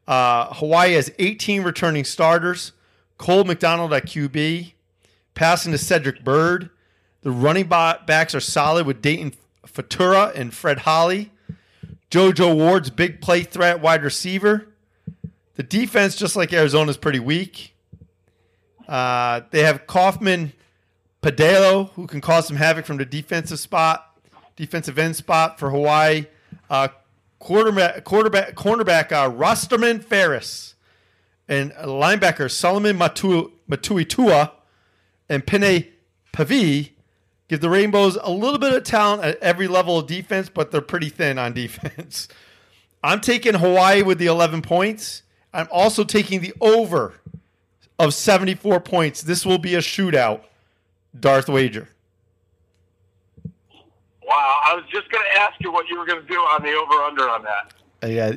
Uh, 0.07 0.53
Hawaii 0.53 0.93
has 0.93 1.11
18 1.19 1.63
returning 1.63 2.05
starters. 2.05 2.71
Cole 3.17 3.43
McDonald 3.43 3.93
at 3.93 4.05
QB, 4.05 4.73
passing 5.35 5.71
to 5.71 5.77
Cedric 5.77 6.23
Byrd. 6.23 6.69
The 7.21 7.31
running 7.31 7.67
backs 7.67 8.35
are 8.35 8.39
solid 8.39 8.85
with 8.85 9.01
Dayton 9.01 9.33
Furuta 9.65 10.35
and 10.35 10.53
Fred 10.53 10.79
Holly. 10.79 11.31
JoJo 12.11 12.55
Ward's 12.55 12.89
big 12.89 13.21
play 13.21 13.43
threat 13.43 13.81
wide 13.81 14.03
receiver. 14.03 14.67
The 15.55 15.63
defense, 15.63 16.15
just 16.15 16.35
like 16.35 16.51
Arizona, 16.53 16.89
is 16.91 16.97
pretty 16.97 17.19
weak. 17.19 17.75
Uh, 18.87 19.41
they 19.51 19.63
have 19.63 19.87
Kaufman 19.87 20.53
Padello, 21.21 21.89
who 21.91 22.05
can 22.05 22.21
cause 22.21 22.47
some 22.47 22.57
havoc 22.57 22.85
from 22.85 22.97
the 22.97 23.05
defensive 23.05 23.59
spot, 23.59 24.19
defensive 24.55 24.99
end 24.99 25.15
spot 25.15 25.57
for 25.57 25.69
Hawaii. 25.69 26.25
Uh, 26.69 26.89
quarterback, 27.39 28.03
quarterback, 28.03 28.55
cornerback 28.55 29.11
uh, 29.11 29.29
Rosterman 29.31 30.03
Farris, 30.03 30.75
and 31.47 31.71
linebacker 31.73 32.51
Solomon 32.51 32.97
Matu, 32.97 33.51
Matuitua, 33.69 34.51
and 35.33 35.45
Pene 35.45 35.87
Pavi 36.31 36.91
give 37.47 37.59
the 37.59 37.69
Rainbows 37.69 38.17
a 38.21 38.31
little 38.31 38.59
bit 38.59 38.73
of 38.73 38.83
talent 38.83 39.23
at 39.23 39.37
every 39.39 39.67
level 39.67 39.97
of 39.97 40.07
defense, 40.07 40.49
but 40.49 40.71
they're 40.71 40.81
pretty 40.81 41.09
thin 41.09 41.37
on 41.37 41.53
defense. 41.53 42.27
I'm 43.03 43.19
taking 43.19 43.55
Hawaii 43.55 44.01
with 44.01 44.17
the 44.17 44.27
11 44.27 44.61
points. 44.61 45.23
I'm 45.53 45.67
also 45.71 46.03
taking 46.03 46.41
the 46.41 46.53
over 46.61 47.19
of 47.99 48.13
74 48.13 48.79
points. 48.79 49.21
This 49.21 49.45
will 49.45 49.57
be 49.57 49.75
a 49.75 49.79
shootout. 49.79 50.41
Darth 51.19 51.47
Wager. 51.47 51.89
Wow, 54.25 54.59
I 54.65 54.73
was 54.73 54.83
just 54.91 55.11
going 55.11 55.23
to 55.31 55.41
ask 55.41 55.53
you 55.59 55.71
what 55.71 55.87
you 55.89 55.99
were 55.99 56.05
going 56.05 56.21
to 56.21 56.27
do 56.27 56.39
on 56.39 56.63
the 56.63 56.71
over 56.71 57.03
under 57.03 57.29
on 57.29 57.43
that. 57.43 57.73
Uh, 58.01 58.07
yeah, 58.07 58.33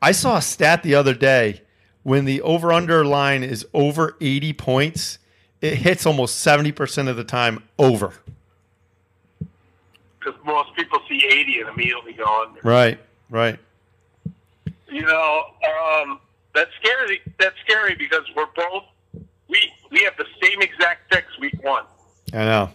I 0.00 0.12
saw 0.12 0.38
a 0.38 0.42
stat 0.42 0.82
the 0.82 0.94
other 0.94 1.12
day 1.12 1.62
when 2.02 2.24
the 2.24 2.40
over 2.42 2.72
under 2.72 3.04
line 3.04 3.42
is 3.42 3.66
over 3.74 4.16
80 4.20 4.52
points, 4.54 5.18
it 5.66 5.76
hits 5.78 6.06
almost 6.06 6.44
70% 6.46 7.08
of 7.08 7.16
the 7.16 7.24
time 7.24 7.62
over. 7.78 8.12
Because 10.18 10.34
most 10.44 10.74
people 10.76 10.98
see 11.08 11.24
80 11.26 11.60
and 11.60 11.68
immediately 11.70 12.12
go 12.12 12.42
under. 12.46 12.60
Right, 12.62 12.98
right. 13.30 13.58
You 14.88 15.02
know, 15.02 15.44
um, 16.02 16.20
that's 16.54 16.70
scary. 16.82 17.20
That's 17.38 17.56
scary 17.64 17.94
because 17.96 18.22
we're 18.36 18.46
both 18.56 18.84
we 19.48 19.60
we 19.90 20.02
have 20.04 20.16
the 20.16 20.26
same 20.42 20.60
exact 20.62 21.10
picks 21.10 21.38
week 21.38 21.62
one. 21.62 21.84
I 22.32 22.38
know. 22.44 22.70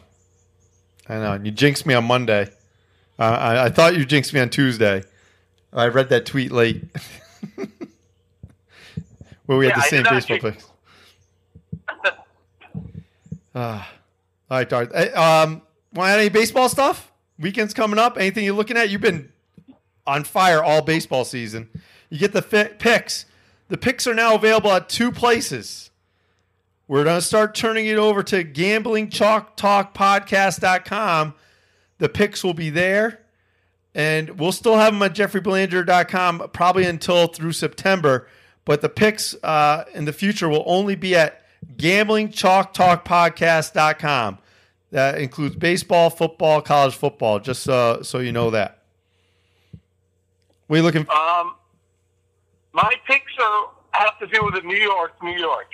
I 1.09 1.15
know. 1.15 1.33
And 1.33 1.45
you 1.45 1.51
jinxed 1.51 1.85
me 1.85 1.93
on 1.93 2.05
Monday. 2.05 2.49
Uh, 3.19 3.23
I, 3.23 3.65
I 3.65 3.69
thought 3.69 3.95
you 3.97 4.05
jinxed 4.05 4.33
me 4.33 4.39
on 4.39 4.49
Tuesday. 4.49 5.03
I 5.73 5.87
read 5.87 6.09
that 6.09 6.25
tweet 6.25 6.51
late. 6.51 6.83
Where 9.45 9.57
we 9.57 9.67
Yeah, 9.67 9.73
had 9.73 9.83
the 9.83 9.87
same 9.87 10.03
baseball 10.03 10.37
jinx- 10.37 10.43
picks. 10.57 10.70
Ah. 13.53 13.89
all 14.49 14.57
right, 14.57 14.69
Darth. 14.69 14.93
Hey, 14.93 15.11
um, 15.11 15.61
want 15.93 16.11
any 16.11 16.29
baseball 16.29 16.69
stuff? 16.69 17.11
Weekend's 17.39 17.73
coming 17.73 17.99
up. 17.99 18.17
Anything 18.17 18.45
you're 18.45 18.55
looking 18.55 18.77
at? 18.77 18.89
You've 18.89 19.01
been 19.01 19.31
on 20.05 20.23
fire 20.23 20.63
all 20.63 20.81
baseball 20.81 21.25
season. 21.25 21.69
You 22.09 22.19
get 22.19 22.33
the 22.33 22.41
fi- 22.41 22.69
picks. 22.69 23.25
The 23.69 23.77
picks 23.77 24.05
are 24.07 24.13
now 24.13 24.35
available 24.35 24.71
at 24.71 24.89
two 24.89 25.11
places. 25.11 25.89
We're 26.87 27.03
going 27.05 27.19
to 27.19 27.25
start 27.25 27.55
turning 27.55 27.87
it 27.87 27.97
over 27.97 28.21
to 28.23 28.43
gamblingchalktalkpodcast.com. 28.43 31.33
The 31.99 32.09
picks 32.09 32.43
will 32.43 32.53
be 32.53 32.69
there. 32.69 33.19
And 33.93 34.39
we'll 34.39 34.51
still 34.51 34.77
have 34.77 34.93
them 34.93 35.03
at 35.03 35.13
jeffreybelanger.com 35.13 36.49
probably 36.53 36.85
until 36.85 37.27
through 37.27 37.51
September. 37.53 38.27
But 38.65 38.81
the 38.81 38.89
picks 38.89 39.35
uh, 39.43 39.85
in 39.93 40.05
the 40.05 40.13
future 40.13 40.47
will 40.47 40.63
only 40.65 40.95
be 40.95 41.15
at 41.15 41.40
gamblingchalktalkpodcast.com. 41.75 44.37
That 44.91 45.19
includes 45.19 45.55
baseball, 45.55 46.09
football, 46.09 46.61
college 46.61 46.95
football, 46.95 47.39
just 47.39 47.69
uh, 47.69 48.03
so 48.03 48.19
you 48.19 48.33
know 48.33 48.49
that. 48.49 48.79
We 50.67 50.81
looking 50.81 51.07
Um, 51.09 51.55
my 52.73 52.93
picks 53.07 53.31
are 53.39 53.69
have 53.91 54.19
to 54.19 54.27
do 54.27 54.43
with 54.43 54.55
the 54.55 54.61
New 54.61 54.77
York, 54.77 55.13
New 55.21 55.37
York. 55.37 55.67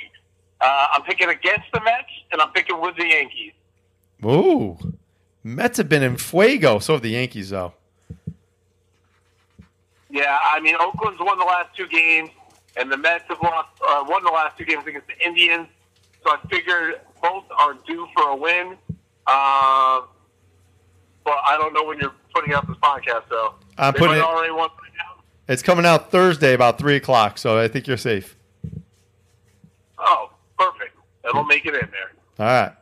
Uh, 0.60 0.88
I'm 0.94 1.04
picking 1.04 1.30
against 1.30 1.66
the 1.74 1.80
Mets 1.82 2.10
and 2.32 2.42
I'm 2.42 2.52
picking 2.52 2.82
with 2.82 2.96
the 2.96 3.08
Yankees. 3.08 3.54
Ooh. 4.26 4.78
Mets 5.44 5.78
have 5.78 5.88
been 5.88 6.04
in 6.04 6.18
fuego. 6.18 6.80
So 6.80 6.94
have 6.94 7.02
the 7.02 7.12
Yankees, 7.12 7.52
though. 7.52 7.74
Yeah, 10.10 10.40
I 10.52 10.60
mean 10.60 10.76
Oakland's 10.80 11.20
won 11.20 11.38
the 11.38 11.46
last 11.46 11.76
two 11.76 11.88
games, 11.88 12.30
and 12.78 12.92
the 12.92 12.98
Mets 12.98 13.26
have 13.28 13.42
lost 13.42 13.70
uh, 13.88 14.04
won 14.08 14.24
the 14.24 14.32
last 14.32 14.58
two 14.58 14.66
games 14.66 14.86
against 14.88 15.08
the 15.08 15.26
Indians. 15.26 15.68
So 16.28 16.34
I 16.34 16.48
figured 16.50 16.96
both 17.22 17.46
are 17.58 17.76
due 17.88 18.08
for 18.16 18.30
a 18.30 18.36
win. 18.36 18.76
Uh, 19.26 20.02
but 21.24 21.36
I 21.48 21.58
don't 21.58 21.74
know 21.74 21.84
when 21.86 22.00
you're 22.00 22.14
putting 22.34 22.54
out 22.54 22.68
this 22.68 22.78
podcast, 22.78 23.24
though. 23.30 23.56
I'm 23.78 23.94
putting 23.94 24.18
it- 24.18 24.22
already 24.24 24.52
now. 24.54 24.68
It's 25.48 25.62
coming 25.62 25.86
out 25.86 26.12
Thursday 26.12 26.54
about 26.54 26.78
3 26.78 26.96
o'clock, 26.98 27.38
so 27.38 27.58
I 27.58 27.68
think 27.68 27.88
you're 27.88 27.96
safe. 27.98 28.36
Oh, 29.98 30.32
perfect. 30.60 30.96
It'll 31.24 31.46
make 31.46 31.66
it 31.66 31.74
in 31.76 31.90
there. 31.92 32.12
All 32.40 32.46
right. 32.46 32.74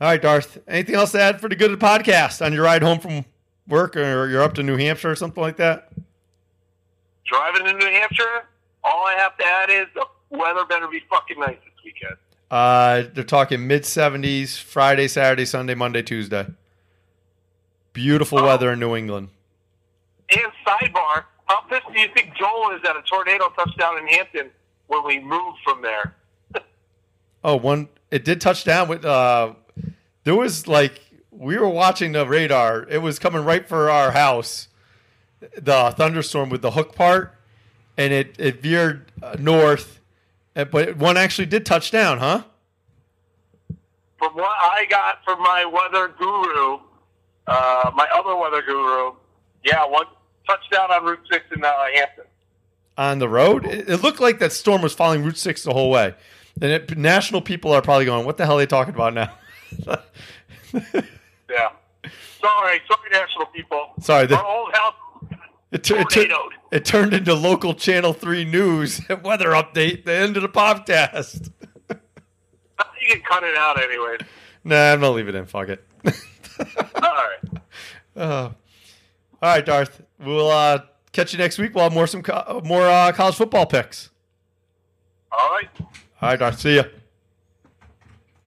All 0.00 0.08
right, 0.08 0.22
Darth. 0.22 0.58
Anything 0.68 0.94
else 0.94 1.12
to 1.12 1.20
add 1.20 1.40
for 1.40 1.48
the 1.48 1.56
good 1.56 1.72
of 1.72 1.78
the 1.80 1.84
podcast 1.84 2.44
on 2.44 2.52
your 2.52 2.64
ride 2.64 2.82
home 2.82 3.00
from 3.00 3.24
work 3.68 3.96
or 3.96 4.28
you're 4.28 4.42
up 4.42 4.54
to 4.54 4.62
New 4.62 4.76
Hampshire 4.76 5.10
or 5.10 5.16
something 5.16 5.42
like 5.42 5.56
that? 5.56 5.92
Driving 7.26 7.64
to 7.66 7.72
New 7.74 7.86
Hampshire, 7.86 8.44
all 8.84 9.06
I 9.06 9.14
have 9.14 9.36
to 9.38 9.44
add 9.44 9.70
is 9.70 9.86
the 9.94 10.06
weather 10.30 10.64
better 10.64 10.86
be 10.88 11.02
fucking 11.10 11.38
nice 11.38 11.56
weekend. 11.92 12.16
Uh, 12.50 13.04
they're 13.14 13.24
talking 13.24 13.66
mid 13.66 13.82
70s 13.82 14.58
Friday, 14.60 15.06
Saturday, 15.08 15.44
Sunday, 15.44 15.74
Monday, 15.74 16.02
Tuesday. 16.02 16.46
Beautiful 17.92 18.38
Oh. 18.40 18.44
weather 18.46 18.72
in 18.72 18.80
New 18.80 18.96
England. 18.96 19.28
And 20.30 20.52
sidebar, 20.66 21.24
how 21.46 21.60
pissed 21.68 21.86
do 21.92 22.00
you 22.00 22.08
think 22.14 22.34
Joel 22.36 22.72
is 22.76 22.80
at 22.88 22.96
a 22.96 23.02
tornado 23.02 23.48
touchdown 23.56 23.98
in 23.98 24.06
Hampton 24.06 24.50
when 24.86 25.04
we 25.04 25.18
moved 25.20 25.58
from 25.64 25.82
there? 25.82 26.14
Oh, 27.42 27.56
one 27.56 27.88
it 28.10 28.22
did 28.24 28.38
touch 28.40 28.64
down 28.64 28.86
with 28.88 29.02
uh 29.04 29.54
there 30.24 30.34
was 30.36 30.68
like 30.68 31.00
we 31.30 31.56
were 31.56 31.68
watching 31.70 32.12
the 32.12 32.26
radar. 32.26 32.82
It 32.88 32.98
was 32.98 33.18
coming 33.18 33.44
right 33.44 33.66
for 33.66 33.88
our 33.88 34.10
house. 34.10 34.68
The 35.56 35.92
thunderstorm 35.96 36.50
with 36.50 36.60
the 36.60 36.72
hook 36.72 36.94
part 36.94 37.34
and 37.96 38.12
it 38.12 38.34
it 38.38 38.60
veered 38.60 39.10
uh, 39.22 39.36
north. 39.38 39.99
Uh, 40.60 40.64
But 40.66 40.96
one 40.96 41.16
actually 41.16 41.46
did 41.46 41.64
touch 41.66 41.90
down, 41.90 42.18
huh? 42.18 42.42
From 44.18 44.34
what 44.34 44.50
I 44.50 44.84
got 44.90 45.24
from 45.24 45.40
my 45.42 45.64
weather 45.64 46.08
guru, 46.18 46.78
uh, 47.46 47.90
my 47.94 48.06
other 48.14 48.36
weather 48.36 48.62
guru, 48.62 49.12
yeah, 49.64 49.84
one 49.86 50.04
touchdown 50.46 50.90
on 50.90 51.04
Route 51.04 51.20
6 51.32 51.44
in 51.56 51.64
uh, 51.64 51.72
Hampton. 51.94 52.24
On 52.98 53.18
the 53.18 53.28
road, 53.28 53.64
it, 53.64 53.88
it 53.88 54.02
looked 54.02 54.20
like 54.20 54.38
that 54.40 54.52
storm 54.52 54.82
was 54.82 54.92
following 54.92 55.24
Route 55.24 55.38
Six 55.38 55.62
the 55.62 55.72
whole 55.72 55.90
way. 55.90 56.14
And 56.60 56.70
it, 56.70 56.98
national 56.98 57.40
people 57.40 57.72
are 57.72 57.80
probably 57.80 58.04
going, 58.04 58.26
"What 58.26 58.36
the 58.36 58.44
hell 58.44 58.56
are 58.56 58.58
they 58.58 58.66
talking 58.66 58.94
about 58.94 59.14
now?" 59.14 59.32
Yeah. 61.50 61.70
Sorry, 62.40 62.80
sorry, 62.86 63.10
national 63.10 63.46
people. 63.46 63.92
Sorry, 64.00 64.26
the- 64.26 64.36
Our 64.36 64.44
old 64.46 64.72
house 64.74 64.94
It, 65.72 65.88
it, 65.90 66.32
it 66.72 66.84
turned 66.84 67.14
into 67.14 67.32
local 67.34 67.74
Channel 67.74 68.12
3 68.12 68.44
news 68.44 69.00
weather 69.22 69.50
update, 69.50 70.04
the 70.04 70.12
end 70.12 70.36
of 70.36 70.42
the 70.42 70.48
podcast. 70.48 71.50
You 73.02 73.14
can 73.14 73.22
cut 73.22 73.42
it 73.44 73.56
out 73.56 73.82
anyway. 73.82 74.18
nah, 74.62 74.92
I'm 74.92 75.00
going 75.00 75.10
to 75.12 75.16
leave 75.16 75.28
it 75.28 75.34
in. 75.34 75.46
Fuck 75.46 75.70
it. 75.70 75.84
All 76.94 77.00
right. 77.02 77.62
Uh, 78.14 78.22
all 78.22 78.54
right, 79.42 79.64
Darth. 79.64 80.02
We'll 80.18 80.50
uh, 80.50 80.80
catch 81.12 81.32
you 81.32 81.38
next 81.38 81.56
week. 81.58 81.74
We'll 81.74 81.84
have 81.84 81.94
more, 81.94 82.06
some 82.06 82.22
co- 82.22 82.60
more 82.64 82.86
uh, 82.86 83.12
college 83.12 83.36
football 83.36 83.64
picks. 83.64 84.10
All 85.32 85.48
right. 85.50 85.68
All 85.80 86.28
right, 86.28 86.38
Darth. 86.38 86.60
See 86.60 86.76
ya. 86.76 86.84